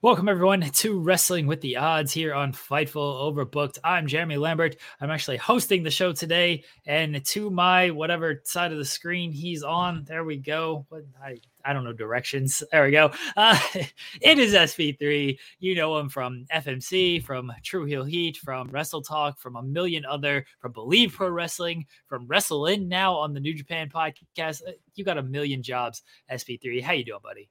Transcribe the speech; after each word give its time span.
Welcome, 0.00 0.28
everyone, 0.28 0.60
to 0.74 1.00
Wrestling 1.00 1.48
with 1.48 1.60
the 1.60 1.76
Odds 1.76 2.12
here 2.12 2.32
on 2.32 2.52
Fightful 2.52 2.94
Overbooked. 2.94 3.78
I'm 3.82 4.06
Jeremy 4.06 4.36
Lambert. 4.36 4.76
I'm 5.00 5.10
actually 5.10 5.38
hosting 5.38 5.82
the 5.82 5.90
show 5.90 6.12
today, 6.12 6.62
and 6.86 7.24
to 7.26 7.50
my 7.50 7.90
whatever 7.90 8.40
side 8.44 8.70
of 8.70 8.78
the 8.78 8.84
screen 8.84 9.32
he's 9.32 9.64
on, 9.64 10.04
there 10.04 10.22
we 10.22 10.36
go. 10.36 10.86
I, 11.20 11.40
I 11.64 11.72
don't 11.72 11.82
know 11.82 11.92
directions. 11.92 12.62
There 12.70 12.84
we 12.84 12.92
go. 12.92 13.10
Uh, 13.36 13.58
it 13.74 14.38
is 14.38 14.54
SP3. 14.54 15.36
You 15.58 15.74
know 15.74 15.98
him 15.98 16.08
from 16.08 16.46
FMC, 16.54 17.24
from 17.24 17.52
True 17.64 17.84
Heel 17.84 18.04
Heat, 18.04 18.36
from 18.36 18.68
Wrestle 18.68 19.02
Talk, 19.02 19.40
from 19.40 19.56
a 19.56 19.62
million 19.64 20.04
other, 20.04 20.46
from 20.60 20.70
Believe 20.70 21.14
Pro 21.14 21.28
Wrestling, 21.28 21.86
from 22.06 22.24
Wrestle 22.28 22.66
In 22.66 22.86
now 22.86 23.16
on 23.16 23.34
the 23.34 23.40
New 23.40 23.52
Japan 23.52 23.90
podcast. 23.92 24.62
Uh, 24.64 24.74
you 24.94 25.04
got 25.04 25.18
a 25.18 25.24
million 25.24 25.60
jobs, 25.60 26.02
SP3. 26.30 26.84
How 26.84 26.92
you 26.92 27.04
doing, 27.04 27.18
buddy? 27.20 27.50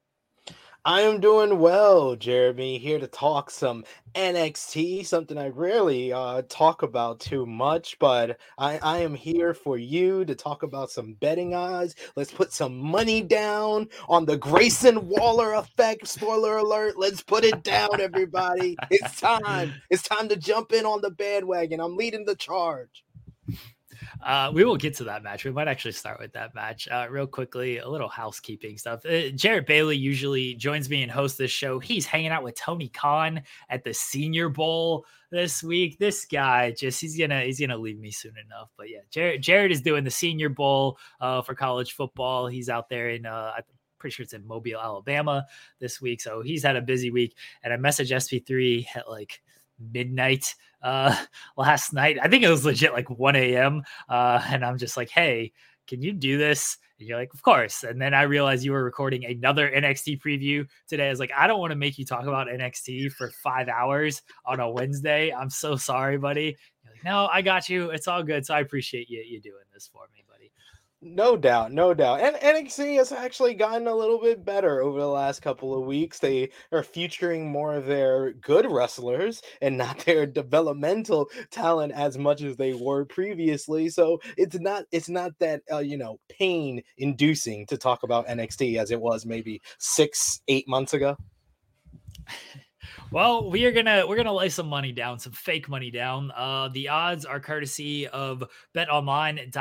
I 0.85 1.01
am 1.01 1.19
doing 1.19 1.59
well, 1.59 2.15
Jeremy. 2.15 2.77
Here 2.77 2.99
to 2.99 3.07
talk 3.07 3.49
some 3.49 3.83
NXT, 4.15 5.05
something 5.05 5.37
I 5.37 5.49
rarely 5.49 6.13
uh, 6.13 6.43
talk 6.47 6.81
about 6.81 7.19
too 7.19 7.45
much, 7.45 7.99
but 7.99 8.37
I, 8.57 8.77
I 8.79 8.99
am 8.99 9.13
here 9.13 9.53
for 9.53 9.77
you 9.77 10.23
to 10.25 10.33
talk 10.33 10.63
about 10.63 10.89
some 10.89 11.13
betting 11.15 11.53
odds. 11.53 11.95
Let's 12.15 12.31
put 12.31 12.53
some 12.53 12.77
money 12.77 13.21
down 13.21 13.89
on 14.07 14.25
the 14.25 14.37
Grayson 14.37 15.09
Waller 15.09 15.53
effect. 15.53 16.07
Spoiler 16.07 16.57
alert. 16.57 16.97
Let's 16.97 17.21
put 17.21 17.43
it 17.43 17.63
down, 17.63 17.99
everybody. 17.99 18.77
it's 18.89 19.19
time. 19.19 19.73
It's 19.89 20.03
time 20.03 20.29
to 20.29 20.37
jump 20.37 20.71
in 20.71 20.85
on 20.85 21.01
the 21.01 21.11
bandwagon. 21.11 21.81
I'm 21.81 21.97
leading 21.97 22.23
the 22.23 22.35
charge. 22.35 23.03
Uh, 24.23 24.51
we 24.53 24.63
will 24.63 24.77
get 24.77 24.95
to 24.97 25.03
that 25.05 25.23
match. 25.23 25.45
We 25.45 25.51
might 25.51 25.67
actually 25.67 25.91
start 25.93 26.19
with 26.19 26.33
that 26.33 26.55
match 26.55 26.87
uh, 26.89 27.07
real 27.09 27.27
quickly. 27.27 27.77
A 27.77 27.87
little 27.87 28.09
housekeeping 28.09 28.77
stuff. 28.77 29.05
Uh, 29.05 29.29
Jarrett 29.29 29.67
Bailey 29.67 29.97
usually 29.97 30.55
joins 30.55 30.89
me 30.89 31.03
and 31.03 31.11
hosts 31.11 31.37
this 31.37 31.51
show. 31.51 31.79
He's 31.79 32.05
hanging 32.05 32.31
out 32.31 32.43
with 32.43 32.55
Tony 32.55 32.89
Khan 32.89 33.41
at 33.69 33.83
the 33.83 33.93
Senior 33.93 34.49
Bowl 34.49 35.05
this 35.31 35.63
week. 35.63 35.97
This 35.97 36.25
guy 36.25 36.71
just 36.71 37.01
he's 37.01 37.17
gonna 37.17 37.41
he's 37.41 37.59
gonna 37.59 37.77
leave 37.77 37.99
me 37.99 38.11
soon 38.11 38.35
enough. 38.45 38.69
But 38.77 38.89
yeah, 38.89 38.99
Jared 39.09 39.41
Jared 39.41 39.71
is 39.71 39.81
doing 39.81 40.03
the 40.03 40.11
Senior 40.11 40.49
Bowl 40.49 40.97
uh, 41.19 41.41
for 41.41 41.55
college 41.55 41.93
football. 41.93 42.47
He's 42.47 42.69
out 42.69 42.89
there 42.89 43.09
in 43.09 43.25
uh, 43.25 43.53
I'm 43.57 43.63
pretty 43.99 44.13
sure 44.13 44.23
it's 44.23 44.33
in 44.33 44.47
Mobile, 44.47 44.79
Alabama 44.79 45.45
this 45.79 46.01
week. 46.01 46.21
So 46.21 46.41
he's 46.41 46.63
had 46.63 46.75
a 46.75 46.81
busy 46.81 47.11
week. 47.11 47.35
And 47.63 47.73
I 47.73 47.77
messaged 47.77 48.11
SP3 48.11 48.85
at 48.95 49.09
like 49.09 49.41
midnight 49.79 50.55
uh 50.81 51.15
last 51.57 51.93
night. 51.93 52.17
I 52.21 52.27
think 52.27 52.43
it 52.43 52.49
was 52.49 52.65
legit 52.65 52.93
like 52.93 53.09
1 53.09 53.35
a.m. 53.35 53.83
Uh 54.09 54.41
and 54.47 54.65
I'm 54.65 54.77
just 54.77 54.97
like, 54.97 55.09
hey, 55.09 55.51
can 55.87 56.01
you 56.01 56.13
do 56.13 56.37
this? 56.37 56.77
And 56.99 57.07
you're 57.07 57.17
like, 57.17 57.33
of 57.33 57.43
course. 57.43 57.83
And 57.83 58.01
then 58.01 58.13
I 58.13 58.23
realized 58.23 58.65
you 58.65 58.71
were 58.71 58.83
recording 58.83 59.25
another 59.25 59.69
NXT 59.69 60.19
preview 60.19 60.67
today. 60.87 61.07
I 61.07 61.09
was 61.09 61.19
like, 61.19 61.31
I 61.35 61.45
don't 61.47 61.59
want 61.59 61.71
to 61.71 61.77
make 61.77 61.97
you 61.99 62.05
talk 62.05 62.23
about 62.25 62.47
NXT 62.47 63.11
for 63.11 63.29
five 63.43 63.69
hours 63.69 64.23
on 64.45 64.59
a 64.59 64.69
Wednesday. 64.69 65.31
I'm 65.31 65.49
so 65.49 65.75
sorry, 65.75 66.17
buddy. 66.17 66.57
You're 66.83 66.93
like, 66.93 67.03
no, 67.03 67.27
I 67.31 67.41
got 67.43 67.69
you. 67.69 67.91
It's 67.91 68.07
all 68.07 68.23
good. 68.23 68.45
So 68.45 68.55
I 68.55 68.61
appreciate 68.61 69.09
you 69.09 69.23
you 69.25 69.39
doing 69.39 69.63
this 69.73 69.87
for 69.91 70.07
me. 70.13 70.23
No 70.99 71.37
doubt, 71.37 71.71
no 71.71 71.93
doubt. 71.93 72.21
And 72.21 72.35
NXT 72.37 72.97
has 72.97 73.11
actually 73.11 73.53
gotten 73.53 73.85
a 73.85 73.93
little 73.93 74.19
bit 74.19 74.43
better 74.43 74.81
over 74.81 74.99
the 74.99 75.07
last 75.07 75.43
couple 75.43 75.77
of 75.77 75.85
weeks. 75.85 76.17
They 76.17 76.49
are 76.71 76.81
featuring 76.81 77.51
more 77.51 77.75
of 77.75 77.85
their 77.85 78.33
good 78.33 78.65
wrestlers 78.65 79.43
and 79.61 79.77
not 79.77 79.99
their 80.05 80.25
developmental 80.25 81.29
talent 81.51 81.93
as 81.93 82.17
much 82.17 82.41
as 82.41 82.57
they 82.57 82.73
were 82.73 83.05
previously. 83.05 83.89
So 83.89 84.19
it's 84.37 84.59
not 84.59 84.85
it's 84.91 85.07
not 85.07 85.33
that 85.37 85.61
uh, 85.71 85.79
you 85.79 85.97
know 85.97 86.19
pain 86.29 86.81
inducing 86.97 87.67
to 87.67 87.77
talk 87.77 88.01
about 88.01 88.27
NXT 88.27 88.79
as 88.79 88.89
it 88.89 88.99
was 88.99 89.23
maybe 89.23 89.61
six 89.77 90.41
eight 90.47 90.67
months 90.67 90.95
ago. 90.95 91.15
Well, 93.11 93.49
we 93.49 93.63
are 93.65 93.71
gonna 93.71 94.05
we're 94.07 94.17
gonna 94.17 94.33
lay 94.33 94.49
some 94.49 94.67
money 94.67 94.91
down, 94.91 95.19
some 95.19 95.31
fake 95.31 95.69
money 95.69 95.89
down. 95.91 96.31
Uh, 96.35 96.67
the 96.73 96.89
odds 96.89 97.23
are 97.25 97.39
courtesy 97.39 98.05
of 98.07 98.43
BetOnline.ag. 98.75 99.51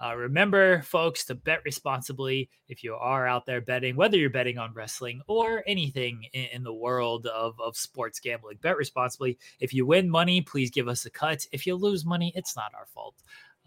Uh, 0.00 0.14
remember, 0.14 0.82
folks, 0.82 1.24
to 1.24 1.34
bet 1.34 1.60
responsibly 1.64 2.48
if 2.68 2.84
you 2.84 2.94
are 2.94 3.26
out 3.26 3.46
there 3.46 3.60
betting, 3.60 3.96
whether 3.96 4.16
you're 4.16 4.30
betting 4.30 4.58
on 4.58 4.72
wrestling 4.74 5.20
or 5.26 5.64
anything 5.66 6.24
in, 6.32 6.46
in 6.52 6.62
the 6.62 6.72
world 6.72 7.26
of, 7.26 7.60
of 7.60 7.76
sports 7.76 8.20
gambling. 8.20 8.58
Bet 8.60 8.76
responsibly. 8.76 9.36
If 9.58 9.74
you 9.74 9.84
win 9.84 10.08
money, 10.08 10.40
please 10.40 10.70
give 10.70 10.86
us 10.86 11.04
a 11.04 11.10
cut. 11.10 11.44
If 11.50 11.66
you 11.66 11.74
lose 11.74 12.04
money, 12.04 12.32
it's 12.36 12.54
not 12.54 12.72
our 12.76 12.86
fault. 12.94 13.16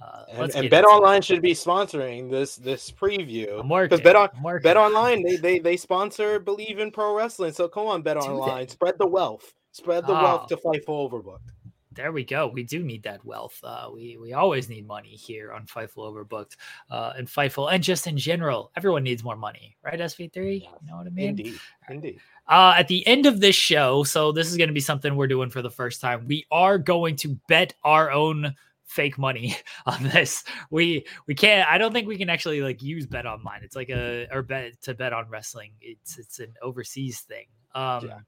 Uh, 0.02 0.24
and, 0.30 0.56
and 0.56 0.70
Bet 0.70 0.86
Online 0.86 1.22
should 1.22 1.42
be 1.42 1.54
sponsoring 1.54 2.30
this 2.30 2.56
this 2.56 2.92
preview 2.92 3.62
because 3.84 4.02
Bet 4.02 4.16
on 4.16 4.30
Bet 4.64 4.78
Online 4.78 5.24
they, 5.24 5.36
they 5.36 5.60
they 5.60 5.78
sponsor 5.78 6.40
Believe 6.40 6.80
in 6.80 6.92
Pro 6.92 7.16
Wrestling. 7.16 7.54
So 7.54 7.68
come 7.68 7.88
on, 7.88 8.02
Bet 8.02 8.18
Online, 8.18 8.68
spread 8.68 8.98
the 8.98 9.08
wealth, 9.08 9.54
spread 9.72 10.08
the 10.08 10.18
oh. 10.18 10.24
wealth 10.24 10.48
to 10.48 10.58
Fightful 10.58 11.10
Overbooked. 11.10 11.52
There 11.94 12.14
we 12.14 12.24
go. 12.24 12.48
We 12.48 12.64
do 12.64 12.84
need 12.84 13.04
that 13.04 13.24
wealth. 13.26 13.60
Uh, 13.64 13.90
we 13.94 14.18
we 14.18 14.34
always 14.34 14.70
need 14.70 14.88
money 14.88 15.10
here 15.10 15.52
on 15.52 15.66
Fightful 15.66 15.98
Overbooked 15.98 16.56
uh, 16.90 17.14
and 17.18 17.28
Fightful, 17.28 17.72
and 17.72 17.84
just 17.84 18.08
in 18.08 18.18
general, 18.18 18.72
everyone 18.78 19.04
needs 19.04 19.24
more 19.24 19.36
money, 19.36 19.76
right? 19.84 20.00
SP3, 20.00 20.62
you 20.62 20.68
know 20.88 20.98
what 20.98 21.06
I 21.06 21.10
mean? 21.10 21.30
Indeed, 21.30 21.60
indeed. 21.90 22.20
Uh, 22.48 22.76
at 22.78 22.88
the 22.88 23.06
end 23.06 23.26
of 23.26 23.40
this 23.40 23.56
show, 23.56 24.04
so 24.04 24.32
this 24.32 24.48
is 24.48 24.58
going 24.58 24.70
to 24.70 24.74
be 24.74 24.80
something 24.80 25.16
we're 25.16 25.28
doing 25.28 25.50
for 25.50 25.62
the 25.62 25.70
first 25.70 26.02
time. 26.02 26.28
We 26.28 26.48
are 26.50 26.78
going 26.78 27.18
to 27.18 27.38
bet 27.48 27.74
our 27.84 28.10
own 28.10 28.56
fake 28.92 29.18
money 29.18 29.56
on 29.86 30.04
this. 30.04 30.44
We 30.70 31.06
we 31.28 31.34
can't. 31.34 31.68
I 31.70 31.78
don't 31.78 31.94
think 31.94 32.08
we 32.08 32.18
can 32.18 32.30
actually 32.30 32.62
like 32.62 32.82
use 32.82 33.08
bet 33.08 33.26
online. 33.26 33.62
It's 33.64 33.76
like 33.76 33.90
a 33.90 34.28
or 34.32 34.44
bet 34.44 34.82
to 34.84 34.94
bet 34.94 35.14
on 35.14 35.30
wrestling. 35.30 35.72
It's 35.82 36.18
it's 36.18 36.40
an 36.40 36.54
overseas 36.62 37.22
thing. 37.22 37.46
Um, 37.74 38.08
yeah. 38.08 38.20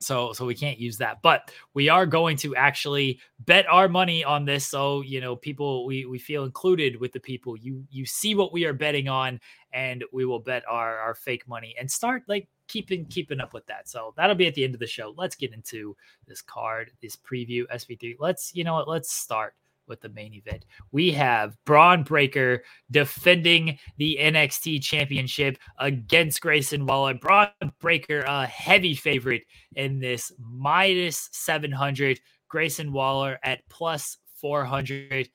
So 0.00 0.32
so 0.32 0.46
we 0.46 0.54
can't 0.54 0.78
use 0.78 0.98
that, 0.98 1.22
but 1.22 1.50
we 1.74 1.88
are 1.88 2.06
going 2.06 2.36
to 2.38 2.54
actually 2.54 3.18
bet 3.40 3.66
our 3.68 3.88
money 3.88 4.22
on 4.22 4.44
this. 4.44 4.64
So 4.64 5.02
you 5.02 5.20
know, 5.20 5.34
people 5.34 5.86
we 5.86 6.06
we 6.06 6.18
feel 6.20 6.44
included 6.44 7.00
with 7.00 7.12
the 7.12 7.20
people. 7.20 7.56
You 7.56 7.84
you 7.90 8.06
see 8.06 8.36
what 8.36 8.52
we 8.52 8.64
are 8.64 8.72
betting 8.72 9.08
on, 9.08 9.40
and 9.72 10.04
we 10.12 10.24
will 10.24 10.38
bet 10.38 10.62
our 10.68 10.98
our 10.98 11.14
fake 11.14 11.48
money 11.48 11.74
and 11.78 11.90
start 11.90 12.22
like 12.28 12.48
keeping 12.68 13.06
keeping 13.06 13.40
up 13.40 13.52
with 13.52 13.66
that. 13.66 13.88
So 13.88 14.14
that'll 14.16 14.36
be 14.36 14.46
at 14.46 14.54
the 14.54 14.62
end 14.62 14.74
of 14.74 14.80
the 14.80 14.86
show. 14.86 15.14
Let's 15.16 15.34
get 15.34 15.52
into 15.52 15.96
this 16.28 16.42
card, 16.42 16.92
this 17.02 17.16
preview 17.16 17.64
SP3. 17.66 18.14
Let's 18.20 18.54
you 18.54 18.62
know 18.62 18.74
what? 18.74 18.86
Let's 18.86 19.12
start 19.12 19.54
with 19.88 20.00
the 20.00 20.08
main 20.10 20.34
event. 20.34 20.64
We 20.92 21.10
have 21.12 21.56
Bron 21.64 22.02
Breakker 22.02 22.62
defending 22.90 23.78
the 23.96 24.18
NXT 24.20 24.82
championship 24.82 25.58
against 25.78 26.40
Grayson 26.40 26.86
Waller. 26.86 27.14
Bron 27.14 27.48
Breakker, 27.80 28.20
a 28.20 28.46
heavy 28.46 28.94
favorite 28.94 29.42
in 29.74 29.98
this 29.98 30.32
minus 30.38 31.28
700. 31.32 32.20
Grayson 32.48 32.92
Waller 32.92 33.38
at 33.42 33.60
plus 33.68 34.16
400. 34.40 35.28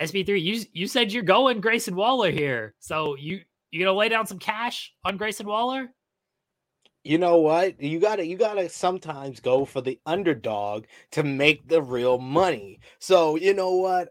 SP3, 0.00 0.42
you 0.42 0.62
you 0.72 0.86
said 0.86 1.12
you're 1.12 1.22
going 1.22 1.60
Grayson 1.60 1.96
Waller 1.96 2.30
here. 2.30 2.74
So 2.80 3.16
you 3.16 3.40
you 3.70 3.84
gonna 3.84 3.96
lay 3.96 4.08
down 4.08 4.26
some 4.26 4.38
cash 4.38 4.92
on 5.04 5.16
Grayson 5.16 5.46
Waller? 5.46 5.88
You 7.06 7.18
know 7.18 7.36
what? 7.38 7.80
You 7.80 8.00
gotta 8.00 8.26
you 8.26 8.36
gotta 8.36 8.68
sometimes 8.68 9.40
go 9.40 9.64
for 9.64 9.80
the 9.80 10.00
underdog 10.06 10.86
to 11.12 11.22
make 11.22 11.68
the 11.68 11.80
real 11.80 12.18
money. 12.18 12.80
So 12.98 13.36
you 13.36 13.54
know 13.54 13.76
what? 13.76 14.08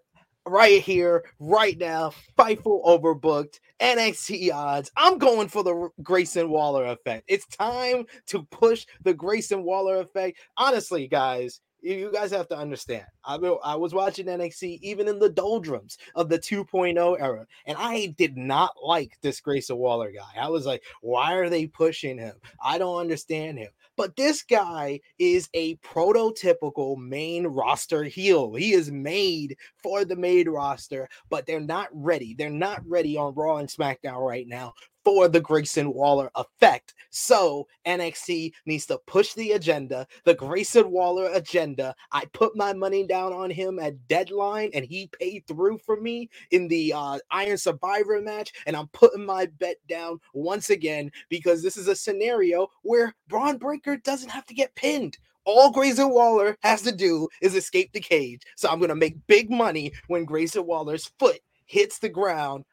Right 0.48 0.82
here 0.82 1.26
right 1.40 1.78
now 1.78 2.12
fightful 2.38 2.86
overbooked 2.86 3.60
nxt 3.82 4.54
odds. 4.54 4.92
I'm 4.96 5.18
going 5.18 5.50
for 5.50 5.64
the 5.64 5.90
grayson 6.04 6.50
waller 6.50 6.86
effect. 6.86 7.26
It's 7.28 7.48
time 7.48 8.06
to 8.28 8.44
push 8.44 8.86
the 9.04 9.14
grayson 9.14 9.64
waller 9.64 9.98
effect. 9.98 10.40
Honestly 10.56 11.08
guys 11.08 11.60
you 11.86 12.12
guys 12.12 12.32
have 12.32 12.48
to 12.50 12.58
understand. 12.58 13.06
I 13.24 13.36
I 13.36 13.76
was 13.76 13.94
watching 13.94 14.26
NXT 14.26 14.80
even 14.82 15.08
in 15.08 15.20
the 15.20 15.30
doldrums 15.30 15.98
of 16.16 16.30
the 16.30 16.40
2.0 16.40 17.22
era, 17.22 17.46
and 17.68 17.78
I 17.80 18.08
did 18.18 18.38
not 18.38 18.74
like 18.84 19.18
this 19.22 19.40
Grayson 19.40 19.78
Waller 19.78 20.12
guy. 20.12 20.42
I 20.42 20.50
was 20.50 20.66
like, 20.66 20.84
why 21.02 21.34
are 21.36 21.50
they 21.50 21.68
pushing 21.68 22.18
him? 22.18 22.34
I 22.64 22.80
don't 22.80 23.00
understand 23.00 23.60
him. 23.60 23.70
But 23.98 24.16
this 24.16 24.42
guy 24.42 25.00
is 25.20 25.48
a 25.54 25.76
prototypical 25.78 26.98
main 26.98 27.48
roster 27.48 28.04
heel. 28.04 28.56
He 28.56 28.74
is 28.74 28.92
made 28.92 29.56
for 29.82 30.04
the 30.04 30.16
main 30.16 30.50
roster, 30.50 31.08
but 31.30 31.46
they're 31.46 31.60
not 31.60 31.90
ready. 31.94 32.34
They're 32.34 32.50
not 32.50 32.82
ready 32.86 33.16
on 33.16 33.36
Raw 33.36 33.58
and 33.58 33.70
SmackDown 33.70 34.26
right 34.28 34.48
now 34.48 34.74
for 35.06 35.28
the 35.30 35.40
Grayson 35.40 35.94
Waller 35.94 36.30
effect. 36.36 36.96
So 37.12 37.68
NXT 37.86 38.52
needs 38.66 38.88
to 38.88 38.98
push 39.06 39.34
the 39.34 39.52
agenda, 39.54 40.08
the 40.26 40.34
Grayson 40.34 40.92
Waller 40.92 41.30
agenda. 41.32 41.96
I 42.12 42.26
put 42.34 42.58
my 42.58 42.74
money 42.74 43.06
down 43.08 43.32
on 43.32 43.52
him 43.52 43.80
at 43.80 44.08
deadline 44.08 44.72
and 44.74 44.84
he 44.84 45.08
paid 45.20 45.46
through 45.48 45.78
for 45.78 46.02
me 46.02 46.30
in 46.52 46.68
the 46.68 46.92
uh, 46.94 47.20
Iron 47.32 47.58
Survivor 47.58 48.20
match. 48.20 48.52
And 48.66 48.76
I'm 48.76 48.88
putting 48.88 49.26
my 49.26 49.46
bet 49.46 49.78
down 49.88 50.20
once 50.34 50.72
again 50.72 51.12
because 51.30 51.62
this 51.62 51.78
is 51.78 51.88
a 51.88 51.96
scenario 51.96 52.68
where 52.82 53.14
Bron 53.30 53.58
Breakker 53.58 53.98
doesn't 53.98 54.30
have 54.30 54.46
to 54.48 54.54
get 54.54 54.76
pinned 54.76 55.18
all 55.48 55.72
Grayson 55.72 56.10
Waller 56.10 56.58
has 56.64 56.82
to 56.82 56.92
do 56.92 57.28
is 57.40 57.54
escape 57.54 57.94
the 57.94 58.00
cage. 58.00 58.42
So 58.56 58.68
I'm 58.68 58.80
going 58.80 58.90
to 58.90 58.96
make 58.96 59.28
big 59.28 59.52
money 59.52 59.94
when 60.08 60.26
Grayson 60.26 60.66
Waller's 60.66 61.12
foot 61.20 61.40
hits 61.68 62.00
the 62.00 62.10
ground 62.10 62.66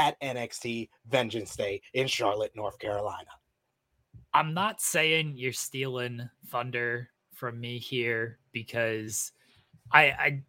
at 0.00 0.18
NXT 0.22 0.88
Vengeance 1.08 1.54
Day 1.54 1.82
in 1.92 2.06
Charlotte, 2.06 2.52
North 2.56 2.78
Carolina. 2.78 3.28
I'm 4.32 4.54
not 4.54 4.80
saying 4.80 5.34
you're 5.36 5.52
stealing 5.52 6.28
thunder 6.48 7.10
from 7.34 7.60
me 7.60 7.78
here 7.78 8.38
because 8.52 9.32
I 9.92 10.02
I 10.04 10.42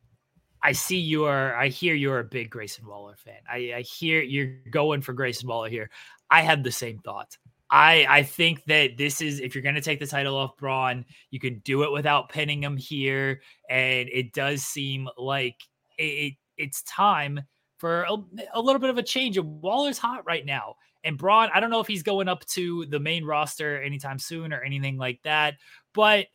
I 0.64 0.72
see 0.72 1.00
you 1.00 1.26
are 1.26 1.56
I 1.56 1.68
hear 1.68 1.96
you're 1.96 2.20
a 2.20 2.24
big 2.24 2.50
Grayson 2.50 2.88
Waller 2.88 3.16
fan. 3.18 3.42
I, 3.52 3.74
I 3.78 3.82
hear 3.82 4.22
you're 4.22 4.54
going 4.70 5.02
for 5.02 5.14
Grayson 5.14 5.50
Waller 5.50 5.70
here. 5.70 5.90
I 6.30 6.42
have 6.42 6.64
the 6.64 6.72
same 6.72 7.00
thought. 7.00 7.38
I 7.70 8.06
I 8.08 8.24
think 8.24 8.64
that 8.66 8.98
this 8.98 9.20
is 9.20 9.42
if 9.42 9.54
you're 9.54 9.64
going 9.64 9.76
to 9.76 9.82
take 9.82 10.00
the 10.00 10.08
title 10.08 10.38
off 10.38 10.56
Bron, 10.56 11.04
you 11.30 11.42
can 11.42 11.60
do 11.66 11.84
it 11.84 11.92
without 11.92 12.30
pinning 12.30 12.64
him 12.64 12.78
here, 12.78 13.42
and 13.70 14.08
it 14.14 14.32
does 14.32 14.64
seem 14.64 15.10
like 15.18 15.58
it, 15.98 16.36
it's 16.58 16.84
time 16.84 17.42
for 17.82 18.04
a, 18.04 18.16
a, 18.54 18.62
little 18.62 18.80
bit 18.80 18.92
of 18.92 19.00
a 19.00 19.04
change. 19.04 19.40
Waller's 19.40 19.98
hot 19.98 20.24
right 20.24 20.46
now. 20.46 20.76
And 21.04 21.18
Bron, 21.18 21.50
I 21.52 21.60
don't 21.60 21.72
know 21.72 21.80
if 21.80 21.88
he's 21.88 22.04
going 22.04 22.28
up 22.28 22.46
to 22.50 22.86
the 22.86 23.00
main 23.00 23.26
roster 23.26 23.82
anytime 23.82 24.20
soon 24.20 24.54
or 24.54 24.62
anything 24.62 24.98
like 24.98 25.20
that, 25.24 25.56
but 25.96 26.28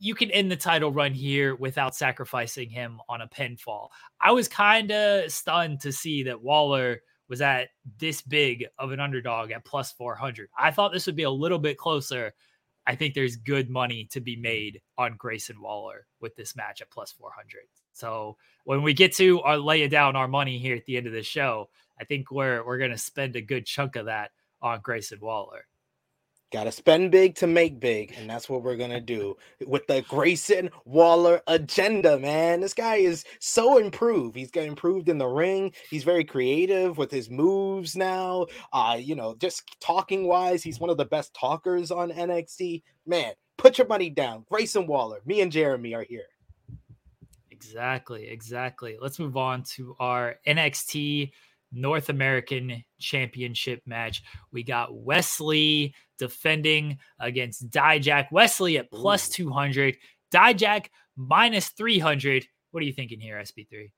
you 0.00 0.16
can 0.16 0.28
end 0.32 0.50
the 0.50 0.56
title 0.56 0.90
run 0.90 1.14
here 1.14 1.54
without 1.54 1.94
sacrificing 1.94 2.68
him 2.68 2.98
on 3.08 3.20
a 3.20 3.28
pinfall. 3.28 3.90
I 4.20 4.32
was 4.32 4.48
kind 4.48 4.90
of 4.90 5.30
stunned 5.30 5.80
to 5.82 5.92
see 5.92 6.24
that 6.24 6.42
Waller 6.42 7.00
was 7.28 7.40
at 7.40 7.68
this 7.98 8.20
big 8.22 8.66
of 8.80 8.90
an 8.90 8.98
underdog 8.98 9.52
at 9.52 9.64
plus 9.64 9.92
400. 9.92 10.48
I 10.58 10.72
thought 10.72 10.92
this 10.92 11.06
would 11.06 11.14
be 11.14 11.22
a 11.22 11.30
little 11.30 11.60
bit 11.60 11.78
closer. 11.78 12.32
I 12.88 12.96
think 12.96 13.14
there's 13.14 13.36
good 13.36 13.70
money 13.70 14.08
to 14.10 14.20
be 14.20 14.34
made 14.34 14.80
on 14.98 15.14
Grayson 15.16 15.60
Waller 15.60 16.08
with 16.20 16.34
this 16.34 16.56
match 16.56 16.82
at 16.82 16.90
plus 16.90 17.12
400. 17.12 17.60
So 17.96 18.36
when 18.64 18.82
we 18.82 18.92
get 18.92 19.14
to 19.14 19.40
our 19.40 19.56
lay 19.56 19.86
down 19.88 20.16
our 20.16 20.28
money 20.28 20.58
here 20.58 20.76
at 20.76 20.84
the 20.84 20.98
end 20.98 21.06
of 21.06 21.14
the 21.14 21.22
show, 21.22 21.70
I 21.98 22.04
think 22.04 22.30
we're 22.30 22.64
we're 22.64 22.78
gonna 22.78 22.98
spend 22.98 23.36
a 23.36 23.40
good 23.40 23.64
chunk 23.64 23.96
of 23.96 24.06
that 24.06 24.32
on 24.60 24.80
Grayson 24.82 25.18
Waller. 25.20 25.64
Got 26.52 26.64
to 26.64 26.72
spend 26.72 27.10
big 27.10 27.34
to 27.36 27.46
make 27.48 27.80
big, 27.80 28.14
and 28.16 28.30
that's 28.30 28.48
what 28.48 28.62
we're 28.62 28.76
gonna 28.76 29.00
do 29.00 29.36
with 29.66 29.86
the 29.86 30.02
Grayson 30.02 30.70
Waller 30.84 31.40
agenda, 31.46 32.18
man. 32.18 32.60
This 32.60 32.74
guy 32.74 32.96
is 32.96 33.24
so 33.40 33.78
improved. 33.78 34.36
He's 34.36 34.50
got 34.50 34.64
improved 34.64 35.08
in 35.08 35.18
the 35.18 35.26
ring. 35.26 35.72
He's 35.90 36.04
very 36.04 36.24
creative 36.24 36.98
with 36.98 37.10
his 37.10 37.30
moves 37.30 37.96
now. 37.96 38.46
Uh, 38.72 38.98
you 39.00 39.16
know, 39.16 39.34
just 39.40 39.62
talking 39.80 40.26
wise, 40.26 40.62
he's 40.62 40.78
one 40.78 40.90
of 40.90 40.98
the 40.98 41.04
best 41.06 41.34
talkers 41.34 41.90
on 41.90 42.10
NXT. 42.10 42.82
Man, 43.06 43.32
put 43.56 43.78
your 43.78 43.86
money 43.86 44.10
down. 44.10 44.44
Grayson 44.50 44.86
Waller. 44.86 45.22
Me 45.24 45.40
and 45.40 45.50
Jeremy 45.50 45.94
are 45.94 46.04
here. 46.04 46.26
Exactly, 47.56 48.28
exactly. 48.28 48.96
Let's 49.00 49.18
move 49.18 49.36
on 49.36 49.62
to 49.74 49.96
our 49.98 50.36
NXT 50.46 51.30
North 51.72 52.10
American 52.10 52.84
Championship 53.00 53.80
match. 53.86 54.22
We 54.52 54.62
got 54.62 54.94
Wesley 54.94 55.94
defending 56.18 56.98
against 57.18 57.70
Dijak. 57.70 58.30
Wesley 58.30 58.78
at 58.78 58.90
plus 58.90 59.28
200, 59.30 59.96
Dijak 60.32 60.88
minus 61.16 61.70
300. 61.70 62.46
What 62.72 62.82
are 62.82 62.86
you 62.86 62.92
thinking 62.92 63.20
here, 63.20 63.38
SP3? 63.38 63.90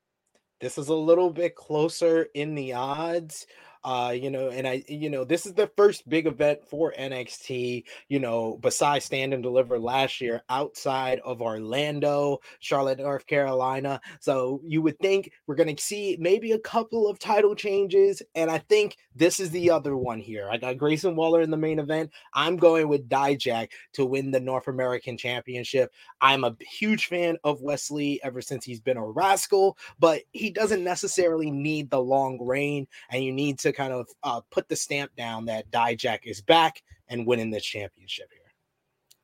This 0.60 0.78
is 0.78 0.88
a 0.88 0.94
little 0.94 1.30
bit 1.30 1.54
closer 1.54 2.28
in 2.34 2.54
the 2.54 2.72
odds. 2.72 3.46
Uh, 3.88 4.10
you 4.10 4.30
know, 4.30 4.50
and 4.50 4.68
I, 4.68 4.84
you 4.86 5.08
know, 5.08 5.24
this 5.24 5.46
is 5.46 5.54
the 5.54 5.70
first 5.74 6.06
big 6.06 6.26
event 6.26 6.62
for 6.68 6.92
NXT, 6.98 7.84
you 8.08 8.18
know, 8.18 8.58
besides 8.60 9.06
Stand 9.06 9.32
and 9.32 9.42
Deliver 9.42 9.78
last 9.78 10.20
year 10.20 10.42
outside 10.50 11.20
of 11.20 11.40
Orlando, 11.40 12.40
Charlotte, 12.60 12.98
North 12.98 13.26
Carolina. 13.26 13.98
So 14.20 14.60
you 14.62 14.82
would 14.82 14.98
think 14.98 15.32
we're 15.46 15.54
going 15.54 15.74
to 15.74 15.82
see 15.82 16.18
maybe 16.20 16.52
a 16.52 16.58
couple 16.58 17.08
of 17.08 17.18
title 17.18 17.54
changes. 17.54 18.20
And 18.34 18.50
I 18.50 18.58
think 18.58 18.98
this 19.14 19.40
is 19.40 19.50
the 19.52 19.70
other 19.70 19.96
one 19.96 20.20
here. 20.20 20.50
I 20.50 20.58
got 20.58 20.76
Grayson 20.76 21.16
Waller 21.16 21.40
in 21.40 21.50
the 21.50 21.56
main 21.56 21.78
event. 21.78 22.10
I'm 22.34 22.58
going 22.58 22.88
with 22.88 23.08
Dijak 23.08 23.70
to 23.94 24.04
win 24.04 24.32
the 24.32 24.40
North 24.40 24.68
American 24.68 25.16
Championship. 25.16 25.92
I'm 26.20 26.44
a 26.44 26.54
huge 26.60 27.06
fan 27.06 27.38
of 27.42 27.62
Wesley 27.62 28.20
ever 28.22 28.42
since 28.42 28.66
he's 28.66 28.80
been 28.80 28.98
a 28.98 29.06
rascal, 29.06 29.78
but 29.98 30.22
he 30.32 30.50
doesn't 30.50 30.84
necessarily 30.84 31.50
need 31.50 31.88
the 31.88 32.02
long 32.02 32.38
reign, 32.44 32.86
and 33.10 33.24
you 33.24 33.32
need 33.32 33.58
to 33.60 33.68
to 33.68 33.77
kind 33.78 33.92
of 33.92 34.08
uh, 34.24 34.40
put 34.50 34.68
the 34.68 34.76
stamp 34.76 35.14
down 35.16 35.46
that 35.46 35.70
Dijak 35.70 36.20
is 36.24 36.42
back 36.42 36.82
and 37.06 37.26
winning 37.26 37.50
this 37.50 37.64
championship 37.64 38.28
here. 38.32 38.42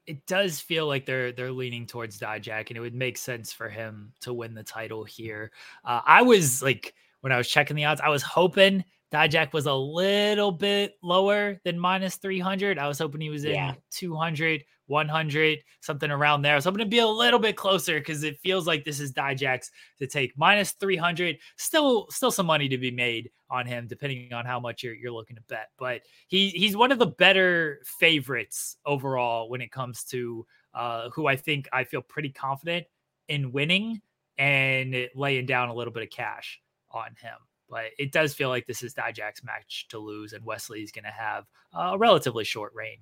It 0.07 0.25
does 0.27 0.61
feel 0.61 0.87
like 0.87 1.07
they're 1.07 1.33
they're 1.33 1.51
leaning 1.51 1.87
towards 1.87 2.21
Dijak, 2.21 2.69
and 2.69 2.77
it 2.77 2.81
would 2.81 2.95
make 2.95 3.19
sense 3.19 3.53
for 3.53 3.69
him 3.69 4.13
to 4.21 4.33
win 4.33 4.55
the 4.55 4.63
title 4.63 5.03
here. 5.03 5.51
Uh, 5.85 6.03
I 6.07 6.23
was 6.23 6.63
like 6.63 6.95
when 7.23 7.33
I 7.33 7.37
was 7.37 7.49
checking 7.49 7.75
the 7.75 7.87
odds, 7.87 8.01
I 8.03 8.11
was 8.11 8.23
hoping 8.23 8.85
Dijak 9.13 9.53
was 9.53 9.67
a 9.67 9.75
little 9.75 10.53
bit 10.53 10.95
lower 11.03 11.59
than 11.65 11.79
minus 11.79 12.17
300. 12.17 12.79
I 12.79 12.87
was 12.87 12.99
hoping 12.99 13.21
he 13.21 13.31
was 13.31 13.45
in 13.45 13.55
yeah. 13.55 13.75
200, 13.93 14.63
100, 14.87 15.59
something 15.81 16.11
around 16.11 16.43
there. 16.43 16.61
So 16.61 16.69
I'm 16.69 16.75
going 16.75 16.87
to 16.87 16.91
be 16.91 16.99
a 16.99 17.07
little 17.07 17.39
bit 17.39 17.57
closer 17.57 17.99
because 17.99 18.23
it 18.23 18.39
feels 18.41 18.67
like 18.67 18.85
this 18.85 19.01
is 19.01 19.13
Dijak's 19.13 19.71
to 19.99 20.07
take 20.07 20.37
minus 20.37 20.73
300. 20.73 21.39
Still, 21.57 22.07
still 22.11 22.31
some 22.31 22.47
money 22.47 22.69
to 22.69 22.79
be 22.79 22.91
made 22.91 23.31
on 23.51 23.67
him, 23.67 23.87
depending 23.87 24.33
on 24.33 24.45
how 24.45 24.61
much 24.61 24.83
you're, 24.83 24.95
you're 24.95 25.13
looking 25.13 25.37
to 25.37 25.43
bet. 25.43 25.69
But 25.79 26.03
he 26.29 26.49
he's 26.51 26.77
one 26.77 26.93
of 26.93 26.99
the 26.99 27.07
better 27.07 27.81
favorites 27.99 28.77
overall 28.85 29.49
when 29.49 29.61
it 29.61 29.71
comes 29.71 30.05
to 30.05 30.47
uh, 30.75 31.11
who 31.11 31.27
I 31.27 31.37
think 31.37 31.69
I 31.73 31.85
feel 31.85 32.03
pretty 32.03 32.31
confident 32.31 32.87
in 33.29 33.53
winning 33.53 34.01
and 34.39 35.09
laying 35.15 35.47
down 35.47 35.69
a 35.69 35.75
little 35.75 35.93
bit 35.93 36.03
of 36.03 36.11
cash 36.11 36.61
on 36.91 37.09
him. 37.21 37.37
But 37.71 37.87
it 37.99 38.13
does 38.13 38.35
feel 38.35 38.51
like 38.51 38.67
this 38.67 38.83
is 38.83 38.95
Dijak's 38.95 39.43
match 39.43 39.87
to 39.89 39.99
lose, 39.99 40.33
and 40.33 40.45
Wesley's 40.45 40.93
going 40.93 41.05
to 41.05 41.11
have 41.11 41.47
a 41.73 41.97
relatively 41.97 42.45
short 42.45 42.73
reign. 42.75 42.99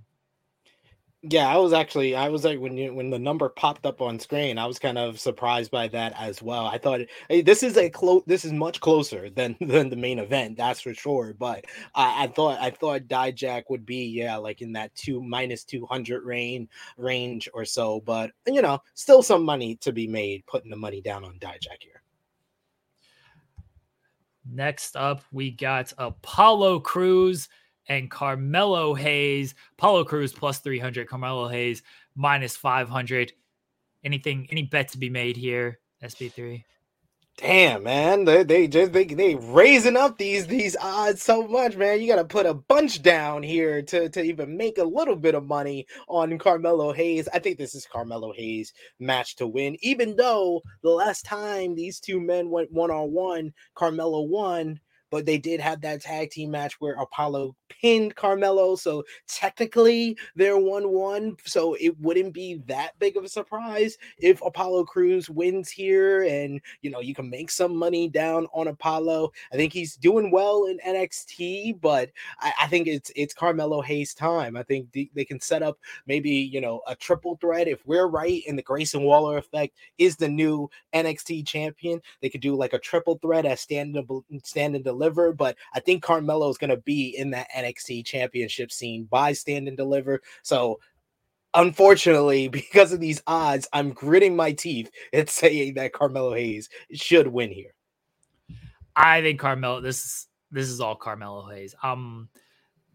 Yeah, 1.24 1.46
I 1.46 1.56
was 1.58 1.72
actually 1.72 2.16
I 2.16 2.28
was 2.30 2.44
like 2.44 2.58
when 2.58 2.76
you 2.76 2.92
when 2.92 3.10
the 3.10 3.19
number 3.19 3.48
popped 3.48 3.86
up 3.86 4.00
on 4.02 4.19
screen, 4.19 4.58
I 4.58 4.66
was 4.66 4.80
kind 4.80 4.98
of 4.98 5.20
surprised 5.20 5.70
by 5.70 5.86
that 5.88 6.14
as 6.19 6.42
well. 6.42 6.66
I 6.66 6.78
thought 6.78 7.02
hey, 7.28 7.42
this 7.42 7.62
is 7.62 7.76
a 7.76 7.88
close 7.88 8.24
this 8.26 8.44
is 8.44 8.52
much 8.52 8.80
closer 8.80 9.30
than 9.30 9.56
than 9.60 9.88
the 9.88 9.94
main 9.96 10.19
event, 10.19 10.56
that's 10.56 10.80
for 10.80 10.92
sure. 10.94 11.32
But 11.38 11.64
I, 11.94 12.24
I 12.24 12.26
thought 12.26 12.58
I 12.60 12.70
thought 12.70 13.02
Dijak 13.02 13.64
would 13.69 13.86
be 13.86 14.06
yeah 14.06 14.36
like 14.36 14.62
in 14.62 14.72
that 14.72 14.92
two 14.96 15.22
minus 15.22 15.62
two 15.62 15.86
hundred 15.86 16.24
range 16.24 16.69
range 16.96 17.48
or 17.55 17.64
so. 17.64 18.00
But 18.00 18.32
you 18.48 18.60
know, 18.60 18.81
still 18.94 19.22
some 19.22 19.44
money 19.44 19.76
to 19.76 19.93
be 19.93 20.08
made 20.08 20.44
putting 20.46 20.70
the 20.70 20.76
money 20.76 21.00
down 21.00 21.24
on 21.24 21.38
Dijak 21.38 21.79
here. 21.81 22.02
Next 24.50 24.96
up, 24.96 25.22
we 25.31 25.52
got 25.52 25.93
Apollo 25.98 26.81
Crews 26.81 27.48
and 27.89 28.10
Carmelo 28.10 28.94
Hayes. 28.94 29.55
Apollo 29.79 30.05
Crews 30.05 30.32
plus 30.32 30.58
300, 30.58 31.08
Carmelo 31.08 31.48
Hayes 31.48 31.82
minus 32.15 32.56
500. 32.56 33.32
Anything, 34.05 34.48
any 34.51 34.62
bet 34.62 34.89
to 34.89 34.98
be 34.98 35.10
made 35.10 35.36
here, 35.36 35.79
SP3? 36.03 36.65
Damn, 37.39 37.82
man, 37.84 38.24
they 38.27 38.43
they 38.43 38.69
just 38.69 38.93
they 38.93 39.05
they 39.05 39.34
raising 39.36 39.96
up 39.96 40.19
these 40.19 40.46
these 40.46 40.77
odds 40.77 41.22
so 41.22 41.48
much, 41.48 41.77
man. 41.77 42.01
You 42.01 42.06
got 42.06 42.17
to 42.17 42.24
put 42.24 42.44
a 42.44 42.53
bunch 42.53 43.03
down 43.03 43.43
here 43.43 43.81
to 43.82 44.08
to 44.10 44.22
even 44.22 44.56
make 44.56 44.77
a 44.77 44.84
little 44.84 45.17
bit 45.17 45.34
of 45.34 45.46
money 45.46 45.86
on 46.08 46.39
Carmelo 46.39 46.93
Hayes. 46.93 47.29
I 47.32 47.39
think 47.39 47.56
this 47.56 47.74
is 47.74 47.86
Carmelo 47.86 48.32
Hayes 48.34 48.74
match 49.01 49.36
to 49.36 49.46
win, 49.46 49.77
even 49.81 50.15
though 50.15 50.60
the 50.82 50.91
last 50.91 51.24
time 51.24 51.74
these 51.74 52.01
two 52.01 52.20
men 52.20 52.51
went 52.51 52.70
one 52.70 52.91
on 52.91 53.12
one, 53.12 53.55
Carmelo 53.74 54.20
won 54.22 54.79
but 55.12 55.26
they 55.26 55.36
did 55.36 55.60
have 55.60 55.82
that 55.82 56.00
tag 56.00 56.31
team 56.31 56.50
match 56.50 56.81
where 56.81 56.94
Apollo 56.94 57.54
pinned 57.69 58.16
Carmelo. 58.16 58.74
So 58.76 59.04
technically 59.28 60.16
they're 60.34 60.56
1 60.56 60.88
1. 60.88 61.36
So 61.44 61.74
it 61.74 62.00
wouldn't 62.00 62.32
be 62.32 62.62
that 62.66 62.98
big 62.98 63.19
of 63.19 63.24
a 63.24 63.28
surprise 63.28 63.98
if 64.19 64.40
Apollo 64.42 64.86
Crews 64.86 65.28
wins 65.28 65.69
here 65.69 66.22
and, 66.24 66.62
you 66.81 66.90
know, 66.90 67.00
you 67.00 67.14
can 67.14 67.28
make 67.28 67.50
some 67.50 67.76
money 67.76 68.08
down 68.08 68.46
on 68.54 68.69
Apollo. 68.69 69.32
I 69.52 69.56
think 69.56 69.74
he's 69.74 69.96
doing 69.96 70.31
well 70.31 70.64
in 70.64 70.78
NXT, 70.78 71.78
but 71.82 72.10
I, 72.40 72.52
I 72.62 72.66
think 72.69 72.88
it's 72.88 73.12
it's 73.14 73.34
Carmelo 73.34 73.82
Hayes' 73.82 74.14
time. 74.14 74.56
I 74.56 74.62
think 74.62 74.90
they, 74.92 75.10
they 75.14 75.26
can 75.26 75.40
set 75.40 75.62
up 75.62 75.78
maybe, 76.06 76.31
you 76.31 76.62
know, 76.62 76.81
a 76.86 76.96
triple 76.96 77.36
threat. 77.36 77.69
If 77.69 77.86
we're 77.86 78.06
right 78.06 78.42
and 78.48 78.58
the 78.58 78.62
Grayson 78.62 79.02
Waller 79.02 79.36
effect 79.36 79.76
is 79.98 80.16
the 80.16 80.28
new 80.28 80.70
NXT 80.94 81.46
champion, 81.46 82.00
they 82.22 82.31
could 82.31 82.40
do 82.40 82.56
like 82.56 82.72
a 82.72 82.78
triple 82.78 83.19
threat 83.19 83.44
as 83.44 83.60
stand 83.60 83.94
and, 83.94 84.24
stand 84.42 84.74
and 84.74 84.82
deliver 84.82 85.02
deliver, 85.03 85.32
but 85.32 85.56
I 85.75 85.81
think 85.81 86.03
Carmelo 86.03 86.49
is 86.49 86.59
going 86.59 86.71
to 86.71 86.77
be 86.77 87.15
in 87.17 87.31
that 87.31 87.51
NXT 87.56 88.05
championship 88.05 88.71
scene 88.71 89.05
by 89.05 89.32
stand 89.32 89.69
and 89.69 89.77
deliver. 89.77 90.21
So 90.43 90.79
unfortunately, 91.55 92.49
because 92.49 92.93
of 92.93 93.01
these 93.01 93.23
odds, 93.27 93.69
I'm 93.73 93.91
gritting 93.93 94.37
my 94.37 94.53
teeth 94.53 94.91
and 95.13 95.29
saying 95.29 95.75
that 95.75 95.93
Carmelo 95.93 96.35
Hayes 96.35 96.69
should 96.94 97.27
win 97.27 97.51
here. 97.51 97.75
I 98.94 99.23
think 99.23 99.41
Carmelo. 99.41 99.81
This 99.81 100.05
is 100.05 100.29
this 100.51 100.69
is 100.69 100.81
all 100.81 100.94
Carmelo 100.94 101.49
Hayes. 101.49 101.75
Um, 101.82 102.29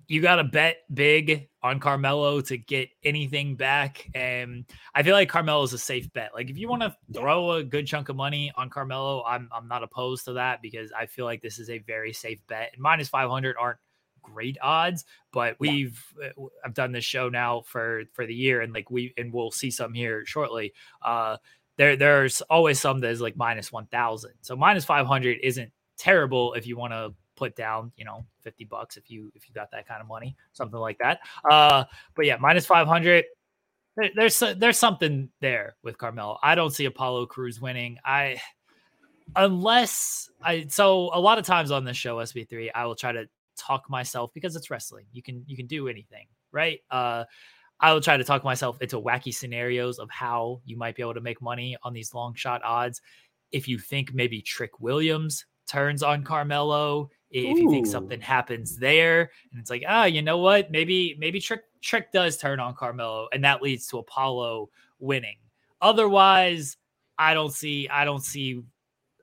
you 0.07 0.21
got 0.21 0.37
to 0.37 0.43
bet 0.43 0.77
big 0.93 1.49
on 1.61 1.79
Carmelo 1.79 2.39
to 2.41 2.57
get 2.57 2.89
anything 3.03 3.55
back, 3.55 4.09
and 4.15 4.65
I 4.95 5.03
feel 5.03 5.13
like 5.13 5.29
Carmelo 5.29 5.63
is 5.63 5.73
a 5.73 5.77
safe 5.77 6.11
bet. 6.13 6.31
Like 6.33 6.49
if 6.49 6.57
you 6.57 6.69
want 6.69 6.81
to 6.83 6.95
throw 7.13 7.51
a 7.51 7.63
good 7.63 7.85
chunk 7.85 8.09
of 8.09 8.15
money 8.15 8.51
on 8.55 8.69
Carmelo, 8.69 9.23
I'm 9.25 9.49
I'm 9.51 9.67
not 9.67 9.83
opposed 9.83 10.25
to 10.25 10.33
that 10.33 10.61
because 10.61 10.91
I 10.97 11.05
feel 11.05 11.25
like 11.25 11.41
this 11.41 11.59
is 11.59 11.69
a 11.69 11.79
very 11.79 12.13
safe 12.13 12.39
bet. 12.47 12.71
And 12.73 12.81
minus 12.81 13.09
five 13.09 13.29
hundred 13.29 13.57
aren't 13.59 13.79
great 14.21 14.57
odds, 14.61 15.05
but 15.31 15.55
we've 15.59 16.01
yeah. 16.19 16.29
Uh, 16.37 16.47
I've 16.63 16.73
done 16.73 16.91
this 16.91 17.05
show 17.05 17.29
now 17.29 17.61
for 17.65 18.03
for 18.13 18.25
the 18.25 18.35
year, 18.35 18.61
and 18.61 18.73
like 18.73 18.89
we 18.89 19.13
and 19.17 19.33
we'll 19.33 19.51
see 19.51 19.71
some 19.71 19.93
here 19.93 20.25
shortly. 20.25 20.73
Uh, 21.01 21.37
there 21.77 21.95
there's 21.95 22.41
always 22.43 22.79
some 22.79 23.01
that 23.01 23.11
is 23.11 23.21
like 23.21 23.35
minus 23.35 23.71
one 23.71 23.87
thousand, 23.87 24.33
so 24.41 24.55
minus 24.55 24.85
five 24.85 25.05
hundred 25.05 25.39
isn't 25.43 25.71
terrible 25.97 26.53
if 26.53 26.65
you 26.65 26.77
want 26.77 26.93
to 26.93 27.13
put 27.37 27.55
down 27.55 27.91
you 27.95 28.03
know 28.03 28.25
50 28.41 28.65
bucks 28.65 28.97
if 28.97 29.09
you 29.09 29.31
if 29.35 29.47
you 29.47 29.53
got 29.53 29.71
that 29.71 29.87
kind 29.87 30.01
of 30.01 30.07
money 30.07 30.35
something 30.53 30.79
like 30.79 30.97
that 30.97 31.19
uh 31.49 31.85
but 32.15 32.25
yeah 32.25 32.37
minus 32.39 32.65
500 32.65 33.23
there, 33.95 34.09
there's 34.15 34.43
there's 34.57 34.77
something 34.77 35.29
there 35.39 35.75
with 35.83 35.97
carmelo 35.97 36.37
i 36.43 36.55
don't 36.55 36.71
see 36.71 36.85
apollo 36.85 37.25
crews 37.25 37.61
winning 37.61 37.97
i 38.03 38.37
unless 39.35 40.29
i 40.43 40.65
so 40.67 41.09
a 41.13 41.19
lot 41.19 41.37
of 41.37 41.45
times 41.45 41.71
on 41.71 41.85
this 41.85 41.95
show 41.95 42.17
sp3 42.17 42.69
i 42.75 42.85
will 42.85 42.95
try 42.95 43.11
to 43.11 43.27
talk 43.57 43.89
myself 43.89 44.31
because 44.33 44.55
it's 44.55 44.69
wrestling. 44.69 45.05
You 45.11 45.21
can 45.21 45.43
you 45.47 45.57
can 45.57 45.67
do 45.67 45.87
anything, 45.87 46.27
right? 46.51 46.79
Uh 46.89 47.25
I 47.79 47.93
will 47.93 48.01
try 48.01 48.17
to 48.17 48.23
talk 48.23 48.43
myself 48.43 48.81
into 48.81 48.99
wacky 48.99 49.33
scenarios 49.33 49.99
of 49.99 50.09
how 50.09 50.61
you 50.65 50.77
might 50.77 50.95
be 50.95 51.03
able 51.03 51.13
to 51.13 51.21
make 51.21 51.41
money 51.41 51.77
on 51.83 51.93
these 51.93 52.13
long 52.13 52.33
shot 52.33 52.63
odds. 52.63 53.01
If 53.51 53.67
you 53.67 53.77
think 53.77 54.13
maybe 54.13 54.41
Trick 54.41 54.79
Williams 54.79 55.45
turns 55.67 56.01
on 56.01 56.23
Carmelo, 56.23 57.09
if 57.29 57.57
Ooh. 57.57 57.61
you 57.61 57.69
think 57.69 57.85
something 57.85 58.21
happens 58.21 58.77
there, 58.77 59.31
and 59.51 59.59
it's 59.59 59.69
like, 59.69 59.83
ah, 59.87 60.05
you 60.05 60.21
know 60.21 60.37
what? 60.37 60.71
Maybe 60.71 61.15
maybe 61.19 61.39
Trick 61.39 61.61
Trick 61.81 62.11
does 62.11 62.37
turn 62.37 62.59
on 62.59 62.75
Carmelo, 62.75 63.27
and 63.33 63.43
that 63.43 63.61
leads 63.61 63.87
to 63.87 63.99
Apollo 63.99 64.69
winning. 64.99 65.37
Otherwise, 65.81 66.77
I 67.17 67.33
don't 67.33 67.53
see 67.53 67.89
I 67.89 68.05
don't 68.05 68.23
see 68.23 68.61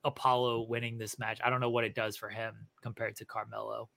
Apollo 0.04 0.66
winning 0.68 0.98
this 0.98 1.18
match. 1.18 1.40
I 1.44 1.50
don't 1.50 1.60
know 1.60 1.70
what 1.70 1.84
it 1.84 1.94
does 1.94 2.16
for 2.16 2.28
him 2.28 2.54
compared 2.82 3.16
to 3.16 3.24
Carmelo. 3.24 3.88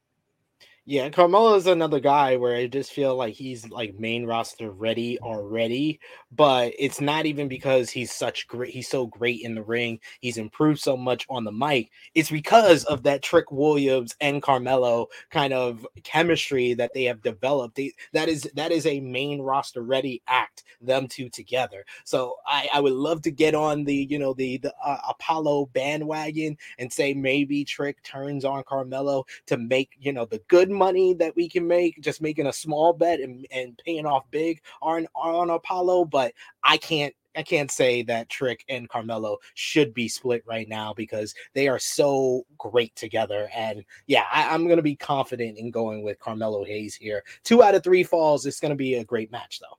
Yeah, 0.90 1.10
Carmelo 1.10 1.56
is 1.56 1.68
another 1.68 2.00
guy 2.00 2.38
where 2.38 2.56
I 2.56 2.68
just 2.68 2.94
feel 2.94 3.14
like 3.18 3.34
he's 3.34 3.70
like 3.70 4.00
main 4.00 4.26
roster 4.26 4.72
ready 4.72 5.20
already, 5.20 6.00
but 6.32 6.72
it's 6.80 7.02
not 7.02 7.26
even 7.26 7.50
because 7.50 7.90
he's 7.90 8.14
such 8.14 8.48
great. 8.48 8.74
He's 8.74 8.88
so 8.88 9.06
great 9.06 9.42
in 9.42 9.54
the 9.54 9.64
ring. 9.64 10.00
He's 10.22 10.38
improved 10.38 10.80
so 10.80 10.96
much 10.96 11.26
on 11.30 11.44
the 11.44 11.52
mic. 11.52 11.92
It's 12.16 12.32
because 12.32 12.86
of 12.86 13.04
that 13.04 13.22
Trick 13.22 13.52
Williams 13.52 14.16
and 14.22 14.42
Carmelo 14.42 15.08
kind 15.30 15.52
of 15.52 15.86
chemistry 16.06 16.74
that 16.76 16.94
they 16.94 17.04
have 17.04 17.22
developed. 17.22 17.76
They, 17.76 17.92
that 18.14 18.30
is 18.30 18.50
that 18.56 18.72
is 18.72 18.86
a 18.86 19.02
main 19.02 19.42
roster 19.42 19.82
ready 19.82 20.22
act. 20.30 20.64
Them 20.80 21.10
two 21.10 21.28
together. 21.28 21.84
So 22.06 22.36
I, 22.48 22.70
I 22.74 22.80
would 22.80 22.94
love 22.94 23.22
to 23.24 23.32
get 23.32 23.56
on 23.56 23.84
the 23.84 24.08
you 24.10 24.20
know 24.20 24.34
the 24.34 24.56
the 24.60 24.74
uh, 24.82 25.00
Apollo 25.10 25.66
bandwagon 25.74 26.56
and 26.80 26.94
say 26.94 27.14
maybe 27.14 27.66
Trick 27.66 28.02
turns 28.04 28.46
on 28.46 28.64
Carmelo 28.64 29.26
to 29.48 29.58
make 29.58 29.90
you 30.00 30.14
know 30.14 30.24
the 30.24 30.40
good 30.48 30.77
money 30.78 31.14
that 31.16 31.36
we 31.36 31.50
can 31.50 31.68
make 31.68 32.02
just 32.02 32.22
making 32.22 32.48
a 32.48 32.54
small 32.54 32.94
bet 32.94 33.20
and, 33.20 33.46
and 33.52 33.80
paying 33.86 34.06
off 34.06 34.30
big 34.32 34.62
on 34.82 35.08
on 35.16 35.50
Apollo, 35.50 36.06
but 36.06 36.34
I 36.64 36.78
can't 36.78 37.14
I 37.38 37.44
can't 37.44 37.70
say 37.70 38.02
that 38.04 38.30
Trick 38.30 38.66
and 38.68 38.90
Carmelo 38.90 39.38
should 39.54 39.94
be 39.94 40.08
split 40.08 40.44
right 40.48 40.68
now 40.68 40.94
because 40.94 41.36
they 41.54 41.68
are 41.68 41.78
so 41.78 42.46
great 42.58 42.96
together. 42.96 43.48
And 43.54 43.86
yeah, 44.08 44.24
I, 44.32 44.56
am 44.56 44.66
going 44.66 44.78
to 44.78 44.84
be 44.84 44.96
confident 44.96 45.60
in 45.60 45.70
going 45.70 46.02
with 46.02 46.18
Carmelo 46.20 46.66
Hayes 46.66 46.96
here. 46.96 47.24
Two 47.44 47.62
out 47.62 47.76
of 47.76 47.84
three 47.84 48.04
falls. 48.04 48.48
It's 48.48 48.60
going 48.60 48.72
to 48.72 48.76
be 48.76 48.96
a 48.96 49.04
great 49.04 49.32
match, 49.32 49.60
though. 49.60 49.78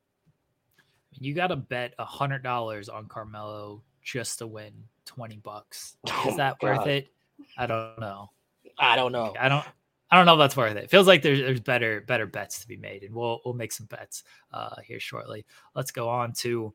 You 1.21 1.35
got 1.35 1.49
to 1.49 1.57
bet 1.57 1.95
a 1.99 2.05
hundred 2.05 2.45
dollars 2.45 2.89
on 2.89 3.09
Carmelo 3.09 3.83
just 4.03 4.39
to 4.39 4.47
win 4.47 4.73
twenty 5.05 5.39
bucks. 5.39 5.97
Is 6.07 6.13
oh, 6.15 6.37
that 6.37 6.59
oh 6.63 6.67
worth 6.67 6.87
it? 6.87 7.09
I 7.57 7.67
don't 7.67 7.99
know. 7.99 8.31
I 8.79 8.95
don't 8.95 9.11
know. 9.11 9.35
I 9.39 9.49
don't. 9.49 9.65
I 10.11 10.17
don't 10.17 10.27
know 10.27 10.35
if 10.35 10.39
that's 10.39 10.57
worth 10.57 10.77
it. 10.77 10.91
Feels 10.91 11.07
like 11.07 11.23
there's 11.23 11.41
there's 11.41 11.61
better 11.61 12.01
better 12.01 12.27
bets 12.27 12.61
to 12.61 12.69
be 12.69 12.77
made, 12.77 13.03
and 13.03 13.15
we'll 13.15 13.41
we'll 13.45 13.55
make 13.55 13.73
some 13.73 13.87
bets 13.87 14.25
uh, 14.53 14.77
here 14.83 15.01
shortly. 15.01 15.45
Let's 15.75 15.91
go 15.91 16.09
on 16.09 16.33
to 16.39 16.73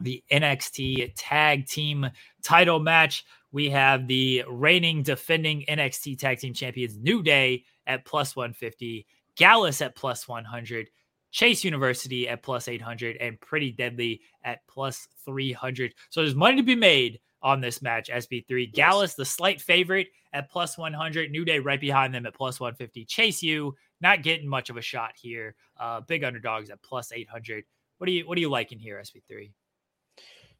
the 0.00 0.24
NXT 0.32 1.12
Tag 1.14 1.66
Team 1.66 2.10
Title 2.42 2.80
match. 2.80 3.24
We 3.52 3.70
have 3.70 4.06
the 4.06 4.44
reigning 4.48 5.02
defending 5.02 5.64
NXT 5.68 6.18
Tag 6.18 6.38
Team 6.38 6.54
Champions 6.54 6.96
New 6.96 7.22
Day 7.22 7.64
at 7.86 8.04
plus 8.04 8.34
150, 8.34 9.06
Gallus 9.36 9.80
at 9.82 9.94
plus 9.94 10.26
100, 10.26 10.90
Chase 11.30 11.64
University 11.64 12.28
at 12.28 12.42
plus 12.42 12.68
800, 12.68 13.16
and 13.18 13.40
Pretty 13.40 13.72
Deadly 13.72 14.22
at 14.44 14.66
plus 14.66 15.08
300. 15.24 15.94
So 16.08 16.22
there's 16.22 16.34
money 16.34 16.56
to 16.56 16.62
be 16.62 16.76
made 16.76 17.20
on 17.42 17.60
this 17.60 17.82
match, 17.82 18.10
SP3. 18.10 18.66
Yes. 18.66 18.70
Gallus, 18.74 19.14
the 19.14 19.24
slight 19.24 19.60
favorite 19.60 20.08
at 20.32 20.50
plus 20.50 20.76
100. 20.76 21.30
New 21.30 21.44
Day 21.44 21.58
right 21.58 21.80
behind 21.80 22.14
them 22.14 22.26
at 22.26 22.34
plus 22.34 22.60
150. 22.60 23.04
Chase 23.04 23.42
U, 23.42 23.74
not 24.00 24.22
getting 24.22 24.48
much 24.48 24.70
of 24.70 24.76
a 24.76 24.82
shot 24.82 25.12
here. 25.14 25.54
Uh, 25.78 26.00
big 26.00 26.24
underdogs 26.24 26.70
at 26.70 26.82
plus 26.82 27.12
800. 27.12 27.64
What 27.98 28.06
do 28.06 28.12
you 28.12 28.26
what 28.26 28.36
do 28.36 28.40
you 28.40 28.50
like 28.50 28.72
in 28.72 28.78
here, 28.78 29.02
SP3? 29.02 29.52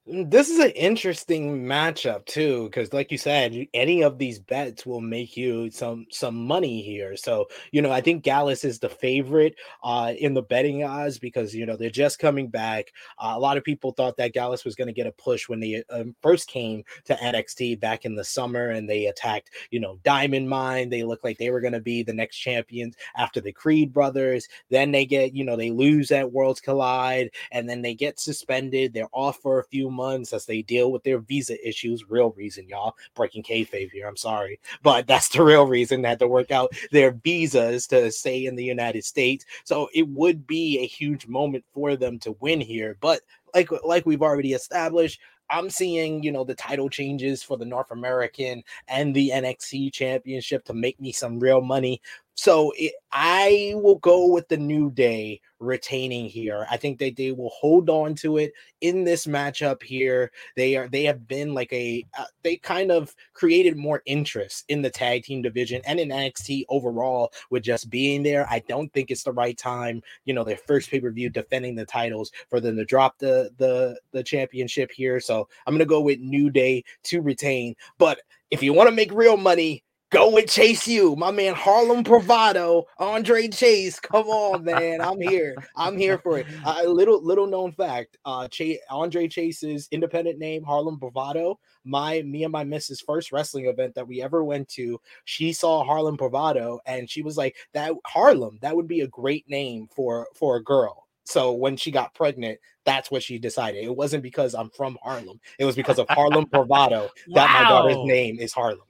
Mm, 0.08 0.30
this 0.30 0.48
is 0.48 0.58
an 0.58 0.70
interesting 0.70 1.62
matchup 1.64 2.24
too, 2.24 2.64
because 2.64 2.92
like 2.92 3.12
you 3.12 3.18
said, 3.18 3.66
any 3.74 4.02
of 4.02 4.18
these 4.18 4.38
bets 4.38 4.86
will 4.86 5.00
make 5.02 5.36
you 5.36 5.70
some 5.70 6.06
some 6.10 6.46
money 6.46 6.80
here. 6.82 7.16
So 7.16 7.46
you 7.70 7.82
know, 7.82 7.92
I 7.92 8.00
think 8.00 8.24
Gallus 8.24 8.64
is 8.64 8.78
the 8.78 8.88
favorite 8.88 9.56
uh, 9.84 10.14
in 10.18 10.32
the 10.34 10.42
betting 10.42 10.82
odds 10.84 11.18
because 11.18 11.54
you 11.54 11.66
know 11.66 11.76
they're 11.76 11.90
just 11.90 12.18
coming 12.18 12.48
back. 12.48 12.86
Uh, 13.18 13.34
a 13.36 13.38
lot 13.38 13.58
of 13.58 13.64
people 13.64 13.92
thought 13.92 14.16
that 14.16 14.32
Gallus 14.32 14.64
was 14.64 14.74
going 14.74 14.88
to 14.88 14.94
get 14.94 15.06
a 15.06 15.12
push 15.12 15.48
when 15.50 15.60
they 15.60 15.82
um, 15.90 16.14
first 16.22 16.48
came 16.48 16.82
to 17.04 17.14
NXT 17.22 17.76
back 17.76 18.04
in 18.06 18.14
the 18.14 18.24
summer, 18.24 18.70
and 18.70 18.88
they 18.88 19.06
attacked 19.06 19.50
you 19.70 19.80
know 19.80 19.98
Diamond 20.02 20.48
Mine. 20.48 20.88
They 20.88 21.02
looked 21.04 21.24
like 21.24 21.36
they 21.38 21.50
were 21.50 21.60
going 21.60 21.74
to 21.74 21.80
be 21.80 22.02
the 22.02 22.14
next 22.14 22.38
champions 22.38 22.96
after 23.16 23.40
the 23.40 23.52
Creed 23.52 23.92
brothers. 23.92 24.48
Then 24.70 24.92
they 24.92 25.04
get 25.04 25.34
you 25.34 25.44
know 25.44 25.56
they 25.56 25.70
lose 25.70 26.10
at 26.10 26.32
Worlds 26.32 26.60
Collide, 26.60 27.30
and 27.52 27.68
then 27.68 27.82
they 27.82 27.94
get 27.94 28.18
suspended. 28.18 28.94
They're 28.94 29.08
off 29.12 29.38
for 29.42 29.58
a 29.60 29.64
few 29.64 29.89
months 29.90 30.32
as 30.32 30.46
they 30.46 30.62
deal 30.62 30.92
with 30.92 31.02
their 31.02 31.18
visa 31.18 31.56
issues. 31.66 32.08
Real 32.08 32.30
reason, 32.30 32.68
y'all. 32.68 32.96
Breaking 33.14 33.42
kayfabe 33.42 33.90
here. 33.90 34.06
I'm 34.06 34.16
sorry, 34.16 34.60
but 34.82 35.06
that's 35.06 35.28
the 35.28 35.42
real 35.42 35.66
reason. 35.66 36.02
They 36.02 36.08
had 36.08 36.18
to 36.20 36.28
work 36.28 36.50
out 36.50 36.72
their 36.92 37.12
visas 37.12 37.86
to 37.88 38.10
stay 38.10 38.46
in 38.46 38.56
the 38.56 38.64
United 38.64 39.04
States. 39.04 39.44
So 39.64 39.88
it 39.94 40.08
would 40.08 40.46
be 40.46 40.78
a 40.78 40.86
huge 40.86 41.26
moment 41.26 41.64
for 41.72 41.96
them 41.96 42.18
to 42.20 42.36
win 42.40 42.60
here. 42.60 42.96
But 43.00 43.20
like 43.54 43.70
like 43.84 44.06
we've 44.06 44.22
already 44.22 44.52
established, 44.52 45.20
I'm 45.50 45.68
seeing, 45.68 46.22
you 46.22 46.30
know, 46.30 46.44
the 46.44 46.54
title 46.54 46.88
changes 46.88 47.42
for 47.42 47.56
the 47.56 47.64
North 47.64 47.90
American 47.90 48.62
and 48.88 49.14
the 49.14 49.30
NXT 49.30 49.92
championship 49.92 50.64
to 50.66 50.74
make 50.74 51.00
me 51.00 51.12
some 51.12 51.40
real 51.40 51.60
money. 51.60 52.00
So 52.40 52.72
it, 52.78 52.94
I 53.12 53.74
will 53.74 53.96
go 53.96 54.26
with 54.26 54.48
the 54.48 54.56
New 54.56 54.90
Day 54.90 55.42
retaining 55.58 56.24
here. 56.24 56.66
I 56.70 56.78
think 56.78 56.98
that 57.00 57.16
they 57.16 57.32
will 57.32 57.50
hold 57.50 57.90
on 57.90 58.14
to 58.14 58.38
it 58.38 58.54
in 58.80 59.04
this 59.04 59.26
matchup 59.26 59.82
here. 59.82 60.32
They 60.56 60.74
are 60.74 60.88
they 60.88 61.04
have 61.04 61.28
been 61.28 61.52
like 61.52 61.70
a 61.70 62.02
uh, 62.18 62.24
they 62.42 62.56
kind 62.56 62.90
of 62.90 63.14
created 63.34 63.76
more 63.76 64.00
interest 64.06 64.64
in 64.68 64.80
the 64.80 64.88
tag 64.88 65.24
team 65.24 65.42
division 65.42 65.82
and 65.84 66.00
in 66.00 66.08
NXT 66.08 66.64
overall 66.70 67.30
with 67.50 67.62
just 67.62 67.90
being 67.90 68.22
there. 68.22 68.46
I 68.48 68.60
don't 68.60 68.90
think 68.94 69.10
it's 69.10 69.24
the 69.24 69.32
right 69.32 69.58
time, 69.58 70.00
you 70.24 70.32
know, 70.32 70.42
their 70.42 70.56
first 70.56 70.90
pay-per-view 70.90 71.28
defending 71.28 71.74
the 71.74 71.84
titles 71.84 72.32
for 72.48 72.58
them 72.58 72.74
to 72.76 72.86
drop 72.86 73.18
the 73.18 73.50
the 73.58 74.00
the 74.12 74.22
championship 74.22 74.90
here. 74.92 75.20
So 75.20 75.46
I'm 75.66 75.74
going 75.74 75.80
to 75.80 75.84
go 75.84 76.00
with 76.00 76.20
New 76.20 76.48
Day 76.48 76.84
to 77.02 77.20
retain, 77.20 77.76
but 77.98 78.22
if 78.50 78.62
you 78.62 78.72
want 78.72 78.88
to 78.88 78.96
make 78.96 79.12
real 79.12 79.36
money, 79.36 79.84
Go 80.10 80.32
with 80.32 80.50
Chase 80.50 80.88
U, 80.88 81.14
my 81.14 81.30
man 81.30 81.54
Harlem 81.54 82.02
Bravado, 82.02 82.86
Andre 82.98 83.46
Chase. 83.46 84.00
Come 84.00 84.26
on, 84.26 84.64
man. 84.64 85.00
I'm 85.00 85.20
here. 85.20 85.54
I'm 85.76 85.96
here 85.96 86.18
for 86.18 86.40
it. 86.40 86.48
A 86.66 86.80
uh, 86.80 86.82
little 86.82 87.22
little 87.22 87.46
known 87.46 87.70
fact. 87.70 88.18
Uh 88.24 88.48
Chase, 88.48 88.80
Andre 88.90 89.28
Chase's 89.28 89.86
independent 89.92 90.40
name, 90.40 90.64
Harlem 90.64 90.96
Bravado. 90.96 91.60
My 91.84 92.22
me 92.22 92.42
and 92.42 92.50
my 92.50 92.64
missus 92.64 93.00
first 93.00 93.30
wrestling 93.30 93.66
event 93.66 93.94
that 93.94 94.08
we 94.08 94.20
ever 94.20 94.42
went 94.42 94.68
to, 94.70 95.00
she 95.26 95.52
saw 95.52 95.84
Harlem 95.84 96.16
Bravado 96.16 96.80
and 96.86 97.08
she 97.08 97.22
was 97.22 97.36
like, 97.36 97.54
That 97.72 97.92
Harlem, 98.04 98.58
that 98.62 98.74
would 98.74 98.88
be 98.88 99.02
a 99.02 99.06
great 99.06 99.48
name 99.48 99.86
for 99.94 100.26
for 100.34 100.56
a 100.56 100.64
girl. 100.64 101.06
So 101.22 101.52
when 101.52 101.76
she 101.76 101.92
got 101.92 102.14
pregnant, 102.14 102.58
that's 102.84 103.12
what 103.12 103.22
she 103.22 103.38
decided. 103.38 103.84
It 103.84 103.94
wasn't 103.94 104.24
because 104.24 104.56
I'm 104.56 104.70
from 104.70 104.98
Harlem. 105.04 105.38
It 105.60 105.64
was 105.66 105.76
because 105.76 106.00
of 106.00 106.08
Harlem 106.08 106.46
Bravado 106.46 107.02
wow. 107.02 107.34
that 107.34 107.62
my 107.62 107.68
daughter's 107.68 108.04
name 108.04 108.40
is 108.40 108.52
Harlem. 108.52 108.80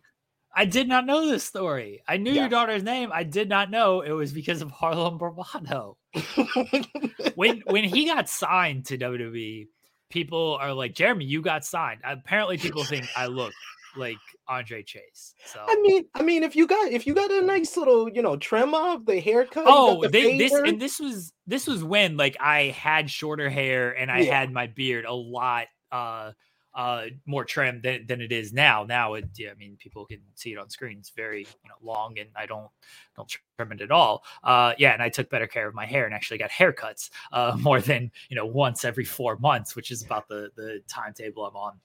I 0.55 0.65
did 0.65 0.89
not 0.89 1.07
know 1.07 1.29
this 1.29 1.45
story. 1.45 2.03
I 2.09 2.17
knew 2.17 2.33
yes. 2.33 2.41
your 2.41 2.49
daughter's 2.49 2.83
name. 2.83 3.11
I 3.13 3.23
did 3.23 3.49
not 3.49 3.71
know 3.71 4.01
it 4.01 4.11
was 4.11 4.33
because 4.33 4.63
of 4.63 4.71
Harlem 4.71 5.17
Bravado. 5.17 5.97
when 7.37 7.63
when 7.67 7.85
he 7.85 8.07
got 8.07 8.29
signed 8.29 8.87
to 8.87 8.99
WWE, 8.99 9.69
people 10.11 10.59
are 10.61 10.73
like, 10.73 10.95
Jeremy, 10.95 11.25
you 11.25 11.41
got 11.41 11.65
signed. 11.65 12.01
Apparently, 12.05 12.59
people 12.59 12.85
think 12.85 13.07
I 13.17 13.27
look 13.27 13.53
like 13.97 14.17
Andre 14.49 14.83
Chase. 14.83 15.35
So 15.47 15.65
I 15.67 15.77
mean, 15.81 16.05
I 16.15 16.23
mean, 16.23 16.43
if 16.43 16.57
you 16.57 16.67
got 16.67 16.91
if 16.91 17.07
you 17.07 17.15
got 17.15 17.31
a 17.31 17.43
nice 17.43 17.77
little, 17.77 18.09
you 18.09 18.23
know, 18.23 18.37
trim 18.37 18.75
off 18.75 19.05
the 19.05 19.21
haircut. 19.21 19.65
Oh, 19.67 20.03
the 20.03 20.09
they, 20.09 20.39
this 20.39 20.53
and 20.53 20.81
this 20.81 20.99
was 20.99 21.33
this 21.47 21.67
was 21.67 21.85
when 21.85 22.17
like 22.17 22.37
I 22.41 22.65
had 22.65 23.11
shorter 23.11 23.49
hair 23.49 23.93
and 23.93 24.11
I 24.11 24.21
yeah. 24.21 24.41
had 24.41 24.53
my 24.53 24.67
beard 24.67 25.05
a 25.05 25.15
lot 25.15 25.67
uh 25.93 26.33
uh 26.81 27.03
more 27.27 27.45
trim 27.45 27.81
than, 27.83 28.07
than 28.07 28.23
it 28.23 28.33
is 28.33 28.53
now 28.55 28.85
now 28.85 29.13
it 29.15 29.27
yeah, 29.37 29.51
i 29.51 29.55
mean 29.55 29.77
people 29.79 30.07
can 30.07 30.21
see 30.35 30.53
it 30.53 30.59
on 30.59 30.71
screen 30.71 30.97
it's 30.99 31.11
very 31.11 31.41
you 31.41 31.69
know 31.69 31.75
long 31.83 32.19
and 32.19 32.29
i 32.35 32.47
don't 32.47 32.71
don't 33.17 33.37
trim 33.59 33.73
it 33.73 33.83
at 33.83 33.91
all 33.91 34.25
uh 34.45 34.73
yeah 34.79 34.93
and 34.93 35.03
i 35.03 35.09
took 35.09 35.29
better 35.29 35.47
care 35.47 35.69
of 35.69 35.75
my 35.75 35.85
hair 35.85 36.07
and 36.07 36.15
actually 36.15 36.39
got 36.39 36.51
haircuts 36.51 37.11
uh 37.33 37.55
more 37.61 37.81
than 37.81 38.11
you 38.31 38.37
know 38.37 38.47
once 38.47 38.85
every 38.85 39.05
four 39.05 39.37
months 39.37 39.77
which 39.77 39.91
is 39.91 40.03
about 40.03 40.27
the 40.29 40.51
the 40.57 40.81
timetable 40.89 41.45
i'm 41.45 41.57
on 41.57 41.79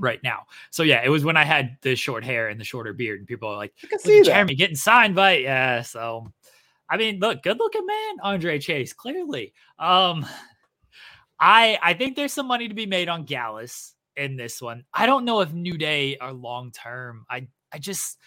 right 0.00 0.22
now. 0.22 0.44
So 0.70 0.84
yeah, 0.84 1.02
it 1.04 1.08
was 1.08 1.24
when 1.24 1.36
I 1.36 1.42
had 1.42 1.76
the 1.82 1.96
short 1.96 2.22
hair 2.22 2.46
and 2.50 2.60
the 2.60 2.64
shorter 2.64 2.92
beard, 2.92 3.18
and 3.18 3.26
people 3.26 3.48
are 3.48 3.56
like, 3.56 3.74
"I 3.82 3.88
can 3.88 3.98
see 3.98 4.22
Jeremy 4.22 4.54
getting 4.54 4.76
signed 4.76 5.16
by 5.16 5.38
yeah." 5.38 5.82
So, 5.82 6.32
I 6.88 6.96
mean, 6.96 7.18
look, 7.18 7.42
good 7.42 7.58
looking 7.58 7.84
man, 7.84 8.14
Andre 8.22 8.60
Chase. 8.60 8.92
Clearly, 8.92 9.52
um, 9.76 10.24
I 11.40 11.80
I 11.82 11.94
think 11.94 12.14
there's 12.14 12.32
some 12.32 12.46
money 12.46 12.68
to 12.68 12.74
be 12.74 12.86
made 12.86 13.08
on 13.08 13.24
Gallus 13.24 13.96
in 14.18 14.36
this 14.36 14.60
one. 14.60 14.84
I 14.92 15.06
don't 15.06 15.24
know 15.24 15.40
if 15.40 15.52
New 15.52 15.78
Day 15.78 16.18
are 16.18 16.32
long 16.32 16.72
term. 16.72 17.24
I 17.30 17.48
I 17.72 17.78
just 17.78 18.18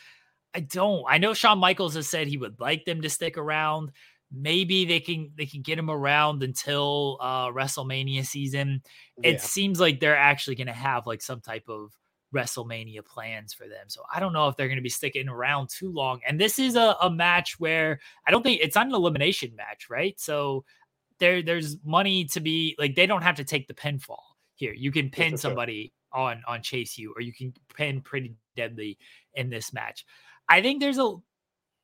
I 0.54 0.62
don't. 0.62 1.04
I 1.08 1.18
know 1.18 1.34
Shawn 1.34 1.60
Michaels 1.60 1.96
has 1.96 2.08
said 2.08 2.28
he 2.28 2.38
would 2.38 2.60
like 2.60 2.86
them 2.86 3.02
to 3.02 3.10
stick 3.10 3.38
around 3.38 3.92
maybe 4.32 4.86
they 4.86 5.00
can 5.00 5.32
they 5.38 5.46
can 5.46 5.62
get 5.62 5.78
him 5.78 5.90
around 5.90 6.42
until 6.44 7.18
uh 7.20 7.48
WrestleMania 7.48 8.26
season. 8.26 8.82
Yeah. 9.18 9.32
It 9.32 9.42
seems 9.42 9.80
like 9.80 10.00
they're 10.00 10.18
actually 10.18 10.56
going 10.56 10.68
to 10.68 10.74
have 10.74 11.06
like 11.06 11.22
some 11.22 11.42
type 11.42 11.66
of 11.68 11.92
WrestleMania 12.34 13.06
plans 13.06 13.54
for 13.54 13.68
them. 13.68 13.88
So 13.88 14.04
I 14.14 14.20
don't 14.20 14.34
know 14.34 14.48
if 14.48 14.56
they're 14.56 14.68
going 14.68 14.78
to 14.78 14.84
be 14.84 14.90
sticking 14.90 15.28
around 15.28 15.70
too 15.70 15.92
long. 15.92 16.22
And 16.26 16.40
this 16.40 16.60
is 16.60 16.76
a, 16.76 16.96
a 17.02 17.10
match 17.10 17.60
where 17.60 18.00
I 18.26 18.32
don't 18.32 18.42
think 18.42 18.62
it's 18.62 18.76
not 18.76 18.88
an 18.88 18.94
elimination 18.94 19.54
match, 19.56 19.88
right? 19.90 20.18
So 20.20 20.64
there 21.20 21.42
there's 21.42 21.78
money 21.84 22.26
to 22.26 22.40
be 22.40 22.76
like 22.80 22.96
they 22.96 23.06
don't 23.06 23.24
have 23.24 23.36
to 23.36 23.44
take 23.44 23.68
the 23.68 23.74
pinfall 23.74 24.31
here. 24.62 24.74
You 24.74 24.92
can 24.92 25.10
pin 25.10 25.36
somebody 25.38 25.92
on 26.14 26.42
on 26.48 26.62
Chase 26.62 26.98
U 26.98 27.14
or 27.16 27.22
you 27.22 27.34
can 27.34 27.54
pin 27.76 28.02
pretty 28.02 28.36
deadly 28.56 28.98
in 29.34 29.50
this 29.50 29.74
match. 29.74 30.06
I 30.48 30.62
think 30.62 30.80
there's 30.80 31.00
a 31.00 31.16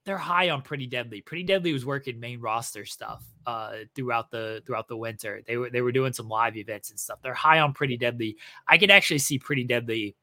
they're 0.06 0.18
high 0.18 0.52
on 0.52 0.62
Pretty 0.62 0.88
Deadly. 0.88 1.20
Pretty 1.20 1.44
Deadly 1.44 1.74
was 1.74 1.86
working 1.86 2.18
main 2.18 2.40
roster 2.40 2.86
stuff 2.86 3.26
uh, 3.46 3.74
throughout 3.94 4.32
the 4.32 4.64
throughout 4.66 4.88
the 4.88 4.96
winter. 4.96 5.42
They 5.46 5.58
were 5.58 5.70
they 5.70 5.82
were 5.82 5.92
doing 5.92 6.14
some 6.14 6.30
live 6.30 6.56
events 6.56 6.92
and 6.92 7.00
stuff. 7.00 7.20
They're 7.22 7.34
high 7.34 7.60
on 7.60 7.74
Pretty 7.74 7.98
Deadly. 7.98 8.38
I 8.68 8.78
could 8.78 8.92
actually 8.92 9.18
see 9.18 9.38
Pretty 9.38 9.66
Deadly 9.66 10.16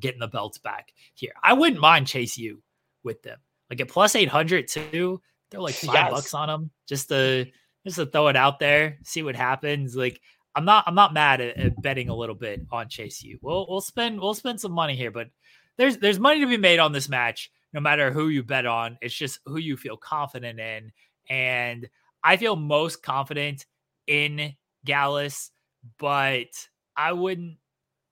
getting 0.00 0.20
the 0.20 0.28
belts 0.28 0.58
back 0.58 0.92
here. 1.12 1.32
I 1.42 1.52
wouldn't 1.52 1.80
mind 1.80 2.06
Chase 2.06 2.38
U 2.38 2.62
with 3.02 3.22
them. 3.22 3.38
Like 3.68 3.80
at 3.80 3.88
plus 3.88 4.14
eight 4.14 4.30
hundred 4.30 4.68
too. 4.68 5.20
They're 5.50 5.60
like 5.60 5.74
five 5.74 5.94
yes. 5.94 6.10
bucks 6.10 6.34
on 6.34 6.48
them 6.48 6.70
just 6.88 7.08
to 7.10 7.46
just 7.84 7.96
to 7.96 8.06
throw 8.06 8.28
it 8.28 8.36
out 8.36 8.58
there, 8.58 8.98
see 9.04 9.22
what 9.22 9.36
happens. 9.36 9.94
Like 9.94 10.20
I'm 10.54 10.64
not 10.64 10.84
I'm 10.86 10.94
not 10.94 11.12
mad 11.12 11.40
at, 11.40 11.56
at 11.56 11.82
betting 11.82 12.08
a 12.08 12.14
little 12.14 12.34
bit 12.34 12.62
on 12.70 12.88
Chase 12.88 13.22
U. 13.22 13.38
We'll 13.42 13.66
we'll 13.68 13.80
spend 13.80 14.20
we'll 14.20 14.34
spend 14.34 14.60
some 14.60 14.72
money 14.72 14.94
here, 14.94 15.10
but 15.10 15.28
there's 15.76 15.98
there's 15.98 16.20
money 16.20 16.40
to 16.40 16.46
be 16.46 16.56
made 16.56 16.78
on 16.78 16.92
this 16.92 17.08
match 17.08 17.50
no 17.74 17.80
matter 17.80 18.12
who 18.12 18.28
you 18.28 18.42
bet 18.42 18.64
on. 18.64 18.96
It's 19.02 19.14
just 19.14 19.40
who 19.44 19.58
you 19.58 19.76
feel 19.76 19.96
confident 19.96 20.60
in. 20.60 20.92
And 21.28 21.88
I 22.22 22.36
feel 22.36 22.56
most 22.56 23.02
confident 23.02 23.66
in 24.06 24.54
Gallus, 24.84 25.50
but 25.98 26.48
I 26.96 27.12
wouldn't 27.12 27.56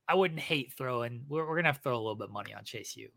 I 0.09 0.17
wouldn't 0.17 0.41
hate 0.41 0.73
throwing. 0.77 1.25
We're, 1.29 1.49
we're 1.49 1.57
gonna 1.57 1.69
have 1.69 1.77
to 1.77 1.83
throw 1.83 1.95
a 1.95 1.99
little 1.99 2.17
bit 2.17 2.27
of 2.27 2.33
money 2.33 2.53
on 2.53 2.65
Chase 2.65 2.97
U. 2.97 3.09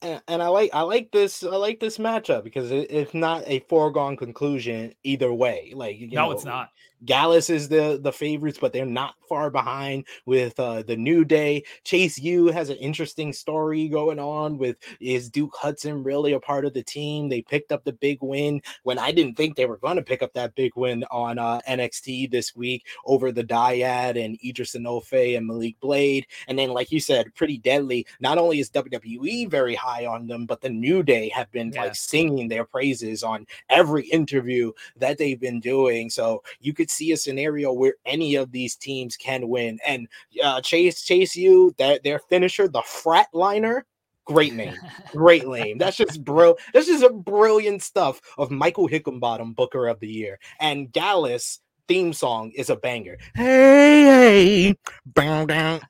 And, 0.00 0.22
and, 0.28 0.42
I 0.42 0.48
like 0.48 0.70
I 0.72 0.82
like 0.82 1.10
this 1.10 1.42
I 1.42 1.56
like 1.56 1.80
this 1.80 1.98
matchup 1.98 2.44
because 2.44 2.70
it, 2.70 2.90
it's 2.90 3.14
not 3.14 3.42
a 3.46 3.60
foregone 3.68 4.16
conclusion 4.16 4.94
either 5.02 5.32
way. 5.32 5.72
Like 5.74 5.98
no, 6.00 6.26
know, 6.26 6.30
it's 6.30 6.44
not. 6.44 6.70
Gallus 7.04 7.50
is 7.50 7.68
the 7.68 7.98
the 8.02 8.12
favorites, 8.12 8.58
but 8.60 8.72
they're 8.72 8.86
not 8.86 9.14
far 9.28 9.50
behind 9.50 10.04
with 10.26 10.58
uh, 10.58 10.82
the 10.82 10.96
New 10.96 11.24
Day. 11.24 11.62
Chase 11.84 12.18
U 12.18 12.46
has 12.46 12.70
an 12.70 12.76
interesting 12.78 13.32
story 13.32 13.88
going 13.88 14.18
on 14.18 14.58
with 14.58 14.76
is 15.00 15.30
Duke 15.30 15.54
Hudson 15.56 16.02
really 16.02 16.32
a 16.32 16.40
part 16.40 16.64
of 16.64 16.74
the 16.74 16.82
team? 16.82 17.28
They 17.28 17.42
picked 17.42 17.72
up 17.72 17.84
the 17.84 17.92
big 17.92 18.18
win 18.22 18.62
when 18.82 18.98
I 18.98 19.12
didn't 19.12 19.36
think 19.36 19.56
they 19.56 19.66
were 19.66 19.76
going 19.76 19.96
to 19.96 20.02
pick 20.02 20.22
up 20.22 20.32
that 20.34 20.54
big 20.54 20.72
win 20.76 21.04
on 21.10 21.38
uh, 21.38 21.60
NXT 21.68 22.30
this 22.30 22.56
week 22.56 22.86
over 23.04 23.30
the 23.30 23.44
Dyad 23.44 24.22
and 24.22 24.38
Idris 24.44 24.74
Enofe 24.74 25.36
and 25.36 25.46
Malik 25.46 25.78
Blade. 25.80 26.26
And 26.48 26.58
then, 26.58 26.70
like 26.70 26.90
you 26.90 27.00
said, 27.00 27.34
pretty 27.34 27.58
deadly. 27.58 28.06
Not 28.20 28.38
only 28.38 28.60
is 28.60 28.70
WWE 28.70 29.50
very 29.50 29.74
high 29.74 30.06
on 30.06 30.26
them, 30.26 30.46
but 30.46 30.60
the 30.60 30.70
New 30.70 31.02
Day 31.02 31.28
have 31.30 31.50
been 31.52 31.70
like 31.70 31.94
singing 31.94 32.48
their 32.48 32.64
praises 32.64 33.22
on 33.22 33.46
every 33.68 34.06
interview 34.08 34.72
that 34.96 35.18
they've 35.18 35.40
been 35.40 35.60
doing. 35.60 36.10
So 36.10 36.42
you 36.60 36.72
could 36.72 36.87
see 36.90 37.12
a 37.12 37.16
scenario 37.16 37.72
where 37.72 37.94
any 38.04 38.34
of 38.34 38.52
these 38.52 38.76
teams 38.76 39.16
can 39.16 39.48
win. 39.48 39.78
And 39.86 40.08
uh, 40.42 40.60
Chase 40.60 41.02
Chase 41.02 41.36
U 41.36 41.74
that 41.78 42.02
their 42.04 42.18
finisher, 42.18 42.68
the 42.68 42.82
Fratliner. 42.82 43.82
Great 44.24 44.52
name, 44.52 44.74
great 45.12 45.48
name. 45.48 45.78
That's 45.78 45.96
just 45.96 46.22
bro. 46.22 46.54
That's 46.74 46.86
just 46.86 47.02
a 47.02 47.10
brilliant 47.10 47.82
stuff 47.82 48.20
of 48.36 48.50
Michael 48.50 48.86
Hickenbottom, 48.86 49.54
Booker 49.54 49.86
of 49.88 50.00
the 50.00 50.08
Year, 50.08 50.38
and 50.60 50.92
Gallus 50.92 51.60
theme 51.88 52.12
song 52.12 52.52
is 52.54 52.70
a 52.70 52.76
banger. 52.76 53.16
Hey, 53.34 54.02
hey, 54.02 54.74
bow 55.06 55.46
down, 55.46 55.80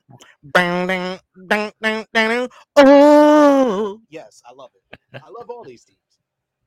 bow 0.41 0.85
down, 0.85 1.19
down, 1.47 1.71
down, 1.81 2.05
down. 2.13 2.49
Oh, 2.77 4.01
yes, 4.09 4.41
I 4.49 4.53
love 4.53 4.71
it. 4.73 4.99
I 5.21 5.29
love 5.29 5.49
all 5.49 5.63
these 5.63 5.83
teams. 5.83 5.99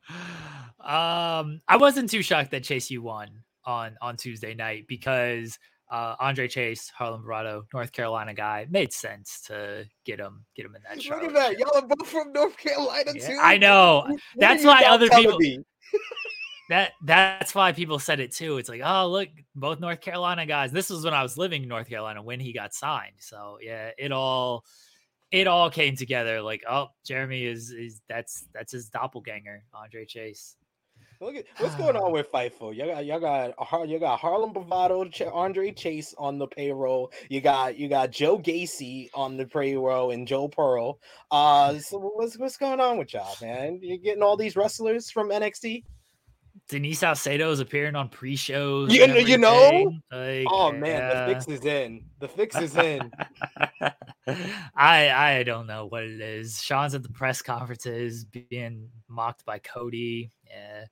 Um, 0.81 1.61
I 1.68 1.77
wasn't 1.77 2.11
too 2.11 2.23
shocked 2.23 2.51
that 2.51 2.64
Chase 2.64 2.90
U 2.90 3.03
won 3.03 3.45
on 3.64 3.96
on 4.01 4.16
Tuesday 4.16 4.55
night 4.55 4.87
because 4.88 5.59
uh, 5.90 6.16
Andre 6.18 6.48
Chase, 6.48 6.88
Harlem 6.88 7.22
Bravado, 7.22 7.66
North 7.75 7.92
Carolina 7.92 8.33
guy, 8.33 8.66
made 8.70 8.92
sense 8.92 9.42
to 9.48 9.85
get 10.05 10.18
him 10.18 10.44
get 10.57 10.64
him 10.64 10.75
in 10.75 10.83
that 10.88 11.03
show. 11.03 11.14
Look 11.14 11.25
at 11.25 11.35
that, 11.35 11.59
y'all 11.59 11.77
are 11.77 11.87
both 11.87 12.09
from 12.09 12.33
North 12.33 12.57
Carolina 12.57 13.12
yeah, 13.14 13.29
too. 13.29 13.38
I 13.40 13.59
know. 13.59 14.16
That's 14.37 14.64
why 14.64 14.85
other 14.85 15.09
people. 15.11 15.38
that 16.70 16.92
that's 17.05 17.55
why 17.55 17.72
people 17.72 17.98
said 17.98 18.20
it 18.20 18.33
too. 18.33 18.57
It's 18.57 18.70
like, 18.70 18.81
oh 18.83 19.09
look, 19.09 19.29
both 19.55 19.81
North 19.81 20.01
Carolina 20.01 20.46
guys. 20.46 20.72
This 20.72 20.88
was 20.88 21.05
when 21.05 21.12
I 21.12 21.22
was 21.22 21.37
living 21.37 21.62
in 21.62 21.68
North 21.68 21.88
Carolina 21.88 22.22
when 22.22 22.40
he 22.40 22.55
got 22.55 22.72
signed. 22.72 23.16
So 23.18 23.59
yeah, 23.61 23.90
it 23.98 24.12
all 24.12 24.64
it 25.31 25.46
all 25.46 25.70
came 25.70 25.96
together. 25.96 26.40
Like, 26.40 26.62
oh, 26.68 26.88
Jeremy 27.05 27.44
is 27.44 27.70
is 27.70 28.01
that's 28.09 28.46
that's 28.55 28.72
his 28.72 28.88
doppelganger, 28.88 29.64
Andre 29.75 30.07
Chase. 30.07 30.57
Look 31.22 31.37
at 31.37 31.44
what's 31.58 31.76
going 31.76 31.94
on 31.94 32.11
with 32.11 32.32
Fightful. 32.32 32.74
You 32.74 32.87
got 32.87 33.04
you 33.06 33.20
got 33.20 33.88
you 33.88 34.00
got 34.00 34.18
Harlem 34.18 34.52
Bravado, 34.52 35.08
Andre 35.32 35.70
Chase 35.70 36.16
on 36.18 36.37
the 36.37 36.48
payroll. 36.48 37.12
You 37.28 37.40
got 37.40 37.78
you 37.78 37.88
got 37.88 38.11
Joe 38.11 38.40
Gacy 38.40 39.08
on 39.14 39.37
the 39.37 39.46
payroll 39.46 40.11
and 40.11 40.26
Joe 40.26 40.48
Pearl. 40.48 40.98
Uh, 41.30 41.78
so 41.78 41.98
what's 41.98 42.37
what's 42.38 42.56
going 42.56 42.80
on 42.80 42.98
with 42.98 43.14
y'all, 43.14 43.37
man? 43.40 43.78
You're 43.80 43.98
getting 43.98 44.22
all 44.22 44.37
these 44.37 44.56
wrestlers 44.56 45.12
from 45.12 45.30
NXT. 45.30 45.85
Denise 46.68 46.98
Salcedo 46.98 47.50
is 47.50 47.61
appearing 47.61 47.96
on 47.96 48.08
pre-shows. 48.08 48.92
You, 48.92 49.06
you 49.06 49.38
know? 49.38 49.92
Like, 50.11 50.46
oh 50.50 50.72
man, 50.72 51.02
uh, 51.02 51.26
the 51.26 51.35
fix 51.35 51.48
is 51.48 51.64
in. 51.64 52.04
The 52.18 52.28
fix 52.28 52.56
is 52.58 52.76
in. 52.76 53.11
I 54.76 55.11
I 55.11 55.42
don't 55.44 55.66
know 55.66 55.87
what 55.87 56.02
it 56.02 56.20
is. 56.20 56.61
Sean's 56.61 56.94
at 56.94 57.02
the 57.02 57.08
press 57.11 57.42
conferences 57.42 58.24
being 58.24 58.88
mocked 59.08 59.44
by 59.44 59.61
Cody. 59.61 60.32
Yeah. 60.48 60.85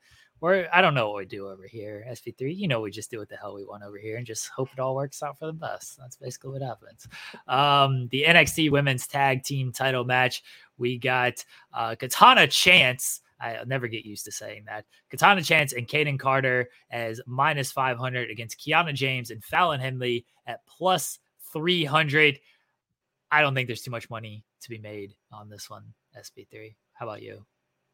I 0.43 0.81
don't 0.81 0.95
know 0.95 1.09
what 1.09 1.19
we 1.19 1.25
do 1.27 1.49
over 1.49 1.67
here. 1.67 2.05
SP3, 2.11 2.57
you 2.57 2.69
know, 2.69 2.81
we 2.81 2.91
just 2.91 3.11
do 3.11 3.19
what 3.19 3.29
the 3.29 3.37
hell 3.37 3.55
we 3.55 3.65
want 3.65 3.83
over 3.83 3.99
here 3.99 4.17
and 4.17 4.27
just 4.27 4.49
hope 4.49 4.71
it 4.73 4.79
all 4.81 4.95
works 4.95 5.23
out 5.23 5.39
for 5.39 5.47
the 5.47 5.53
best. 5.53 5.99
That's 5.99 6.17
basically 6.17 6.53
what 6.53 6.63
happens. 6.63 7.07
Um, 7.47 8.09
the 8.09 8.25
NXT 8.27 8.71
Women's 8.71 9.07
Tag 9.07 9.43
Team 9.43 9.73
Title 9.73 10.05
match, 10.05 10.43
we 10.79 10.99
got 10.99 11.45
uh, 11.75 11.95
Katana 11.95 12.47
Chance 12.47 13.21
I'll 13.41 13.67
never 13.67 13.89
get 13.89 14.05
used 14.05 14.25
to 14.27 14.33
saying 14.33 14.65
that. 14.67 14.85
Katana 15.11 15.43
Chance 15.43 15.73
and 15.73 15.89
Kayden 15.89 16.19
Carter 16.19 16.69
as 16.91 17.21
minus 17.27 17.73
500 17.73 18.31
against 18.31 18.61
Kiana 18.61 18.95
James 18.95 19.31
and 19.31 19.43
Fallon 19.43 19.81
Henley 19.81 20.27
at 20.47 20.67
plus 20.67 21.19
300. 21.53 22.39
I 23.33 23.41
don't 23.41 23.55
think 23.55 23.67
there's 23.67 23.83
too 23.83 23.91
much 23.91 24.11
money 24.11 24.45
to 24.61 24.69
be 24.69 24.79
made 24.79 25.15
on 25.33 25.49
this 25.49 25.71
one, 25.71 25.85
SP3. 26.17 26.75
How 26.93 27.07
about 27.07 27.23
you? 27.23 27.45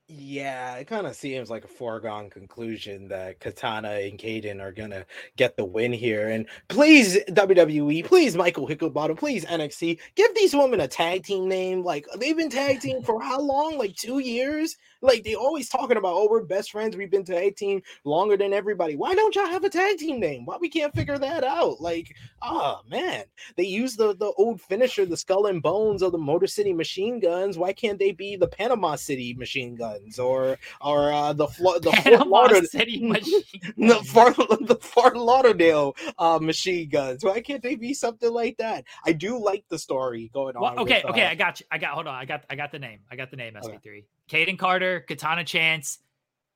Yeah, 0.08 0.76
it 0.76 0.86
kind 0.86 1.04
of 1.04 1.16
seems 1.16 1.50
like 1.50 1.64
a 1.64 1.68
foregone 1.68 2.30
conclusion 2.30 3.08
that 3.08 3.40
Katana 3.40 3.90
and 3.90 4.16
Kayden 4.16 4.60
are 4.60 4.70
gonna 4.70 5.04
get 5.36 5.56
the 5.56 5.64
win 5.64 5.92
here. 5.92 6.28
And 6.28 6.46
please, 6.68 7.18
WWE, 7.30 8.04
please, 8.04 8.36
Michael 8.36 8.68
Hickenbottom, 8.68 9.18
please, 9.18 9.44
NXT, 9.46 9.98
give 10.14 10.32
these 10.36 10.54
women 10.54 10.78
a 10.78 10.86
tag 10.86 11.24
team 11.24 11.48
name. 11.48 11.82
Like 11.82 12.06
they've 12.18 12.36
been 12.36 12.50
tag 12.50 12.80
team 12.80 13.02
for 13.04 13.20
how 13.20 13.40
long? 13.40 13.78
Like 13.78 13.96
two 13.96 14.20
years? 14.20 14.76
Like 15.02 15.24
they 15.24 15.34
always 15.34 15.68
talking 15.68 15.96
about, 15.96 16.14
oh, 16.14 16.28
we're 16.30 16.42
best 16.42 16.72
friends. 16.72 16.96
We've 16.96 17.10
been 17.10 17.24
tag 17.24 17.56
team 17.56 17.82
longer 18.04 18.36
than 18.36 18.52
everybody. 18.52 18.96
Why 18.96 19.14
don't 19.14 19.34
y'all 19.34 19.46
have 19.46 19.64
a 19.64 19.70
tag 19.70 19.98
team 19.98 20.20
name? 20.20 20.44
Why 20.44 20.56
we 20.60 20.68
can't 20.68 20.94
figure 20.94 21.18
that 21.18 21.44
out? 21.44 21.80
Like, 21.80 22.14
oh 22.42 22.80
man, 22.90 23.24
they 23.56 23.64
use 23.64 23.96
the 23.96 24.14
the 24.16 24.32
old 24.36 24.60
finisher, 24.60 25.06
the 25.06 25.16
skull 25.16 25.46
and 25.46 25.62
bones 25.62 26.02
of 26.02 26.12
the 26.12 26.18
Motor 26.18 26.46
City 26.46 26.72
Machine 26.72 27.20
Guns. 27.20 27.58
Why 27.58 27.72
can't 27.72 27.98
they 27.98 28.12
be 28.12 28.36
the 28.36 28.48
Panama 28.48 28.96
City 28.96 29.34
Machine 29.34 29.76
Guns 29.76 30.18
or 30.18 30.58
or 30.80 31.12
uh, 31.12 31.32
the 31.32 31.48
Flo- 31.48 31.78
the 31.78 31.90
Panama 31.90 32.48
Fort 32.48 32.66
City 32.66 33.06
Machine 33.08 33.42
the 33.76 34.02
Fort 34.06 34.36
the 34.36 34.78
Fort 34.80 35.16
Lauderdale 35.16 35.94
uh, 36.18 36.38
Machine 36.40 36.88
Guns? 36.88 37.24
Why 37.24 37.40
can't 37.40 37.62
they 37.62 37.74
be 37.74 37.94
something 37.94 38.32
like 38.32 38.56
that? 38.58 38.84
I 39.04 39.12
do 39.12 39.38
like 39.42 39.64
the 39.68 39.78
story 39.78 40.30
going 40.32 40.56
on. 40.56 40.62
Well, 40.62 40.78
okay, 40.80 41.02
with, 41.04 41.12
okay, 41.12 41.26
uh, 41.26 41.30
I 41.30 41.34
got 41.34 41.60
you. 41.60 41.66
I 41.70 41.78
got 41.78 41.90
hold 41.92 42.06
on. 42.06 42.14
I 42.14 42.24
got 42.24 42.44
I 42.50 42.56
got 42.56 42.72
the 42.72 42.78
name. 42.78 43.00
I 43.10 43.16
got 43.16 43.30
the 43.30 43.36
name. 43.36 43.54
SP3. 43.54 43.74
Okay. 43.74 44.04
Kayden 44.30 44.58
Carter, 44.58 45.00
Katana 45.00 45.44
Chance, 45.44 45.98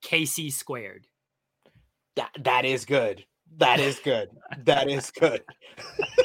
KC 0.03 0.51
squared. 0.51 1.07
That 2.15 2.31
that 2.39 2.65
is 2.65 2.85
good. 2.85 3.25
That 3.57 3.79
is 3.79 3.99
good. 3.99 4.29
that 4.65 4.89
is 4.89 5.11
good. 5.11 5.41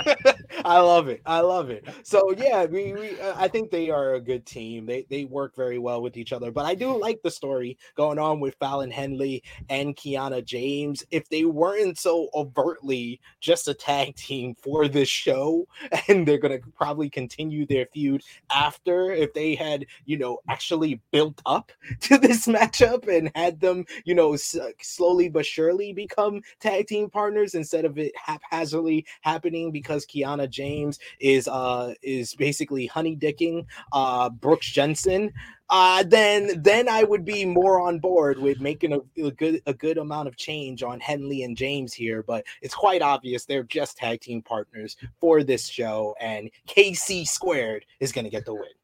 I 0.65 0.79
love 0.79 1.09
it. 1.09 1.21
I 1.27 1.41
love 1.41 1.71
it. 1.71 1.87
So 2.03 2.33
yeah, 2.37 2.65
we, 2.67 2.93
we 2.95 3.21
uh, 3.21 3.35
I 3.37 3.49
think 3.49 3.71
they 3.71 3.91
are 3.91 4.15
a 4.15 4.21
good 4.21 4.47
team. 4.47 4.87
They 4.87 5.07
they 5.11 5.25
work 5.25 5.55
very 5.57 5.79
well 5.79 6.03
with 6.03 6.17
each 6.17 6.33
other. 6.33 6.51
But 6.51 6.65
I 6.67 6.75
do 6.75 6.99
like 6.99 7.21
the 7.23 7.31
story 7.31 7.79
going 7.97 8.19
on 8.19 8.41
with 8.41 8.55
Fallon 8.61 8.91
Henley 8.91 9.43
and 9.69 9.97
Kiana 9.97 10.45
James. 10.45 11.05
If 11.11 11.29
they 11.29 11.45
weren't 11.45 11.99
so 11.99 12.29
overtly 12.35 13.21
just 13.41 13.69
a 13.69 13.75
tag 13.75 14.17
team 14.17 14.55
for 14.62 14.89
this 14.89 15.09
show, 15.09 15.67
and 16.09 16.27
they're 16.27 16.39
gonna 16.39 16.59
probably 16.77 17.11
continue 17.11 17.67
their 17.67 17.87
feud 17.93 18.23
after, 18.51 19.11
if 19.12 19.33
they 19.35 19.55
had 19.55 19.87
you 20.05 20.17
know 20.19 20.39
actually 20.49 21.01
built 21.11 21.41
up 21.45 21.73
to 22.01 22.19
this 22.19 22.47
matchup 22.47 23.09
and 23.09 23.31
had 23.35 23.61
them 23.61 23.85
you 24.05 24.15
know 24.15 24.35
s- 24.35 24.57
slowly 24.81 25.29
but 25.29 25.47
surely 25.47 25.93
become 25.93 26.41
tag 26.61 26.87
team 26.87 27.09
partners 27.17 27.55
instead 27.55 27.87
of 27.87 27.97
it 27.97 28.13
haphazardly 28.15 29.07
happening 29.23 29.73
because 29.73 30.05
Kiana 30.05 30.51
James 30.51 30.99
is 31.19 31.49
uh 31.49 31.95
is 32.03 32.35
basically 32.35 32.85
honey 32.85 33.17
dicking 33.17 33.65
uh 33.93 34.29
Brooks 34.29 34.71
Jensen, 34.71 35.33
uh 35.71 36.05
then 36.07 36.63
then 36.63 36.91
I 36.91 37.05
would 37.05 37.25
be 37.25 37.47
more 37.47 37.81
on 37.81 38.01
board 38.01 38.39
with 38.39 38.61
making 38.61 38.93
a, 38.93 39.01
a, 39.25 39.31
good 39.31 39.63
a 39.65 39.73
good 39.73 39.97
amount 39.97 40.29
of 40.29 40.37
change 40.37 40.83
on 40.83 41.01
Henley 41.01 41.43
and 41.45 41.57
James 41.57 41.95
here, 41.95 42.23
but 42.23 42.45
it's 42.61 42.75
quite 42.75 43.01
obvious 43.01 43.47
they're 43.47 43.63
just 43.63 43.97
tag 43.97 44.21
team 44.21 44.43
partners 44.43 44.95
for 45.19 45.43
this 45.43 45.67
show, 45.69 46.15
and 46.21 46.51
KC 46.69 47.27
squared 47.27 47.87
is 47.99 48.13
gonna 48.13 48.29
get 48.29 48.45
the 48.45 48.53
win 48.53 48.77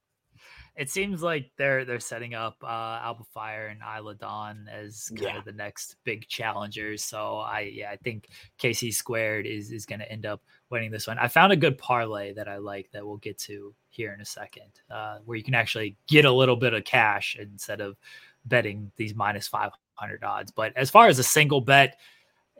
it 0.74 0.88
seems 0.88 1.22
like 1.22 1.50
they're 1.56 1.84
they're 1.84 2.00
setting 2.00 2.34
up 2.34 2.56
uh 2.62 2.98
Alba 3.02 3.24
Fyre 3.34 3.68
and 3.68 3.80
Isla 3.80 4.14
Dawn 4.14 4.68
as 4.72 5.08
kind 5.10 5.20
yeah. 5.20 5.38
of 5.38 5.44
the 5.44 5.52
next 5.52 5.96
big 6.04 6.26
challengers. 6.28 7.04
So 7.04 7.38
I 7.38 7.70
yeah, 7.72 7.90
I 7.90 7.96
think 7.96 8.28
KC 8.58 8.92
squared 8.94 9.46
is 9.46 9.70
is 9.70 9.84
gonna 9.84 10.04
end 10.04 10.24
up 10.24 10.42
winning 10.70 10.90
this 10.90 11.06
one. 11.06 11.18
I 11.18 11.28
found 11.28 11.52
a 11.52 11.56
good 11.56 11.76
parlay 11.76 12.32
that 12.32 12.48
I 12.48 12.56
like 12.56 12.90
that 12.92 13.06
we'll 13.06 13.18
get 13.18 13.38
to 13.40 13.74
here 13.90 14.14
in 14.14 14.20
a 14.22 14.24
second, 14.24 14.80
uh, 14.90 15.18
where 15.26 15.36
you 15.36 15.44
can 15.44 15.54
actually 15.54 15.96
get 16.08 16.24
a 16.24 16.32
little 16.32 16.56
bit 16.56 16.72
of 16.72 16.84
cash 16.84 17.36
instead 17.38 17.80
of 17.80 17.96
betting 18.46 18.90
these 18.96 19.14
minus 19.14 19.46
five 19.46 19.72
hundred 19.94 20.24
odds. 20.24 20.50
But 20.50 20.74
as 20.76 20.90
far 20.90 21.08
as 21.08 21.18
a 21.18 21.24
single 21.24 21.60
bet, 21.60 21.98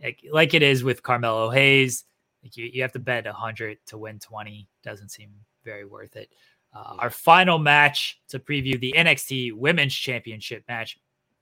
like, 0.03 0.23
like 0.31 0.55
it 0.55 0.63
is 0.63 0.85
with 0.85 1.03
Carmelo 1.03 1.49
Hayes, 1.49 2.05
like 2.43 2.59
you, 2.59 2.69
you 2.71 2.83
have 2.83 2.93
to 2.93 2.99
bet 2.99 3.27
hundred 3.27 3.79
to 3.87 3.97
win 3.97 4.19
twenty. 4.19 4.69
Doesn't 4.83 5.09
seem 5.09 5.31
very 5.65 5.85
worth 5.85 6.17
it. 6.17 6.31
Uh, 6.75 6.95
our 6.99 7.11
final 7.11 7.59
match 7.59 8.19
to 8.29 8.39
preview 8.39 8.81
the 8.81 8.95
NXT 8.97 9.53
Women's 9.53 9.95
Championship 9.95 10.65
match. 10.69 10.99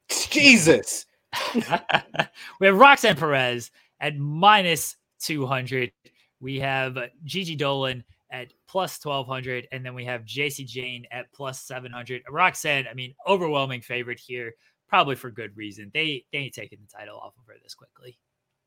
Jesus. 0.09 1.07
we 1.55 2.67
have 2.67 2.77
Roxanne 2.77 3.17
Perez 3.17 3.71
at 4.01 4.17
minus 4.17 4.97
200. 5.21 5.93
We 6.41 6.59
have 6.59 6.99
Gigi 7.25 7.55
Dolan 7.55 8.03
at 8.33 8.53
plus 8.67 8.99
1200. 9.05 9.69
And 9.71 9.87
then 9.87 9.95
we 9.95 10.05
have 10.05 10.25
Jacy 10.25 10.65
Jayne 10.65 11.07
at 11.13 11.33
plus 11.33 11.61
700. 11.63 12.23
Roxanne, 12.29 12.87
I 12.91 12.95
mean, 12.95 13.15
overwhelming 13.29 13.83
favorite 13.83 14.19
here, 14.19 14.55
probably 14.89 15.15
for 15.15 15.31
good 15.31 15.57
reason. 15.57 15.93
They, 15.95 16.25
they 16.33 16.39
ain't 16.41 16.55
taking 16.55 16.81
the 16.81 16.99
title 16.99 17.19
off 17.19 17.35
of 17.39 17.47
her 17.47 17.55
this 17.63 17.75
quickly. 17.75 18.19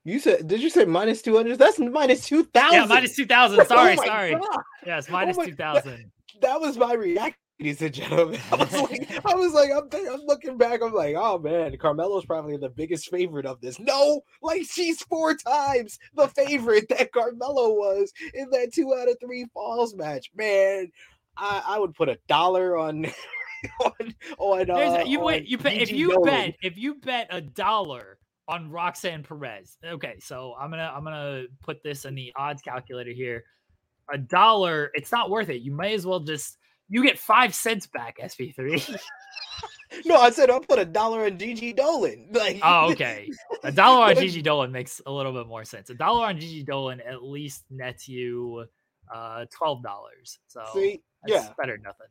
You 0.05 0.19
said, 0.19 0.47
did 0.47 0.61
you 0.61 0.69
say 0.69 0.85
minus 0.85 1.21
200? 1.21 1.57
That's 1.57 1.79
minus 1.79 2.25
2000. 2.25 2.73
Yeah, 2.73 2.85
minus 2.85 3.15
2000. 3.15 3.65
Sorry, 3.67 3.97
oh 3.97 4.05
sorry. 4.05 4.33
God. 4.33 4.61
Yes, 4.85 5.09
minus 5.09 5.37
oh 5.37 5.45
2000 5.45 6.11
that 6.41 6.59
was 6.59 6.77
my 6.77 6.93
reaction, 6.93 7.37
ladies 7.59 7.81
and 7.81 7.93
gentlemen. 7.93 8.39
I 8.51 8.55
was 8.55 8.73
like, 8.73 9.25
I 9.25 9.35
was 9.35 9.53
like, 9.53 9.69
I'm, 9.75 9.89
th- 9.89 10.07
I'm 10.11 10.21
looking 10.25 10.57
back. 10.57 10.81
I'm 10.81 10.93
like, 10.93 11.15
oh 11.17 11.39
man, 11.39 11.75
Carmelo's 11.77 12.25
probably 12.25 12.57
the 12.57 12.69
biggest 12.69 13.09
favorite 13.09 13.45
of 13.45 13.61
this. 13.61 13.79
No, 13.79 14.21
like 14.41 14.63
she's 14.69 15.01
four 15.03 15.35
times 15.35 15.97
the 16.15 16.27
favorite 16.27 16.89
that 16.89 17.11
Carmelo 17.11 17.73
was 17.73 18.11
in 18.33 18.49
that 18.51 18.71
two 18.73 18.93
out 18.93 19.09
of 19.09 19.17
three 19.19 19.45
falls 19.53 19.95
match. 19.95 20.29
Man, 20.35 20.91
I, 21.37 21.63
I 21.65 21.79
would 21.79 21.93
put 21.93 22.09
a 22.09 22.17
dollar 22.27 22.77
on. 22.77 23.05
on, 23.85 24.15
on, 24.39 24.69
uh, 24.69 25.03
you 25.05 25.21
wait, 25.21 25.47
you 25.47 25.57
bet, 25.57 25.73
if 25.73 25.89
you 25.89 26.21
bet 26.25 26.53
if 26.61 26.77
you 26.77 26.95
bet 26.95 27.27
a 27.29 27.39
dollar 27.39 28.17
on 28.47 28.69
Roxanne 28.69 29.23
Perez. 29.23 29.77
Okay, 29.85 30.15
so 30.19 30.53
I'm 30.59 30.69
gonna 30.69 30.91
I'm 30.93 31.03
gonna 31.03 31.45
put 31.61 31.81
this 31.83 32.05
in 32.05 32.15
the 32.15 32.33
odds 32.35 32.61
calculator 32.61 33.11
here 33.11 33.43
a 34.11 34.17
dollar, 34.17 34.91
it's 34.93 35.11
not 35.11 35.29
worth 35.29 35.49
it. 35.49 35.61
You 35.61 35.71
may 35.71 35.93
as 35.93 36.05
well 36.05 36.19
just 36.19 36.57
you 36.89 37.03
get 37.03 37.17
five 37.17 37.55
cents 37.55 37.87
back, 37.87 38.17
SP3. 38.21 38.97
no, 40.05 40.17
I 40.17 40.29
said 40.31 40.49
I'll 40.49 40.59
put 40.59 40.79
a 40.79 40.85
dollar 40.85 41.25
on 41.25 41.37
Gigi 41.37 41.73
Dolan. 41.73 42.29
Like 42.33 42.59
Oh, 42.63 42.91
okay. 42.91 43.29
A 43.63 43.71
dollar 43.71 44.05
on 44.05 44.15
Gigi 44.15 44.41
Dolan 44.41 44.71
makes 44.71 45.01
a 45.05 45.11
little 45.11 45.33
bit 45.33 45.47
more 45.47 45.65
sense. 45.65 45.89
A 45.89 45.95
dollar 45.95 46.25
on 46.25 46.39
Gigi 46.39 46.63
Dolan 46.63 47.01
at 47.01 47.23
least 47.23 47.63
nets 47.69 48.07
you 48.07 48.65
uh 49.13 49.45
twelve 49.51 49.83
dollars. 49.83 50.39
So 50.47 50.63
See? 50.73 51.01
yeah, 51.27 51.49
better 51.57 51.73
than 51.73 51.83
nothing 51.83 52.07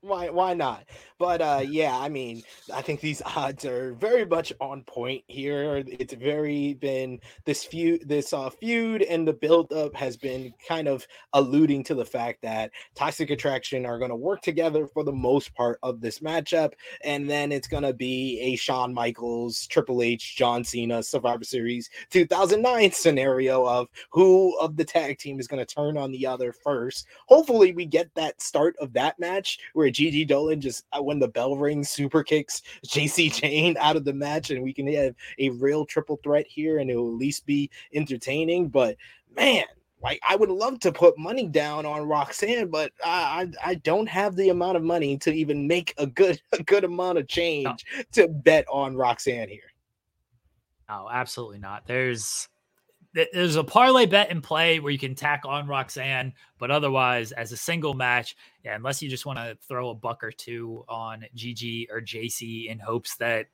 why 0.00 0.30
why 0.30 0.54
not? 0.54 0.84
But 1.18 1.40
uh 1.40 1.62
yeah. 1.66 1.96
i 1.98 2.08
mean 2.08 2.42
i 2.72 2.82
think 2.82 3.00
these 3.00 3.22
odds 3.36 3.64
are 3.64 3.94
very 3.94 4.24
much 4.24 4.52
on 4.60 4.82
point 4.84 5.24
here. 5.26 5.82
It's 5.86 6.14
very 6.14 6.74
been 6.74 7.20
this 7.44 7.64
feud 7.64 8.08
this 8.08 8.32
uh 8.32 8.50
feud 8.50 9.02
and 9.02 9.26
the 9.26 9.32
build 9.32 9.72
up 9.72 9.94
has 9.94 10.16
been 10.16 10.52
kind 10.66 10.88
of 10.88 11.06
alluding 11.32 11.84
to 11.84 11.94
the 11.94 12.04
fact 12.04 12.42
that 12.42 12.70
toxic 12.94 13.30
attraction 13.30 13.86
are 13.86 13.98
going 13.98 14.10
to 14.10 14.16
work 14.16 14.42
together 14.42 14.86
for 14.86 15.04
the 15.04 15.12
most 15.12 15.54
part 15.54 15.78
of 15.82 16.00
this 16.00 16.20
matchup 16.20 16.72
and 17.04 17.28
then 17.28 17.52
it's 17.52 17.68
going 17.68 17.82
to 17.82 17.94
be 17.94 18.40
a 18.40 18.56
Shawn 18.56 18.92
Michaels 18.92 19.66
Triple 19.66 20.02
H 20.02 20.36
John 20.36 20.64
Cena 20.64 21.02
Survivor 21.02 21.44
Series 21.44 21.90
2009 22.10 22.92
scenario 22.92 23.66
of 23.66 23.88
who 24.10 24.56
of 24.58 24.76
the 24.76 24.84
tag 24.84 25.18
team 25.18 25.40
is 25.40 25.48
going 25.48 25.64
to 25.64 25.74
turn 25.74 25.96
on 25.96 26.12
the 26.12 26.26
other 26.26 26.52
first. 26.52 27.06
Hopefully 27.26 27.72
we 27.72 27.86
get 27.86 28.14
that 28.14 28.40
start 28.40 28.76
of 28.80 28.92
that 28.92 29.18
match 29.18 29.58
where 29.72 29.85
Gigi 29.90 30.24
Dolan 30.24 30.60
just 30.60 30.84
uh, 30.92 31.02
when 31.02 31.18
the 31.18 31.28
bell 31.28 31.56
rings, 31.56 31.90
super 31.90 32.22
kicks 32.22 32.62
Jacy 32.84 33.28
Jayne 33.30 33.76
out 33.80 33.96
of 33.96 34.04
the 34.04 34.12
match, 34.12 34.50
and 34.50 34.62
we 34.62 34.72
can 34.72 34.86
have 34.92 35.14
a 35.38 35.50
real 35.50 35.84
triple 35.84 36.18
threat 36.22 36.46
here, 36.48 36.78
and 36.78 36.90
it 36.90 36.96
will 36.96 37.08
at 37.08 37.18
least 37.18 37.46
be 37.46 37.70
entertaining. 37.94 38.68
But 38.68 38.96
man, 39.36 39.64
like 40.02 40.20
I 40.26 40.36
would 40.36 40.50
love 40.50 40.80
to 40.80 40.92
put 40.92 41.18
money 41.18 41.48
down 41.48 41.86
on 41.86 42.08
Roxanne, 42.08 42.68
but 42.68 42.92
I 43.04 43.48
I, 43.64 43.70
I 43.70 43.74
don't 43.76 44.08
have 44.08 44.36
the 44.36 44.50
amount 44.50 44.76
of 44.76 44.82
money 44.82 45.16
to 45.18 45.32
even 45.32 45.66
make 45.66 45.94
a 45.98 46.06
good 46.06 46.40
a 46.52 46.62
good 46.62 46.84
amount 46.84 47.18
of 47.18 47.28
change 47.28 47.64
no. 47.64 48.02
to 48.12 48.28
bet 48.28 48.66
on 48.70 48.96
Roxanne 48.96 49.48
here. 49.48 49.72
No, 50.88 51.08
absolutely 51.10 51.58
not. 51.58 51.86
There's 51.86 52.48
there's 53.32 53.56
a 53.56 53.64
parlay 53.64 54.06
bet 54.06 54.30
in 54.30 54.40
play 54.40 54.78
where 54.78 54.92
you 54.92 54.98
can 54.98 55.14
tack 55.14 55.42
on 55.46 55.66
Roxanne, 55.66 56.32
but 56.58 56.70
otherwise, 56.70 57.32
as 57.32 57.52
a 57.52 57.56
single 57.56 57.94
match, 57.94 58.36
yeah, 58.64 58.74
unless 58.74 59.02
you 59.02 59.08
just 59.08 59.26
want 59.26 59.38
to 59.38 59.56
throw 59.66 59.90
a 59.90 59.94
buck 59.94 60.22
or 60.22 60.30
two 60.30 60.84
on 60.88 61.24
GG 61.36 61.86
or 61.90 62.00
JC 62.00 62.68
in 62.68 62.78
hopes 62.78 63.16
that 63.16 63.46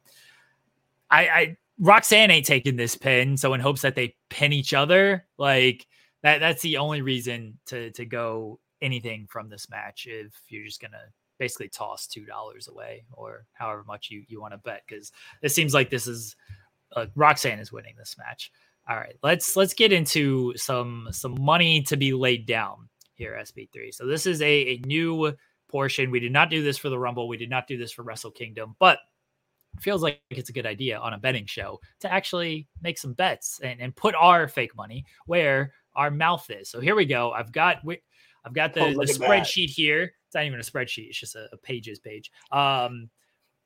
I, 1.10 1.28
I 1.28 1.56
Roxanne 1.78 2.30
ain't 2.30 2.46
taking 2.46 2.76
this 2.76 2.96
pin, 2.96 3.36
so 3.36 3.54
in 3.54 3.60
hopes 3.60 3.82
that 3.82 3.94
they 3.94 4.16
pin 4.30 4.52
each 4.52 4.74
other, 4.74 5.26
like 5.38 5.86
that 6.22 6.38
that's 6.38 6.62
the 6.62 6.78
only 6.78 7.02
reason 7.02 7.58
to 7.66 7.90
to 7.92 8.04
go 8.04 8.58
anything 8.80 9.26
from 9.28 9.48
this 9.48 9.70
match 9.70 10.06
if 10.10 10.32
you're 10.48 10.64
just 10.64 10.80
gonna 10.80 11.04
basically 11.38 11.68
toss 11.68 12.06
two 12.06 12.24
dollars 12.24 12.68
away 12.68 13.04
or 13.12 13.46
however 13.52 13.84
much 13.86 14.10
you 14.10 14.24
you 14.28 14.40
want 14.40 14.52
to 14.52 14.58
bet 14.58 14.82
because 14.86 15.12
it 15.42 15.50
seems 15.50 15.74
like 15.74 15.90
this 15.90 16.06
is 16.06 16.36
uh, 16.94 17.06
Roxanne 17.14 17.58
is 17.58 17.72
winning 17.72 17.94
this 17.96 18.16
match. 18.18 18.50
All 18.88 18.96
right, 18.96 19.16
let's 19.22 19.56
let's 19.56 19.74
get 19.74 19.92
into 19.92 20.52
some 20.56 21.08
some 21.12 21.36
money 21.40 21.82
to 21.82 21.96
be 21.96 22.12
laid 22.12 22.46
down 22.46 22.88
here, 23.14 23.38
SP3. 23.40 23.92
So 23.94 24.06
this 24.06 24.26
is 24.26 24.42
a, 24.42 24.46
a 24.46 24.78
new 24.86 25.32
portion. 25.68 26.10
We 26.10 26.20
did 26.20 26.32
not 26.32 26.50
do 26.50 26.62
this 26.62 26.78
for 26.78 26.88
the 26.88 26.98
Rumble. 26.98 27.28
We 27.28 27.36
did 27.36 27.50
not 27.50 27.66
do 27.68 27.78
this 27.78 27.92
for 27.92 28.02
Wrestle 28.02 28.32
Kingdom, 28.32 28.74
but 28.80 28.98
feels 29.80 30.02
like 30.02 30.20
it's 30.30 30.50
a 30.50 30.52
good 30.52 30.66
idea 30.66 30.98
on 30.98 31.14
a 31.14 31.18
betting 31.18 31.46
show 31.46 31.80
to 32.00 32.12
actually 32.12 32.68
make 32.82 32.98
some 32.98 33.14
bets 33.14 33.58
and, 33.62 33.80
and 33.80 33.96
put 33.96 34.14
our 34.16 34.46
fake 34.48 34.76
money 34.76 35.04
where 35.26 35.72
our 35.94 36.10
mouth 36.10 36.50
is. 36.50 36.68
So 36.68 36.80
here 36.80 36.94
we 36.94 37.06
go. 37.06 37.30
I've 37.32 37.52
got 37.52 37.84
we, 37.84 37.98
I've 38.44 38.52
got 38.54 38.74
the, 38.74 38.80
Oh, 38.80 38.92
the 38.92 39.02
at 39.02 39.08
that. 39.08 39.20
spreadsheet 39.20 39.70
here. 39.70 40.12
It's 40.26 40.34
not 40.34 40.44
even 40.44 40.58
a 40.58 40.62
spreadsheet. 40.62 41.08
It's 41.08 41.20
just 41.20 41.36
a, 41.36 41.46
a 41.52 41.56
pages 41.56 42.00
page. 42.00 42.30
Um, 42.50 43.08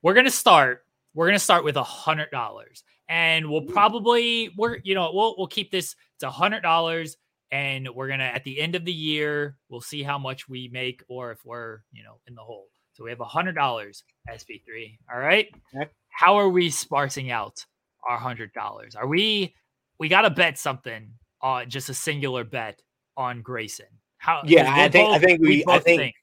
we're 0.02 0.14
gonna 0.14 0.31
start. 0.31 0.85
We're 1.14 1.26
gonna 1.26 1.38
start 1.38 1.64
with 1.64 1.76
a 1.76 1.83
hundred 1.83 2.31
dollars, 2.31 2.85
and 3.08 3.48
we'll 3.48 3.62
hmm. 3.62 3.72
probably 3.72 4.50
we're 4.56 4.78
you 4.82 4.94
know 4.94 5.10
we'll 5.12 5.34
we'll 5.36 5.46
keep 5.46 5.70
this 5.70 5.94
to 6.20 6.28
a 6.28 6.30
hundred 6.30 6.62
dollars, 6.62 7.16
and 7.50 7.88
we're 7.94 8.08
gonna 8.08 8.24
at 8.24 8.44
the 8.44 8.60
end 8.60 8.74
of 8.74 8.84
the 8.84 8.92
year 8.92 9.56
we'll 9.68 9.80
see 9.80 10.02
how 10.02 10.18
much 10.18 10.48
we 10.48 10.68
make 10.68 11.02
or 11.08 11.32
if 11.32 11.44
we're 11.44 11.80
you 11.92 12.02
know 12.02 12.18
in 12.26 12.34
the 12.34 12.42
hole. 12.42 12.68
So 12.94 13.04
we 13.04 13.10
have 13.10 13.20
a 13.20 13.24
hundred 13.24 13.54
dollars 13.54 14.04
SP3. 14.30 14.98
All 15.12 15.20
right. 15.20 15.48
Okay. 15.74 15.90
How 16.08 16.36
are 16.36 16.48
we 16.48 16.70
sparsing 16.70 17.30
out 17.30 17.64
our 18.08 18.18
hundred 18.18 18.52
dollars? 18.54 18.94
Are 18.94 19.06
we 19.06 19.54
we 19.98 20.08
gotta 20.08 20.30
bet 20.30 20.58
something 20.58 21.10
on 21.42 21.68
just 21.68 21.88
a 21.88 21.94
singular 21.94 22.44
bet 22.44 22.80
on 23.16 23.42
Grayson? 23.42 23.86
how 24.18 24.42
Yeah, 24.44 24.72
I 24.74 24.88
think- 24.88 25.08
I 25.08 25.18
think 25.18 25.40
we- 25.40 25.62
I 25.62 25.76
both 25.76 25.84
think- 25.84 26.16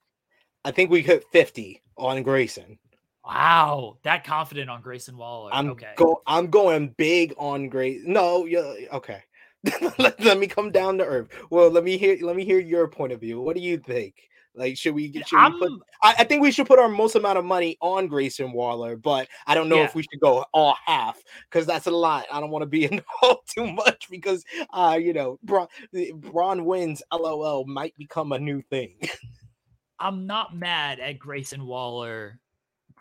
I 0.66 0.72
think 0.72 0.92
we 0.92 1.02
hit 1.02 1.24
50 1.32 1.82
on 1.98 2.22
Grayson. 2.24 2.80
Wow, 3.26 3.98
that 4.04 4.26
confident 4.26 4.70
on 4.70 4.82
Grayson 4.82 5.16
Waller. 5.16 5.52
I'm 5.54 5.70
okay. 5.72 5.94
go 5.96 6.22
I'm 6.28 6.48
going 6.48 6.94
big 6.98 7.34
on 7.38 7.70
Grayson. 7.70 8.12
No, 8.12 8.46
yeah, 8.46 8.74
okay. 8.94 9.24
let, 9.98 10.20
let 10.20 10.38
me 10.38 10.48
come 10.48 10.72
down 10.72 10.98
to 10.98 11.06
earth. 11.06 11.30
Well, 11.50 11.70
let 11.70 11.86
me 11.86 11.98
hear 11.98 12.18
let 12.22 12.36
me 12.36 12.44
hear 12.44 12.60
your 12.60 12.88
point 12.88 13.14
of 13.14 13.22
view. 13.22 13.40
What 13.40 13.56
do 13.56 13.62
you 13.62 13.78
think? 13.78 14.16
Like, 14.56 14.78
should 14.78 14.94
we 14.94 15.12
should 15.26 15.54
we 15.54 15.60
put 15.60 15.72
I, 16.04 16.16
I 16.20 16.24
think 16.26 16.42
we 16.42 16.52
should 16.52 16.68
put 16.68 16.80
our 16.80 16.90
most 16.90 17.16
amount 17.16 17.40
of 17.40 17.46
money 17.46 17.78
on 17.82 18.08
Grayson 18.08 18.52
Waller, 18.52 18.96
but 18.96 19.28
I 19.48 19.56
don't 19.56 19.70
know 19.70 19.78
Yeah. 19.78 19.86
if 19.86 19.96
we 19.96 20.04
should 20.04 20.20
go 20.20 20.46
all 20.54 20.76
half 20.86 21.20
because 21.50 21.66
that's 21.66 21.88
a 21.88 21.92
lot. 21.92 22.26
I 22.32 22.40
don't 22.40 22.52
want 22.52 22.62
to 22.64 22.68
be 22.68 22.84
involved 22.92 23.50
too 23.56 23.72
much 23.72 24.08
because 24.12 24.44
uh, 24.72 25.00
you 25.02 25.14
know, 25.14 25.40
Bron, 25.44 25.68
Bron 26.16 26.66
wins 26.66 27.02
LOL 27.12 27.66
might 27.66 27.96
become 27.98 28.32
a 28.34 28.40
new 28.40 28.62
thing. 28.62 28.98
I'm 30.00 30.28
not 30.28 30.56
mad 30.56 31.00
at 31.00 31.18
Grayson 31.18 31.66
Waller 31.66 32.40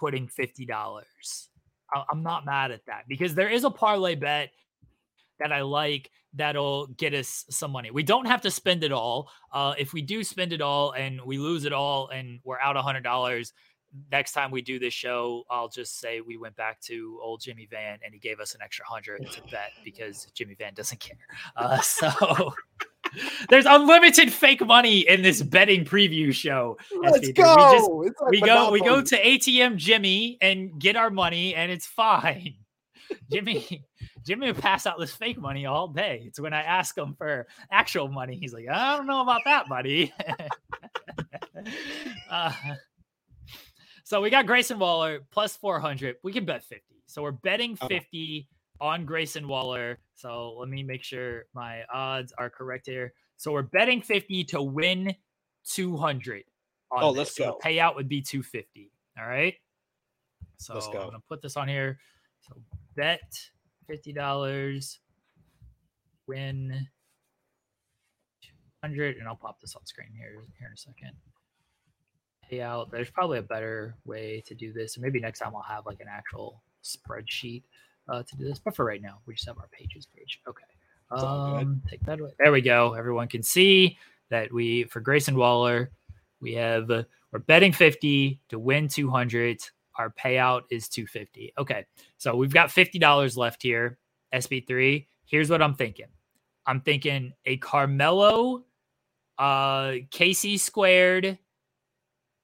putting 0.03 0.27
fifty 0.27 0.67
dollars. 0.67 1.49
I'm 2.11 2.25
not 2.25 2.45
mad 2.45 2.73
at 2.73 2.85
that 2.87 3.05
because 3.07 3.37
there 3.37 3.49
is 3.49 3.63
a 3.63 3.71
parlay 3.71 4.17
bet 4.17 4.51
that 5.39 5.53
I 5.53 5.61
like 5.61 6.11
that'll 6.35 6.89
get 6.89 7.15
us 7.15 7.45
some 7.51 7.71
money. 7.71 7.93
We 7.93 8.03
don't 8.03 8.27
have 8.27 8.41
to 8.41 8.51
spend 8.51 8.83
it 8.83 8.91
all. 8.91 9.31
Uh, 9.53 9.75
if 9.79 9.93
we 9.93 10.03
do 10.03 10.25
spend 10.25 10.53
it 10.53 10.61
all 10.61 10.91
and 10.91 11.21
we 11.25 11.39
lose 11.39 11.67
it 11.67 11.73
all 11.73 12.09
and 12.09 12.41
we're 12.43 12.59
out 12.59 12.77
a 12.77 12.83
hundred 12.83 13.05
dollars, 13.05 13.53
next 14.11 14.33
time 14.33 14.51
we 14.51 14.61
do 14.61 14.81
this 14.81 14.93
show, 14.93 15.45
I'll 15.49 15.69
just 15.69 16.01
say 16.01 16.21
we 16.21 16.37
went 16.37 16.57
back 16.57 16.81
to 16.83 17.21
old 17.23 17.41
Jimmy 17.41 17.69
Van 17.71 18.01
and 18.05 18.13
he 18.13 18.19
gave 18.19 18.41
us 18.41 18.57
an 18.57 18.61
extra 18.61 18.85
hundred 18.85 19.31
to 19.31 19.43
bet 19.53 19.71
because 19.85 20.27
Jimmy 20.35 20.55
Van 20.55 20.75
doesn't 20.75 20.99
care. 20.99 21.17
Uh, 21.57 21.81
so 21.81 22.55
there's 23.49 23.67
unlimited 23.67 24.33
fake 24.33 24.65
money 24.65 25.01
in 25.01 25.23
this 25.23 25.43
betting 25.43 25.85
preview 25.85 26.33
show. 26.33 26.79
Let's 27.01 27.19
SP3. 27.19 27.27
We 27.27 27.33
go. 27.33 27.73
just- 27.73 27.91
like 27.91 28.31
we 28.31 28.41
go 28.41 28.71
we 28.71 28.81
go 28.81 29.03
to 29.03 29.23
ATM 29.23 29.77
Jimmy 29.77 30.39
and 30.41 30.79
get 30.79 30.97
our 30.97 31.11
money 31.11 31.55
and 31.55 31.71
it's 31.71 31.87
fine. 31.87 32.55
Jimmy 33.31 33.85
Jimmy 34.25 34.47
would 34.53 34.63
pass 34.63 34.87
out 34.87 34.99
this 34.99 35.13
fake 35.13 35.39
money 35.39 35.67
all 35.67 35.89
day. 35.89 36.23
It's 36.27 36.41
when 36.41 36.55
I 36.55 36.63
ask 36.63 36.97
him 36.97 37.15
for 37.15 37.47
actual 37.71 38.09
money, 38.09 38.37
he's 38.37 38.55
like, 38.55 38.69
I 38.69 38.97
don't 38.97 39.07
know 39.07 39.21
about 39.21 39.43
that, 39.45 39.69
buddy. 39.69 40.13
uh, 42.31 42.53
so 44.05 44.21
we 44.21 44.31
got 44.31 44.47
Grayson 44.47 44.79
Waller 44.79 45.21
plus 45.31 45.57
400. 45.57 46.17
We 46.23 46.33
can 46.33 46.45
bet 46.45 46.65
50. 46.65 46.85
So 47.07 47.23
we're 47.23 47.33
betting 47.33 47.77
Okay. 47.83 47.99
50 47.99 48.49
on 48.83 49.07
Grayson 49.07 49.47
Waller. 49.49 49.99
So 50.17 50.57
let 50.59 50.69
me 50.69 50.83
make 50.83 51.05
sure 51.05 51.45
my 51.55 51.83
odds 51.95 52.33
are 52.37 52.51
correct 52.51 52.87
here. 52.87 53.15
So 53.37 53.53
we're 53.53 53.63
betting 53.63 54.03
50 54.03 54.45
to 54.45 54.61
win 54.63 55.15
200. 55.71 56.43
On 56.91 57.03
Oh, 57.03 57.13
this. 57.13 57.19
let's 57.19 57.37
So 57.37 57.45
go. 57.53 57.59
The 57.63 57.69
payout 57.69 57.95
would 57.95 58.09
be 58.09 58.21
250. 58.21 58.91
All 59.19 59.27
right. 59.27 59.55
So 60.59 60.75
Let's 60.75 60.89
go. 60.89 60.99
I'm 61.01 61.07
gonna 61.07 61.19
put 61.29 61.41
this 61.43 61.57
on 61.57 61.69
here. 61.69 61.99
So 62.41 62.55
bet 62.97 63.21
fifty 63.89 64.13
dollars, 64.13 65.01
win 66.29 66.87
two 68.43 68.53
hundred, 68.83 69.17
and 69.17 69.27
I'll 69.27 69.37
pop 69.37 69.61
this 69.61 69.75
on 69.75 69.85
screen 69.87 70.11
here 70.17 70.45
here 70.59 70.69
in 70.69 70.73
a 70.73 70.77
second. 70.77 71.13
Payout. 72.51 72.91
There's 72.91 73.11
probably 73.11 73.39
a 73.39 73.43
better 73.43 73.97
way 74.05 74.43
to 74.47 74.55
do 74.55 74.73
this, 74.73 74.99
maybe 74.99 75.19
next 75.21 75.41
time 75.41 75.53
I'll 75.57 75.63
have 75.63 75.87
like 75.87 76.01
an 76.01 76.09
actual 76.11 76.63
spreadsheet 76.85 77.65
uh, 78.09 78.23
to 78.23 78.37
do 78.37 78.45
this. 78.45 78.59
But 78.59 78.77
for 78.77 78.85
right 78.85 79.03
now, 79.03 79.19
we 79.27 79.35
just 79.35 79.47
have 79.47 79.59
our 79.59 79.69
pages 79.73 80.07
page. 80.07 80.41
Okay. 80.49 80.65
It's 81.13 81.23
all 81.23 81.53
good. 81.53 81.63
Um, 81.63 81.83
take 81.89 82.01
that 82.07 82.21
away. 82.21 82.31
There 82.39 82.53
we 82.53 82.63
go. 82.63 82.95
Everyone 82.95 83.29
can 83.29 83.43
see 83.43 83.99
that 84.31 84.53
we 84.53 84.85
for 84.85 85.01
Grayson 85.01 85.37
Waller, 85.37 85.93
we 86.41 86.55
have 86.55 86.91
uh, 86.91 87.05
we're 87.33 87.41
betting 87.41 87.73
50 87.73 88.41
to 88.49 88.59
win 88.59 88.89
200. 88.89 89.61
Our 89.99 90.11
payout 90.11 90.63
is 90.71 90.89
250. 90.89 91.53
Okay. 91.59 91.85
So 92.17 92.35
we've 92.35 92.53
got 92.53 92.71
$50 92.71 93.37
left 93.37 93.63
here. 93.63 93.99
SP3. 94.33 95.07
Here's 95.27 95.51
what 95.51 95.63
I'm 95.63 95.75
thinking. 95.75 96.07
I'm 96.67 96.81
thinking 96.81 97.33
a 97.45 97.57
Carmelo, 97.59 98.65
uh, 99.39 99.93
KC 100.11 100.59
squared, 100.59 101.39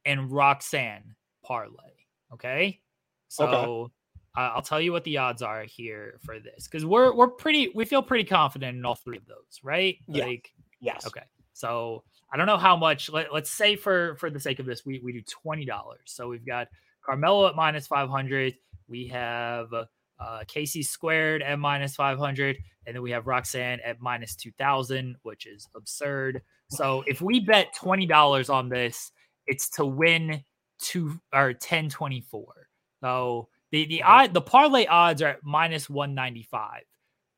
and 0.05 0.31
Roxanne 0.31 1.15
parlay. 1.45 2.07
Okay. 2.33 2.81
So 3.29 3.91
uh, 4.39 4.53
I'll 4.55 4.63
tell 4.63 4.81
you 4.81 4.93
what 4.93 5.05
the 5.05 5.19
odds 5.19 5.43
are 5.43 5.63
here 5.63 6.19
for 6.25 6.39
this 6.39 6.69
because 6.69 6.87
we're 6.87 7.13
we're 7.13 7.29
pretty 7.29 7.73
we 7.75 7.85
feel 7.85 8.03
pretty 8.03 8.25
confident 8.25 8.77
in 8.77 8.85
all 8.85 8.95
three 8.95 9.17
of 9.17 9.27
those, 9.27 9.61
right? 9.63 9.97
Yeah. 10.07 10.27
Like 10.27 10.53
Yes. 10.81 11.07
Okay. 11.07 11.25
So 11.53 12.05
I 12.33 12.37
don't 12.37 12.47
know 12.47 12.59
how 12.59 12.77
much. 12.77 13.11
Let, 13.11 13.33
let's 13.33 13.51
say 13.51 13.77
for 13.77 14.17
for 14.17 14.31
the 14.31 14.41
sake 14.41 14.59
of 14.59 14.67
this, 14.67 14.85
we 14.85 15.01
we 15.03 15.13
do 15.13 15.23
twenty 15.23 15.65
dollars. 15.65 16.01
So 16.07 16.29
we've 16.29 16.47
got 16.47 16.69
Carmelo 17.05 17.49
at 17.49 17.57
minus 17.57 17.87
five 17.87 18.09
hundred. 18.09 18.55
We 18.89 19.09
have 19.09 19.73
uh, 19.73 20.45
KC 20.45 20.85
squared 20.85 21.43
at 21.43 21.59
minus 21.59 21.97
five 21.97 22.19
hundred, 22.19 22.59
and 22.87 22.95
then 22.95 23.03
we 23.03 23.11
have 23.11 23.27
Roxanne 23.27 23.81
at 23.85 24.01
minus 24.01 24.35
two 24.35 24.53
thousand, 24.53 25.17
which 25.23 25.47
is 25.47 25.69
absurd. 25.75 26.43
So 26.69 27.03
if 27.07 27.21
we 27.21 27.41
bet 27.41 27.75
twenty 27.75 28.07
dollars 28.07 28.51
on 28.51 28.69
this, 28.69 29.11
it's 29.47 29.69
to 29.71 29.85
win 29.85 30.45
two 30.81 31.21
or 31.33 31.55
ten 31.55 31.89
twenty 31.89 32.21
four. 32.21 32.69
So 33.01 33.49
the 33.71 33.87
the 33.87 34.03
odd 34.03 34.35
the 34.35 34.41
parlay 34.41 34.87
odds 34.87 35.23
are 35.23 35.29
at 35.29 35.45
minus 35.45 35.89
one 35.89 36.15
ninety 36.15 36.43
five, 36.43 36.83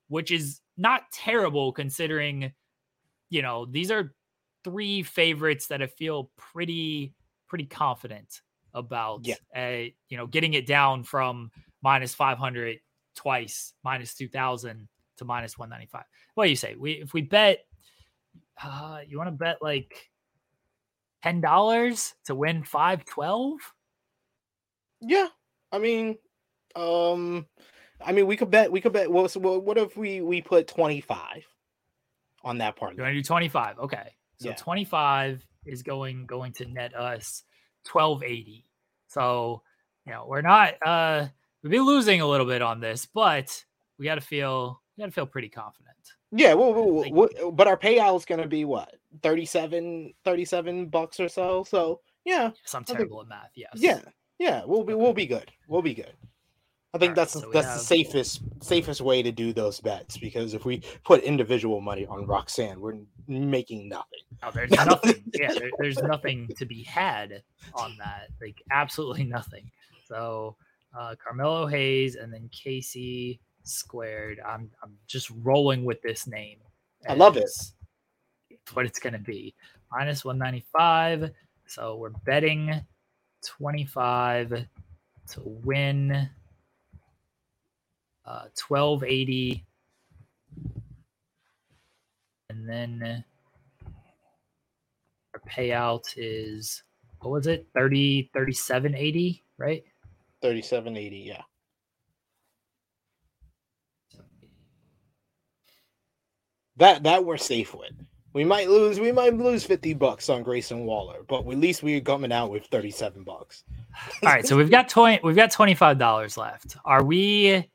which 0.09 0.31
is 0.31 0.61
not 0.77 1.03
terrible 1.13 1.73
considering 1.73 2.53
you 3.31 3.43
know, 3.43 3.65
these 3.65 3.91
are 3.91 4.13
three 4.65 5.03
favorites 5.03 5.69
that 5.69 5.81
I 5.81 5.87
feel 5.87 6.31
pretty 6.37 7.15
pretty 7.49 7.65
confident 7.65 8.43
about. 8.75 9.21
Yeah. 9.25 9.37
Uh, 9.57 9.91
you 10.09 10.17
know, 10.17 10.27
getting 10.27 10.55
it 10.55 10.67
down 10.67 11.05
from 11.05 11.51
minus 11.83 12.15
500 12.15 12.79
twice, 13.17 13.73
minus 13.83 14.15
2000 14.15 14.89
to 15.19 15.25
minus 15.25 15.57
195. 15.57 16.05
What 16.35 16.45
do 16.45 16.51
you 16.51 16.57
say? 16.57 16.75
We 16.75 16.93
if 16.93 17.15
we 17.15 17.23
bet 17.23 17.61
uh 18.63 18.99
you 19.07 19.17
want 19.17 19.29
to 19.29 19.33
bet 19.33 19.63
like 19.63 20.11
$10 21.25 22.13
to 22.25 22.35
win 22.35 22.65
512? 22.65 23.59
Yeah. 25.03 25.29
I 25.73 25.79
mean, 25.79 26.17
um, 26.77 27.47
I 28.05 28.13
mean, 28.13 28.27
we 28.27 28.37
could 28.37 28.51
bet. 28.51 28.71
We 28.73 28.81
could 28.81 28.93
bet. 28.93 29.11
Well, 29.11 29.29
so 29.29 29.41
what 29.41 29.63
what 29.65 29.79
if 29.79 29.97
we 29.97 30.21
we 30.21 30.41
put 30.43 30.67
twenty 30.69 31.01
five 31.01 31.45
on 32.45 32.59
that 32.59 32.77
part? 32.77 32.97
You 32.97 33.03
want 33.03 33.13
to 33.13 33.19
do 33.19 33.23
25? 33.23 33.79
Okay. 33.81 34.15
So 34.39 34.49
Yeah. 34.49 34.55
25 34.55 35.45
is 35.67 35.83
going 35.83 36.25
going 36.27 36.53
to 36.55 36.65
net 36.67 36.95
us 36.95 37.43
1280. 37.93 38.65
So, 39.09 39.63
you 40.07 40.13
know, 40.13 40.25
we're 40.27 40.41
not 40.41 40.75
uh 40.87 41.27
we'd 41.63 41.71
be 41.71 41.81
losing 41.81 42.21
a 42.23 42.27
little 42.27 42.47
bit 42.47 42.63
on 42.63 42.81
this, 42.81 43.05
but 43.07 43.63
we 43.99 44.07
got 44.07 44.15
to 44.15 44.21
feel 44.23 44.81
we 44.97 45.03
got 45.03 45.07
to 45.07 45.13
feel 45.13 45.27
pretty 45.27 45.51
confident. 45.51 45.97
Yeah. 46.33 46.55
Well, 46.55 46.73
well, 46.73 47.05
well, 47.11 47.51
but 47.53 47.67
our 47.69 47.77
payout's 47.77 48.25
gonna 48.25 48.47
be 48.49 48.65
what 48.65 48.95
37, 49.23 50.15
37 50.25 50.87
bucks 50.87 51.21
or 51.21 51.29
so. 51.29 51.65
So 51.65 52.01
yeah, 52.25 52.51
Yes, 52.65 52.75
I'm 52.75 52.85
think- 52.85 52.99
terrible 52.99 53.21
at 53.21 53.29
math. 53.29 53.51
Yes. 53.55 53.73
yeah, 53.75 54.01
yeah. 54.41 54.63
We'll 54.67 54.83
be 54.83 54.95
we'll 54.95 55.13
be 55.13 55.27
good. 55.27 55.53
We'll 55.69 55.83
be 55.83 55.95
good. 55.95 56.13
I 56.93 56.99
think 56.99 57.15
that's 57.15 57.35
so 57.35 57.49
that's 57.53 57.67
have- 57.69 57.79
the 57.79 57.85
safest 57.85 58.43
safest 58.63 59.01
way 59.01 59.23
to 59.23 59.31
do 59.31 59.53
those 59.53 59.79
bets 59.81 60.17
because 60.19 60.55
if 60.55 60.65
we 60.65 60.83
put 61.05 61.23
individual 61.23 61.81
money 61.81 62.05
on 62.07 62.27
Roxanne, 62.27 62.81
we're 62.81 62.99
making 63.29 63.89
nothing. 63.89 64.25
Oh, 64.43 64.51
there's 64.53 64.71
nothing. 64.87 65.23
yeah, 65.35 65.53
there, 65.55 65.71
there's 65.79 66.03
nothing 66.03 66.49
to 66.59 66.67
be 66.67 66.83
had 66.83 67.45
on 67.75 67.97
that. 67.99 68.31
Like 68.43 68.61
absolutely 68.73 69.23
nothing. 69.25 69.71
So 70.09 70.57
uh 70.99 71.15
Carmelo 71.23 71.67
Hayes 71.69 72.17
and 72.17 72.33
then 72.33 72.51
KC 72.53 73.39
squared. 73.63 74.41
I'm 74.45 74.69
I'm 74.83 74.95
just 75.07 75.31
rolling 75.43 75.85
with 75.85 76.03
this 76.03 76.27
name. 76.27 76.59
I 77.09 77.15
love 77.15 77.37
it. 77.37 77.49
What 78.73 78.85
it's 78.85 78.99
gonna 78.99 79.19
be. 79.19 79.55
Minus 79.93 80.25
195. 80.25 81.31
So 81.67 81.97
we're 81.97 82.11
betting 82.25 82.81
25 83.47 84.67
to 85.31 85.41
win 85.65 86.29
uh, 88.27 88.47
1280. 88.69 89.65
And 92.51 92.69
then 92.69 93.25
our 95.35 95.41
payout 95.49 96.15
is 96.17 96.83
what 97.21 97.31
was 97.31 97.47
it? 97.47 97.67
30 97.75 98.31
3780 98.33 99.43
right? 99.59 99.85
3780 100.43 101.17
yeah. 101.19 101.43
That 106.77 107.03
that 107.05 107.25
we're 107.25 107.37
safe 107.37 107.75
with 107.75 107.93
we 108.33 108.45
might 108.45 108.69
lose 108.69 109.01
we 109.01 109.13
might 109.13 109.35
lose 109.35 109.65
50 109.65 109.95
bucks 109.95 110.29
on 110.29 110.43
grayson 110.43 110.85
waller 110.85 111.21
but 111.29 111.41
at 111.41 111.59
least 111.59 111.83
we're 111.83 112.01
coming 112.01 112.33
out 112.33 112.51
with 112.51 112.65
37 112.67 113.25
bucks 113.25 113.65
all 114.23 114.29
right 114.29 114.47
so 114.47 114.57
we've 114.57 114.71
got 114.71 114.89
20 114.89 115.21
we've 115.25 115.37
got 115.37 115.51
25 115.51 115.99
dollars 115.99 116.37
left 116.37 116.77
are 116.85 117.05
we 117.05 117.69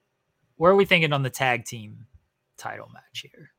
where 0.58 0.72
are 0.72 0.76
we 0.76 0.86
thinking 0.86 1.14
on 1.14 1.24
the 1.24 1.30
tag 1.30 1.66
team 1.66 2.06
title 2.58 2.90
match 2.94 3.26
here 3.32 3.52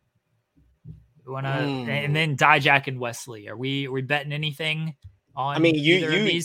we 1.27 1.33
want 1.33 1.47
to 1.47 1.53
mm. 1.53 1.89
and 1.89 2.15
then 2.15 2.37
dijak 2.37 2.87
and 2.87 2.99
wesley 2.99 3.49
are 3.49 3.57
we 3.57 3.87
are 3.87 3.93
we 3.93 4.03
betting 4.03 4.33
anything 4.33 4.95
on 5.35 5.57
i 5.57 5.59
mean 5.59 5.75
you 5.75 5.97
you 6.11 6.43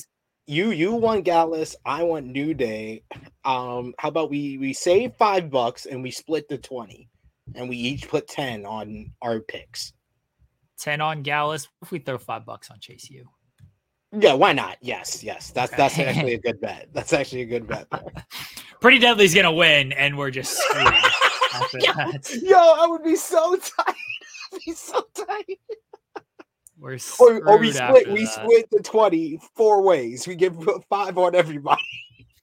you 0.47 0.71
you 0.71 0.93
want 0.93 1.23
Gallus, 1.23 1.75
I 1.85 2.03
want 2.03 2.25
New 2.25 2.53
Day. 2.53 3.03
Um, 3.45 3.93
how 3.99 4.09
about 4.09 4.29
we 4.29 4.57
we 4.57 4.73
save 4.73 5.13
five 5.15 5.49
bucks 5.49 5.85
and 5.85 6.03
we 6.03 6.11
split 6.11 6.49
the 6.49 6.57
20 6.57 7.07
and 7.55 7.69
we 7.69 7.77
each 7.77 8.09
put 8.09 8.27
10 8.27 8.65
on 8.65 9.11
our 9.21 9.39
picks. 9.39 9.93
10 10.81 10.99
on 10.99 11.21
Gallus. 11.21 11.67
If 11.81 11.91
we 11.91 11.99
throw 11.99 12.17
five 12.17 12.45
bucks 12.45 12.69
on 12.69 12.79
Chase 12.79 13.09
U. 13.09 13.27
Yeah, 14.11 14.33
why 14.33 14.51
not? 14.51 14.77
Yes, 14.81 15.23
yes. 15.23 15.51
That's 15.51 15.71
okay. 15.71 15.81
that's 15.81 15.99
actually 15.99 16.33
a 16.33 16.39
good 16.41 16.59
bet. 16.59 16.89
That's 16.91 17.13
actually 17.13 17.41
a 17.41 17.45
good 17.45 17.67
bet. 17.67 17.87
Pretty 18.81 18.99
Deadly's 18.99 19.33
gonna 19.33 19.53
win, 19.53 19.93
and 19.93 20.17
we're 20.17 20.31
just 20.31 20.57
screwed. 20.57 20.93
yo, 21.79 21.93
yo, 22.41 22.57
I 22.57 22.87
would 22.87 23.03
be 23.03 23.15
so 23.15 23.55
tight. 23.77 23.95
Be 24.65 24.73
so 24.73 25.05
tight. 25.13 25.59
We're 26.77 26.97
or, 27.19 27.47
or 27.47 27.57
we 27.57 27.71
split 27.71 28.11
we 28.11 28.25
that. 28.25 28.33
split 28.33 28.65
the 28.71 28.81
20 28.81 29.39
four 29.55 29.83
ways. 29.83 30.27
We 30.27 30.35
give 30.35 30.57
five 30.89 31.17
on 31.17 31.35
everybody. 31.35 31.81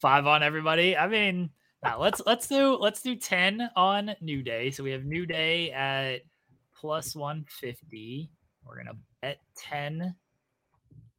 Five 0.00 0.26
on 0.28 0.44
everybody. 0.44 0.96
I 0.96 1.08
mean, 1.08 1.50
now 1.82 2.00
let's 2.00 2.22
let's 2.24 2.46
do 2.46 2.76
let's 2.76 3.02
do 3.02 3.16
10 3.16 3.68
on 3.74 4.14
New 4.20 4.42
Day. 4.42 4.70
So 4.70 4.84
we 4.84 4.92
have 4.92 5.04
New 5.04 5.26
Day 5.26 5.72
at 5.72 6.20
plus 6.80 7.14
150. 7.14 8.30
We're 8.64 8.76
gonna 8.76 8.98
bet 9.22 9.38
10 9.56 10.14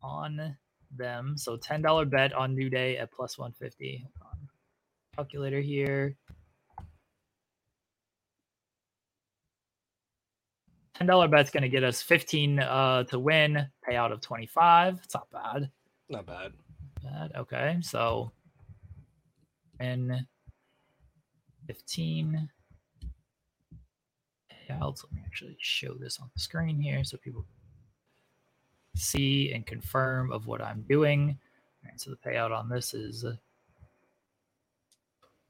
on 0.02 0.56
them. 0.96 1.38
So 1.38 1.58
$10 1.58 2.10
bet 2.10 2.34
on 2.34 2.56
New 2.56 2.70
Day 2.70 2.98
at 2.98 3.12
plus 3.12 3.38
150. 3.38 4.06
Calculator 5.16 5.60
here. 5.60 6.16
$10 11.00 11.32
bet's 11.32 11.50
going 11.50 11.64
to 11.64 11.70
get 11.70 11.84
us 11.84 12.02
15 12.02 12.60
uh, 12.60 13.04
to 13.06 13.20
win, 13.20 13.66
payout 13.88 14.12
of 14.12 14.20
25. 14.20 15.00
It's 15.04 15.16
not 15.16 15.30
bad. 15.32 15.70
Not 16.10 16.26
bad. 16.26 16.52
Bad. 17.02 17.32
Okay. 17.38 17.78
So, 17.82 18.32
in 19.80 20.26
15 21.68 22.50
payouts, 24.70 25.04
let 25.04 25.14
me 25.14 25.22
actually 25.26 25.58
show 25.60 25.94
this 25.94 26.20
on 26.20 26.30
the 26.34 26.40
screen 26.40 26.80
here 26.80 27.04
so 27.04 27.18
people 27.18 27.46
see 28.96 29.52
and 29.54 29.66
confirm 29.66 30.32
of 30.32 30.48
what 30.48 30.62
I'm 30.62 30.86
doing. 30.88 31.38
All 31.84 31.90
right, 31.90 32.00
so 32.00 32.12
the 32.12 32.18
payout 32.18 32.58
on 32.58 32.70
this 32.70 32.94
is 32.94 33.26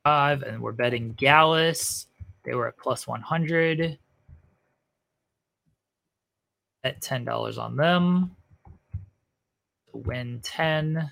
five, 0.03 0.43
and 0.43 0.61
we're 0.61 0.71
betting 0.71 1.13
Gallus. 1.13 2.07
They 2.43 2.55
were 2.55 2.67
at 2.67 2.77
plus 2.77 3.07
100 3.07 3.97
at 6.83 7.01
$10 7.01 7.57
on 7.57 7.75
them. 7.75 8.35
To 9.91 9.97
win 9.97 10.39
10. 10.43 11.11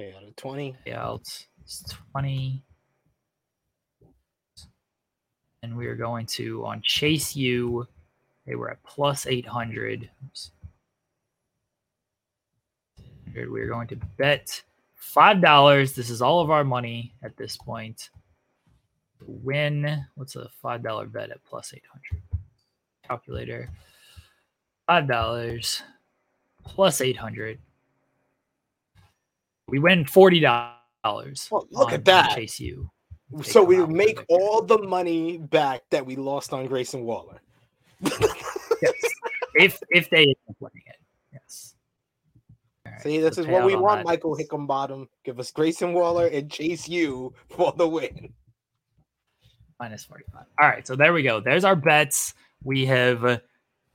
Payout 0.00 0.28
of 0.28 0.36
20. 0.36 0.76
Payout 0.86 1.46
is 1.64 1.84
20. 2.12 2.62
And 5.62 5.76
we 5.76 5.86
are 5.86 5.94
going 5.94 6.26
to 6.26 6.64
on 6.66 6.82
Chase 6.82 7.36
U. 7.36 7.86
They 8.46 8.56
were 8.56 8.70
at 8.70 8.82
plus 8.82 9.26
800. 9.26 10.08
Oops. 10.26 10.50
We're 13.34 13.68
going 13.68 13.88
to 13.88 13.96
bet 14.18 14.62
$5. 15.14 15.94
This 15.94 16.10
is 16.10 16.20
all 16.20 16.40
of 16.40 16.50
our 16.50 16.64
money 16.64 17.14
at 17.22 17.36
this 17.36 17.56
point. 17.56 18.10
Win, 19.24 20.04
what's 20.16 20.34
a 20.34 20.50
$5 20.62 21.12
bet 21.12 21.30
at 21.30 21.44
plus 21.44 21.72
800? 21.72 22.22
calculator. 23.12 23.68
Five 24.86 25.06
dollars 25.06 25.82
plus 26.64 27.00
eight 27.00 27.16
hundred. 27.16 27.58
We 29.68 29.78
win 29.78 30.04
forty 30.04 30.40
dollars. 30.40 31.48
Well, 31.50 31.66
look 31.70 31.92
at 31.92 32.04
that. 32.06 32.34
Chase 32.34 32.58
U. 32.60 32.90
So 33.42 33.64
we 33.64 33.84
make 33.86 34.20
all 34.28 34.62
the 34.62 34.78
money 34.78 35.38
back 35.38 35.82
that 35.90 36.04
we 36.04 36.16
lost 36.16 36.52
on 36.52 36.66
Grayson 36.66 37.04
Waller. 37.04 37.40
yes. 38.00 38.24
If 39.54 39.78
if 39.90 40.08
they 40.08 40.22
end 40.22 40.34
up 40.48 40.56
winning 40.60 40.82
it. 40.86 40.96
Yes. 41.30 41.74
Right, 42.86 43.02
See, 43.02 43.18
this 43.20 43.36
is 43.36 43.46
what 43.46 43.66
we 43.66 43.76
want, 43.76 43.98
that. 43.98 44.06
Michael 44.06 44.34
Hickenbottom. 44.34 45.08
Give 45.24 45.38
us 45.38 45.50
Grayson 45.50 45.92
Waller 45.92 46.26
and 46.26 46.50
Chase 46.50 46.88
U 46.88 47.34
for 47.50 47.74
the 47.76 47.86
win. 47.86 48.32
Minus 49.78 50.04
45. 50.04 50.46
All 50.58 50.68
right, 50.68 50.86
so 50.86 50.96
there 50.96 51.12
we 51.12 51.22
go. 51.22 51.40
There's 51.40 51.64
our 51.64 51.76
bets 51.76 52.32
we 52.64 52.86
have 52.86 53.42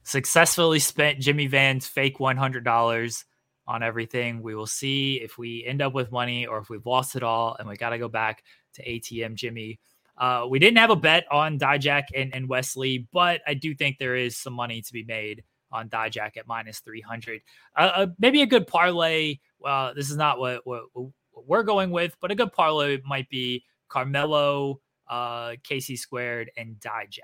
successfully 0.03 0.77
spent 0.79 1.19
Jimmy 1.19 1.47
Van's 1.47 1.87
fake 1.87 2.19
$100 2.19 3.23
on 3.67 3.83
everything. 3.83 4.41
We 4.41 4.55
will 4.55 4.67
see 4.67 5.15
if 5.15 5.37
we 5.37 5.65
end 5.65 5.81
up 5.81 5.93
with 5.93 6.11
money 6.11 6.45
or 6.45 6.59
if 6.59 6.69
we've 6.69 6.85
lost 6.85 7.15
it 7.15 7.23
all 7.23 7.55
and 7.59 7.67
we 7.67 7.75
got 7.75 7.89
to 7.89 7.97
go 7.97 8.07
back 8.07 8.43
to 8.75 8.85
ATM 8.85 9.35
Jimmy. 9.35 9.79
Uh, 10.17 10.47
we 10.49 10.57
didn't 10.57 10.77
have 10.77 10.89
a 10.89 10.95
bet 10.95 11.25
on 11.31 11.59
Dijak 11.59 12.05
and, 12.15 12.33
and 12.33 12.49
Wes 12.49 12.75
Lee, 12.75 13.07
but 13.11 13.41
I 13.45 13.53
do 13.53 13.75
think 13.75 13.97
there 13.97 14.15
is 14.15 14.37
some 14.37 14.53
money 14.53 14.81
to 14.81 14.93
be 14.93 15.03
made 15.03 15.43
on 15.71 15.89
Dijak 15.89 16.37
at 16.37 16.47
minus 16.47 16.79
300. 16.79 17.41
Uh, 17.75 17.79
uh, 17.79 18.07
maybe 18.17 18.41
a 18.41 18.47
good 18.47 18.67
parlay. 18.67 19.37
Well, 19.59 19.93
this 19.93 20.09
is 20.09 20.17
not 20.17 20.39
what, 20.39 20.65
what, 20.65 20.83
what, 20.93 21.11
we're 21.45 21.63
going 21.63 21.91
with, 21.91 22.15
but 22.19 22.31
a 22.31 22.35
good 22.35 22.51
parlay 22.51 22.99
might 23.05 23.29
be 23.29 23.63
Carmelo, 23.89 24.79
uh, 25.07 25.51
KC 25.69 25.97
squared, 25.97 26.49
and 26.57 26.77
Dijak. 26.79 27.21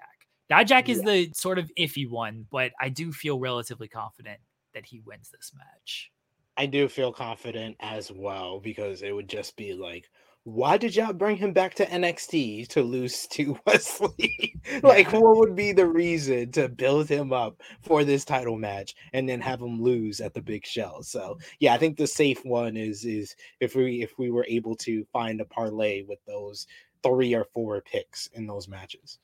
Dijak 0.51 0.87
is 0.87 0.99
yeah. 0.99 1.05
the 1.05 1.31
sort 1.33 1.57
of 1.57 1.71
iffy 1.79 2.07
one, 2.07 2.45
but 2.51 2.71
I 2.79 2.89
do 2.89 3.11
feel 3.11 3.39
relatively 3.39 3.87
confident 3.87 4.39
that 4.75 4.85
he 4.85 4.99
wins 4.99 5.29
this 5.29 5.51
match. 5.55 6.11
I 6.57 6.65
do 6.67 6.87
feel 6.87 7.11
confident 7.11 7.77
as 7.79 8.11
well 8.11 8.59
because 8.59 9.01
it 9.01 9.11
would 9.11 9.27
just 9.27 9.55
be 9.57 9.73
like, 9.73 10.09
why 10.45 10.77
did 10.77 10.95
y'all 10.95 11.13
bring 11.13 11.37
him 11.37 11.53
back 11.53 11.73
to 11.75 11.85
NXT 11.85 12.67
to 12.69 12.81
lose 12.81 13.27
to 13.31 13.57
Wes 13.65 14.01
Lee? 14.01 14.55
like, 14.83 15.11
what 15.13 15.37
would 15.37 15.55
be 15.55 15.71
the 15.71 15.87
reason 15.87 16.51
to 16.51 16.67
build 16.67 17.07
him 17.07 17.31
up 17.31 17.61
for 17.81 18.03
this 18.03 18.25
title 18.25 18.57
match 18.57 18.93
and 19.13 19.27
then 19.27 19.39
have 19.41 19.61
him 19.61 19.81
lose 19.81 20.19
at 20.19 20.33
the 20.33 20.41
big 20.41 20.65
show? 20.65 20.99
So, 21.01 21.37
yeah, 21.59 21.73
I 21.73 21.77
think 21.77 21.97
the 21.97 22.07
safe 22.07 22.43
one 22.43 22.75
is 22.75 23.05
is 23.05 23.35
if 23.59 23.75
we 23.75 24.03
if 24.03 24.17
we 24.19 24.31
were 24.31 24.45
able 24.49 24.75
to 24.77 25.05
find 25.13 25.39
a 25.39 25.45
parlay 25.45 26.03
with 26.03 26.19
those 26.27 26.67
three 27.03 27.33
or 27.33 27.45
four 27.53 27.81
picks 27.81 28.27
in 28.27 28.45
those 28.47 28.67
matches. 28.67 29.19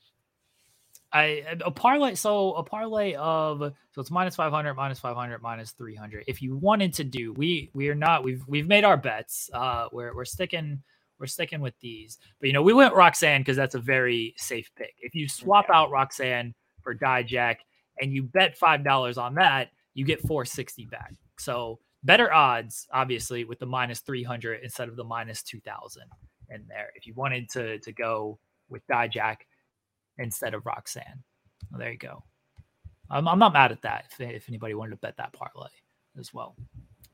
I 1.12 1.44
a 1.64 1.70
parlay 1.70 2.14
so 2.14 2.54
a 2.54 2.62
parlay 2.62 3.14
of 3.14 3.58
so 3.58 4.00
it's 4.00 4.10
minus 4.12 4.36
500 4.36 4.74
minus 4.74 5.00
500 5.00 5.42
minus 5.42 5.72
300 5.72 6.24
if 6.28 6.40
you 6.40 6.56
wanted 6.56 6.92
to 6.94 7.04
do 7.04 7.32
we 7.32 7.68
we 7.74 7.88
are 7.88 7.96
not 7.96 8.22
we've 8.22 8.44
we've 8.46 8.68
made 8.68 8.84
our 8.84 8.96
bets 8.96 9.50
uh 9.52 9.88
we're 9.90 10.14
we're 10.14 10.24
sticking 10.24 10.80
we're 11.20 11.26
sticking 11.26 11.60
with 11.60 11.78
these. 11.80 12.18
But 12.40 12.48
you 12.48 12.52
know 12.52 12.62
we 12.62 12.72
went 12.72 12.94
Roxanne 12.94 13.42
because 13.42 13.56
that's 13.56 13.74
a 13.74 13.80
very 13.80 14.34
safe 14.38 14.70
pick. 14.76 14.94
If 15.00 15.14
you 15.14 15.28
swap 15.28 15.66
yeah. 15.68 15.76
out 15.76 15.90
Roxanne 15.90 16.54
for 16.82 16.94
Dijak 16.94 17.56
and 18.00 18.12
you 18.12 18.24
bet 18.24 18.56
five 18.56 18.82
dollars 18.82 19.18
on 19.18 19.34
that 19.34 19.68
you 19.94 20.04
get 20.04 20.22
460 20.22 20.86
back. 20.86 21.12
So 21.38 21.78
better 22.02 22.32
odds 22.32 22.88
obviously 22.92 23.44
with 23.44 23.58
the 23.58 23.66
minus 23.66 24.00
300 24.00 24.60
instead 24.62 24.88
of 24.88 24.96
the 24.96 25.04
minus 25.04 25.42
2000 25.42 26.02
in 26.48 26.64
there. 26.66 26.90
If 26.96 27.06
you 27.06 27.14
wanted 27.14 27.50
to 27.50 27.78
to 27.78 27.92
go 27.92 28.38
with 28.70 28.82
Dijak 28.90 29.36
instead 30.20 30.54
of 30.54 30.66
Roxanne. 30.66 31.22
Well, 31.70 31.80
there 31.80 31.90
you 31.90 31.98
go. 31.98 32.22
I'm, 33.10 33.26
I'm 33.26 33.38
not 33.38 33.52
mad 33.52 33.72
at 33.72 33.82
that 33.82 34.04
if, 34.12 34.20
if 34.20 34.48
anybody 34.48 34.74
wanted 34.74 34.90
to 34.90 34.96
bet 34.96 35.16
that 35.16 35.32
parlay 35.32 35.68
as 36.18 36.32
well. 36.32 36.56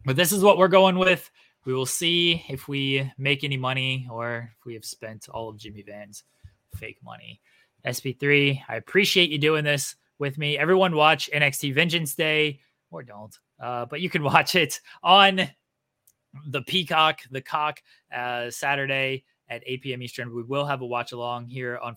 But 0.05 0.16
this 0.16 0.33
is 0.33 0.42
what 0.42 0.59
we're 0.59 0.69
going 0.69 0.99
with. 0.99 1.31
We 1.64 1.75
will 1.75 1.87
see 1.87 2.45
if 2.49 2.68
we 2.68 3.11
make 3.18 3.43
any 3.43 3.57
money 3.57 4.07
or 4.11 4.51
if 4.59 4.64
we 4.64 4.74
have 4.74 4.85
spent 4.85 5.28
all 5.28 5.49
of 5.49 5.57
Jimmy 5.57 5.83
Van's 5.83 6.22
fake 6.76 6.99
money. 7.03 7.41
SP3, 7.85 8.62
I 8.68 8.76
appreciate 8.76 9.31
you 9.31 9.39
doing 9.39 9.64
this 9.64 9.97
with 10.18 10.39
me. 10.39 10.59
Everyone 10.59 10.95
watch 10.95 11.31
NXT 11.35 11.74
Vengeance 11.74 12.14
Day 12.14 12.61
or 12.91 13.03
don't, 13.03 13.37
uh, 13.61 13.87
but 13.87 14.01
you 14.01 14.11
can 14.11 14.22
watch 14.24 14.55
it 14.55 14.81
on 15.03 15.49
the 16.49 16.62
Peacock, 16.62 17.20
the 17.31 17.41
Cock, 17.41 17.81
uh, 18.14 18.51
Saturday 18.51 19.24
at 19.49 19.62
8 19.66 19.83
p.m. 19.83 20.03
Eastern. 20.03 20.35
We 20.35 20.43
will 20.43 20.66
have 20.66 20.83
a 20.83 20.87
watch 20.87 21.12
along 21.12 21.47
here 21.47 21.78
on 21.78 21.97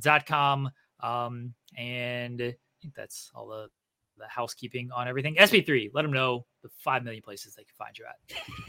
FightfulOverbooked.com. 0.00 0.70
Um, 1.00 1.54
and 1.76 2.40
I 2.40 2.54
think 2.80 2.94
that's 2.96 3.30
all 3.34 3.48
the, 3.48 3.68
the 4.18 4.26
housekeeping 4.28 4.90
on 4.94 5.08
everything. 5.08 5.36
SP3, 5.36 5.90
let 5.92 6.02
them 6.02 6.12
know 6.12 6.46
the 6.62 6.68
5 6.84 7.04
million 7.04 7.22
places 7.22 7.54
they 7.54 7.64
can 7.64 7.74
find 7.76 7.98
you 7.98 8.04
at. 8.08 8.68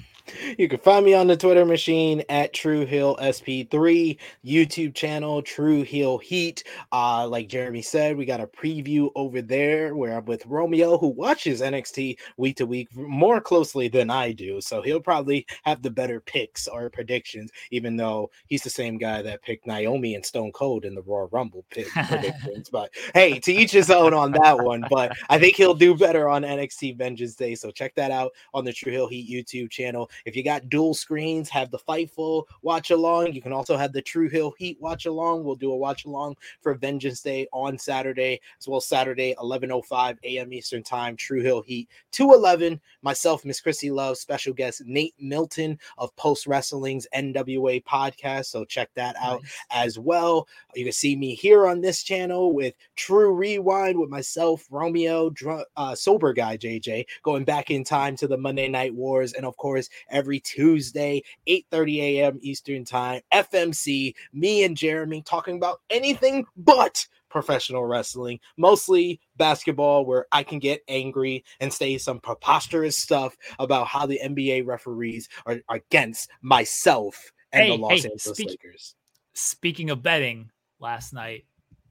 You 0.57 0.67
can 0.67 0.79
find 0.79 1.05
me 1.05 1.13
on 1.13 1.27
the 1.27 1.37
Twitter 1.37 1.65
machine 1.65 2.23
at 2.29 2.53
True 2.53 2.85
Heel 2.85 3.15
SP3, 3.17 4.17
YouTube 4.45 4.95
channel 4.95 5.41
True 5.41 5.83
Heel 5.83 6.17
Heat. 6.17 6.63
Uh, 6.91 7.27
like 7.27 7.49
Jeremy 7.49 7.81
said, 7.81 8.17
we 8.17 8.25
got 8.25 8.41
a 8.41 8.47
preview 8.47 9.09
over 9.15 9.41
there 9.41 9.95
where 9.95 10.17
I'm 10.17 10.25
with 10.25 10.45
Romeo, 10.45 10.97
who 10.97 11.07
watches 11.07 11.61
NXT 11.61 12.17
week 12.37 12.57
to 12.57 12.65
week 12.65 12.95
more 12.95 13.41
closely 13.41 13.87
than 13.87 14.09
I 14.09 14.31
do. 14.31 14.61
So 14.61 14.81
he'll 14.81 14.99
probably 14.99 15.45
have 15.63 15.81
the 15.81 15.91
better 15.91 16.19
picks 16.19 16.67
or 16.67 16.89
predictions, 16.89 17.51
even 17.71 17.95
though 17.95 18.31
he's 18.47 18.63
the 18.63 18.69
same 18.69 18.97
guy 18.97 19.21
that 19.21 19.41
picked 19.41 19.67
Naomi 19.67 20.15
and 20.15 20.25
Stone 20.25 20.51
Cold 20.51 20.85
in 20.85 20.95
the 20.95 21.01
Royal 21.01 21.29
Rumble 21.31 21.65
pick 21.69 21.87
predictions. 22.07 22.69
but 22.69 22.91
hey, 23.13 23.39
to 23.39 23.51
each 23.51 23.71
his 23.71 23.89
own 23.89 24.13
on 24.13 24.31
that 24.31 24.59
one. 24.59 24.83
But 24.89 25.15
I 25.29 25.39
think 25.39 25.55
he'll 25.55 25.73
do 25.73 25.95
better 25.95 26.29
on 26.29 26.43
NXT 26.43 26.97
Vengeance 26.97 27.35
Day. 27.35 27.55
So 27.55 27.71
check 27.71 27.95
that 27.95 28.11
out 28.11 28.31
on 28.53 28.65
the 28.65 28.73
True 28.73 28.91
Heel 28.91 29.07
Heat 29.07 29.29
YouTube 29.29 29.69
channel. 29.69 30.09
If 30.25 30.35
you 30.35 30.43
got 30.43 30.69
dual 30.69 30.93
screens, 30.93 31.49
have 31.49 31.71
the 31.71 31.79
Fightful 31.79 32.45
watch 32.61 32.91
along. 32.91 33.33
You 33.33 33.41
can 33.41 33.53
also 33.53 33.75
have 33.77 33.93
the 33.93 34.01
True 34.01 34.29
Heel 34.29 34.53
Heat 34.57 34.79
watch 34.79 35.05
along. 35.05 35.43
We'll 35.43 35.55
do 35.55 35.71
a 35.71 35.75
watch 35.75 36.05
along 36.05 36.37
for 36.61 36.73
Vengeance 36.73 37.21
Day 37.21 37.47
on 37.51 37.77
Saturday, 37.77 38.39
as 38.59 38.67
well 38.67 38.77
as 38.77 38.85
Saturday, 38.85 39.35
11:05 39.37 40.17
a.m. 40.23 40.53
Eastern 40.53 40.83
Time. 40.83 41.15
True 41.15 41.41
Heel 41.41 41.61
Heat 41.61 41.89
211. 42.11 42.79
Myself, 43.01 43.43
Miss 43.43 43.59
Chrissy 43.59 43.91
Love, 43.91 44.17
special 44.17 44.53
guest 44.53 44.83
Nate 44.85 45.15
Milton 45.19 45.77
of 45.97 46.15
Post 46.15 46.47
Wrestling's 46.47 47.07
NWA 47.13 47.83
podcast. 47.83 48.45
So 48.45 48.65
check 48.65 48.89
that 48.95 49.15
out 49.19 49.41
nice. 49.41 49.51
as 49.71 49.99
well. 49.99 50.47
You 50.75 50.85
can 50.85 50.93
see 50.93 51.15
me 51.15 51.35
here 51.35 51.67
on 51.67 51.81
this 51.81 52.03
channel 52.03 52.53
with 52.53 52.73
True 52.95 53.33
Rewind 53.33 53.99
with 53.99 54.09
myself, 54.09 54.65
Romeo, 54.69 55.29
dr- 55.31 55.65
uh, 55.75 55.95
sober 55.95 56.33
guy 56.33 56.57
JJ, 56.57 57.05
going 57.23 57.43
back 57.43 57.71
in 57.71 57.83
time 57.83 58.15
to 58.17 58.27
the 58.27 58.37
Monday 58.37 58.67
Night 58.67 58.93
Wars, 58.93 59.33
and 59.33 59.45
of 59.45 59.57
course 59.57 59.89
every 60.13 60.39
Tuesday, 60.39 61.21
8:30 61.47 61.97
a.m. 61.97 62.39
Eastern 62.41 62.85
Time, 62.85 63.21
FMC. 63.33 64.15
Me 64.31 64.63
and 64.63 64.77
Jeremy 64.77 65.21
talking 65.21 65.57
about 65.57 65.81
anything 65.89 66.45
but 66.55 67.05
professional 67.29 67.85
wrestling, 67.85 68.39
mostly 68.57 69.19
basketball, 69.35 70.05
where 70.05 70.27
I 70.31 70.43
can 70.43 70.59
get 70.59 70.83
angry 70.87 71.43
and 71.59 71.73
say 71.73 71.97
some 71.97 72.19
preposterous 72.19 72.97
stuff 72.97 73.35
about 73.59 73.87
how 73.87 74.05
the 74.05 74.19
NBA 74.23 74.65
referees 74.65 75.27
are, 75.45 75.59
are 75.67 75.77
against 75.77 76.29
myself 76.41 77.31
and 77.51 77.63
hey, 77.63 77.69
the 77.69 77.81
Los 77.81 78.03
hey, 78.03 78.09
Angeles 78.11 78.23
speak, 78.23 78.49
Lakers. 78.49 78.95
Speaking 79.33 79.89
of 79.89 80.01
betting, 80.01 80.49
last 80.79 81.13
night 81.13 81.45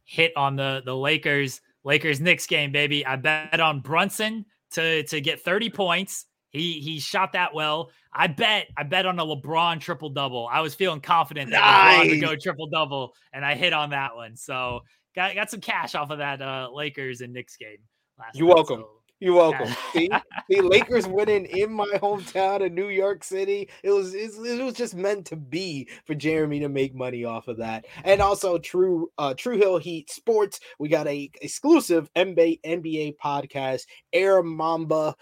hit 0.05 0.33
on 0.37 0.57
the 0.57 0.83
the 0.85 0.97
Lakers 0.97 1.61
Lakers 1.85 2.21
Knicks 2.21 2.47
game, 2.47 2.71
baby. 2.71 3.05
I 3.05 3.17
bet 3.17 3.61
on 3.61 3.81
Brunson 3.81 4.45
to 4.73 5.03
to 5.05 5.21
get 5.21 5.41
30 5.41 5.71
points. 5.71 6.27
He 6.53 6.81
he 6.81 7.01
shot 7.01 7.33
that 7.33 7.55
well. 7.55 7.91
I 8.13 8.27
bet 8.27 8.69
I 8.77 8.83
bet 8.83 9.07
on 9.07 9.19
a 9.19 9.25
LeBron 9.25 9.81
triple 9.81 10.11
double. 10.11 10.49
I 10.51 10.61
was 10.61 10.75
feeling 10.75 11.01
confident 11.01 11.51
that 11.51 11.61
nice. 11.61 12.07
LeBron 12.07 12.11
would 12.11 12.21
go 12.21 12.37
triple 12.37 12.67
double, 12.69 13.15
and 13.33 13.45
I 13.45 13.55
hit 13.55 13.73
on 13.73 13.91
that 13.91 14.15
one. 14.15 14.37
So 14.37 14.81
got 15.15 15.35
got 15.35 15.51
some 15.51 15.61
cash 15.61 15.95
off 15.95 16.11
of 16.11 16.19
that 16.19 16.43
uh, 16.43 16.71
Lakers 16.73 17.23
and 17.23 17.33
Knicks 17.33 17.57
game. 17.57 17.79
You're 18.35 18.49
night, 18.49 18.55
welcome. 18.55 18.81
So. 18.81 19.03
You're 19.23 19.37
welcome. 19.37 19.69
See, 19.93 20.11
the 20.49 20.63
Lakers 20.63 21.07
winning 21.09 21.47
in 21.47 21.73
my 21.73 21.87
hometown 21.95 22.67
of 22.67 22.73
New 22.73 22.89
York 22.89 23.23
City. 23.23 23.71
It 23.85 23.91
was 23.91 24.15
it 24.15 24.33
was 24.37 24.75
just 24.75 24.97
meant 24.97 25.27
to 25.27 25.37
be 25.37 25.89
for 26.07 26.17
Jeremy 26.17 26.59
to 26.59 26.69
make 26.69 26.93
money 26.93 27.25
off 27.25 27.47
of 27.47 27.59
that. 27.59 27.85
And 28.03 28.21
also 28.21 28.59
True 28.59 29.13
uh, 29.19 29.35
True 29.35 29.57
Heel 29.57 29.79
Heat 29.79 30.11
Sports. 30.11 30.59
We 30.81 30.89
got 30.89 31.07
a 31.07 31.31
exclusive 31.41 32.11
NBA 32.17 32.63
NBA 32.67 33.15
podcast, 33.23 33.83
Air 34.13 34.43
Mamba 34.43 35.15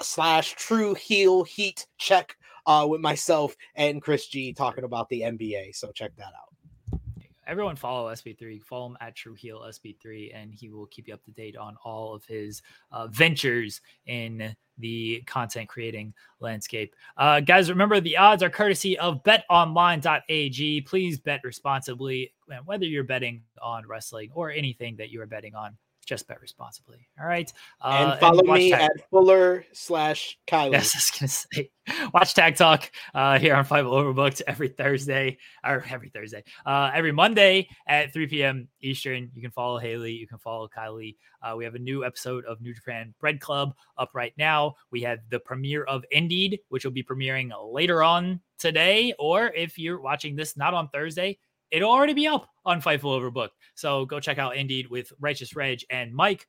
slash 0.00 0.54
True 0.54 0.94
Heel 0.94 1.44
Heat 1.44 1.86
check 1.98 2.36
uh, 2.66 2.86
with 2.88 3.00
myself 3.00 3.56
and 3.74 4.02
Chris 4.02 4.26
G 4.26 4.52
talking 4.52 4.84
about 4.84 5.08
the 5.08 5.22
NBA. 5.22 5.74
So 5.74 5.90
check 5.92 6.12
that 6.16 6.32
out. 6.38 7.00
Everyone 7.46 7.76
follow 7.76 8.12
SP3. 8.12 8.62
Follow 8.62 8.88
him 8.88 8.98
at 9.00 9.16
True 9.16 9.32
Heel 9.32 9.64
SP3, 9.66 10.32
and 10.34 10.52
he 10.52 10.68
will 10.68 10.84
keep 10.86 11.08
you 11.08 11.14
up 11.14 11.24
to 11.24 11.30
date 11.30 11.56
on 11.56 11.78
all 11.82 12.14
of 12.14 12.22
his 12.26 12.60
uh, 12.92 13.06
ventures 13.06 13.80
in 14.04 14.54
the 14.76 15.22
content 15.26 15.66
creating 15.66 16.12
landscape. 16.40 16.94
Uh, 17.16 17.40
guys, 17.40 17.70
remember 17.70 18.00
the 18.00 18.18
odds 18.18 18.42
are 18.42 18.50
courtesy 18.50 18.98
of 18.98 19.22
betonline.ag. 19.24 20.82
Please 20.82 21.18
bet 21.18 21.40
responsibly, 21.42 22.34
whether 22.66 22.84
you're 22.84 23.02
betting 23.02 23.42
on 23.62 23.86
wrestling 23.88 24.30
or 24.34 24.50
anything 24.50 24.94
that 24.96 25.08
you 25.08 25.22
are 25.22 25.26
betting 25.26 25.54
on 25.54 25.74
just 26.08 26.26
bet 26.26 26.40
responsibly. 26.40 27.06
All 27.20 27.26
right. 27.26 27.52
Uh, 27.82 28.12
and 28.12 28.20
follow 28.20 28.40
and 28.40 28.52
me 28.52 28.70
tag- 28.70 28.90
at 28.96 29.10
Fuller 29.10 29.64
slash 29.72 30.38
Kylie. 30.46 30.72
Yes, 30.72 30.94
I 30.94 30.98
was 30.98 31.10
gonna 31.18 31.28
say 31.28 31.70
watch 32.14 32.34
Tag 32.34 32.56
Talk 32.56 32.90
uh, 33.14 33.38
here 33.38 33.54
on 33.54 33.64
Fightful 33.64 33.92
Overbooked 33.92 34.42
every 34.46 34.68
Thursday 34.68 35.36
or 35.64 35.84
every 35.90 36.08
Thursday, 36.08 36.42
uh, 36.64 36.90
every 36.94 37.12
Monday 37.12 37.68
at 37.86 38.12
3 38.12 38.26
p.m. 38.26 38.68
Eastern. 38.80 39.30
You 39.34 39.42
can 39.42 39.50
follow 39.50 39.78
Haley. 39.78 40.12
You 40.12 40.26
can 40.26 40.38
follow 40.38 40.66
Kylie. 40.66 41.16
Uh, 41.42 41.54
we 41.56 41.64
have 41.64 41.74
a 41.74 41.78
new 41.78 42.04
episode 42.04 42.44
of 42.46 42.60
New 42.60 42.74
Japan 42.74 43.14
Bread 43.20 43.40
Club 43.40 43.74
up 43.98 44.10
right 44.14 44.32
now. 44.38 44.74
We 44.90 45.02
have 45.02 45.18
the 45.30 45.40
premiere 45.40 45.84
of 45.84 46.04
Indeed, 46.10 46.60
which 46.70 46.84
will 46.84 46.92
be 46.92 47.02
premiering 47.02 47.50
later 47.70 48.02
on 48.02 48.40
today, 48.58 49.12
or 49.18 49.52
if 49.54 49.78
you're 49.78 50.00
watching 50.00 50.36
this 50.36 50.56
not 50.56 50.74
on 50.74 50.88
Thursday, 50.88 51.38
it'll 51.70 51.90
already 51.90 52.14
be 52.14 52.26
up 52.26 52.48
on 52.64 52.80
Fightful 52.80 53.18
Overbooked. 53.18 53.50
So 53.74 54.06
go 54.06 54.20
check 54.20 54.38
out 54.38 54.56
Indeed 54.56 54.88
with 54.88 55.12
Righteous 55.20 55.54
Reg 55.54 55.80
and 55.90 56.14
Mike. 56.14 56.46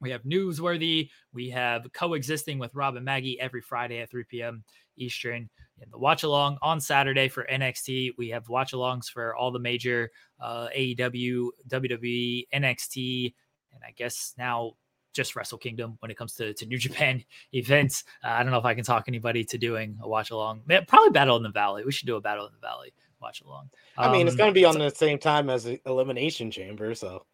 We 0.00 0.10
have 0.10 0.22
Newsworthy. 0.22 1.08
We 1.32 1.48
have 1.50 1.90
Coexisting 1.92 2.58
with 2.58 2.74
Rob 2.74 2.96
and 2.96 3.04
Maggie 3.04 3.40
every 3.40 3.60
Friday 3.60 4.00
at 4.00 4.10
3 4.10 4.24
p.m. 4.24 4.64
Eastern. 4.96 5.48
And 5.80 5.92
the 5.92 5.98
watch 5.98 6.22
along 6.22 6.58
on 6.62 6.80
Saturday 6.80 7.28
for 7.28 7.46
NXT. 7.50 8.12
We 8.18 8.28
have 8.28 8.48
watch 8.48 8.72
alongs 8.72 9.10
for 9.10 9.34
all 9.34 9.50
the 9.50 9.58
major 9.58 10.10
uh, 10.40 10.68
AEW, 10.76 11.48
WWE, 11.68 12.46
NXT, 12.54 13.34
and 13.72 13.82
I 13.84 13.92
guess 13.96 14.34
now 14.38 14.74
just 15.14 15.36
Wrestle 15.36 15.58
Kingdom 15.58 15.96
when 16.00 16.10
it 16.10 16.16
comes 16.16 16.34
to, 16.34 16.52
to 16.54 16.66
New 16.66 16.78
Japan 16.78 17.24
events. 17.52 18.04
Uh, 18.22 18.28
I 18.28 18.42
don't 18.42 18.52
know 18.52 18.58
if 18.58 18.64
I 18.64 18.74
can 18.74 18.84
talk 18.84 19.04
anybody 19.08 19.44
to 19.44 19.58
doing 19.58 19.96
a 20.02 20.08
watch 20.08 20.30
along. 20.30 20.62
Probably 20.86 21.10
Battle 21.10 21.36
in 21.36 21.42
the 21.42 21.50
Valley. 21.50 21.84
We 21.84 21.92
should 21.92 22.06
do 22.06 22.16
a 22.16 22.20
Battle 22.20 22.46
in 22.46 22.52
the 22.52 22.66
Valley 22.66 22.92
watch 23.24 23.40
along. 23.40 23.70
I 23.96 24.12
mean, 24.12 24.26
it's 24.26 24.36
going 24.36 24.50
to 24.50 24.54
be 24.54 24.64
on 24.64 24.78
the 24.78 24.90
same 24.90 25.18
time 25.18 25.48
as 25.48 25.64
the 25.64 25.80
Elimination 25.86 26.50
Chamber, 26.50 26.94
so 26.94 27.24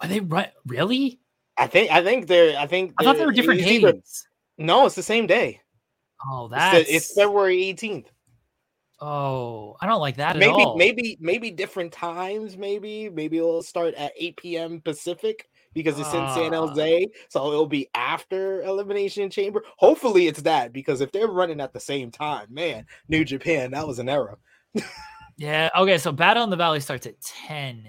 are 0.00 0.08
they 0.08 0.20
right? 0.20 0.50
Really? 0.66 1.20
I 1.58 1.66
think 1.66 1.90
I 1.90 2.02
think 2.02 2.26
they're 2.26 2.58
I 2.58 2.66
think 2.66 2.94
I 2.98 3.04
thought 3.04 3.16
they 3.18 3.26
were 3.26 3.32
different 3.32 3.60
days. 3.60 3.84
Either, 3.84 3.94
no, 4.58 4.86
it's 4.86 4.94
the 4.94 5.02
same 5.02 5.26
day. 5.26 5.60
Oh, 6.26 6.48
that's 6.48 6.78
it's, 6.78 6.88
the, 6.88 6.96
it's 6.96 7.14
February 7.14 7.58
18th. 7.58 8.06
Oh, 9.00 9.76
I 9.80 9.86
don't 9.86 10.00
like 10.00 10.16
that 10.16 10.36
maybe, 10.36 10.64
Maybe 10.76 11.18
maybe 11.20 11.50
different 11.50 11.92
times. 11.92 12.56
Maybe 12.56 13.10
maybe 13.10 13.38
it'll 13.38 13.62
start 13.62 13.94
at 13.94 14.12
8 14.16 14.36
p.m. 14.36 14.80
Pacific 14.80 15.48
because 15.74 15.98
it's 15.98 16.14
uh, 16.14 16.18
in 16.18 16.34
San 16.34 16.54
ah. 16.54 16.66
Jose, 16.66 17.08
so 17.28 17.52
it'll 17.52 17.66
be 17.66 17.88
after 17.94 18.62
Elimination 18.62 19.28
Chamber. 19.30 19.64
Hopefully, 19.76 20.26
it's 20.26 20.42
that 20.42 20.72
because 20.72 21.00
if 21.00 21.12
they're 21.12 21.28
running 21.28 21.60
at 21.60 21.72
the 21.72 21.80
same 21.80 22.10
time, 22.10 22.46
man, 22.50 22.86
New 23.08 23.24
Japan 23.24 23.72
that 23.72 23.86
was 23.86 23.98
an 23.98 24.08
error 24.08 24.38
yeah. 25.36 25.70
Okay. 25.76 25.98
So 25.98 26.12
Battle 26.12 26.44
in 26.44 26.50
the 26.50 26.56
Valley 26.56 26.80
starts 26.80 27.06
at 27.06 27.20
10, 27.20 27.86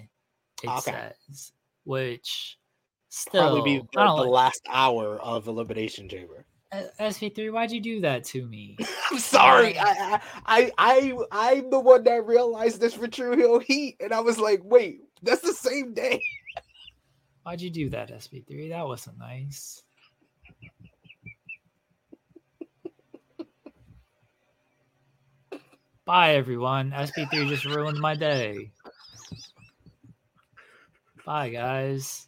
it 0.64 0.70
okay. 0.70 1.12
says, 1.30 1.52
which 1.84 2.58
still 3.10 3.42
probably 3.42 3.62
be 3.62 3.80
the, 3.80 3.88
the 3.94 4.02
like... 4.02 4.28
last 4.28 4.62
hour 4.70 5.20
of 5.20 5.48
Elimination 5.48 6.10
Chamber. 6.10 6.46
Uh, 6.72 6.84
SP3, 7.00 7.52
why'd 7.52 7.72
you 7.72 7.80
do 7.80 8.02
that 8.02 8.24
to 8.24 8.48
me? 8.48 8.76
I'm 9.12 9.20
sorry. 9.20 9.78
I, 9.78 10.20
I, 10.48 10.72
I, 10.78 11.14
I'm 11.32 11.70
the 11.70 11.80
one 11.80 12.04
that 12.06 12.26
realized 12.26 12.82
this 12.82 12.96
for 12.96 13.08
True 13.08 13.38
Heel 13.38 13.60
Heat, 13.60 13.98
and 14.00 14.12
I 14.12 14.22
was 14.22 14.40
like, 14.40 14.62
wait, 14.64 15.02
that's 15.22 15.42
the 15.42 15.54
same 15.54 15.94
day. 15.94 16.20
Why'd 17.44 17.62
you 17.62 17.70
do 17.70 17.90
that, 17.90 18.10
SP3? 18.10 18.70
That 18.70 18.88
wasn't 18.88 19.20
nice. 19.20 19.84
Bye, 26.06 26.36
everyone. 26.36 26.94
SP3 26.94 27.50
just 27.50 27.66
ruined 27.66 28.00
my 28.00 28.16
day. 28.16 28.72
Bye, 31.26 31.50
guys. 31.50 32.28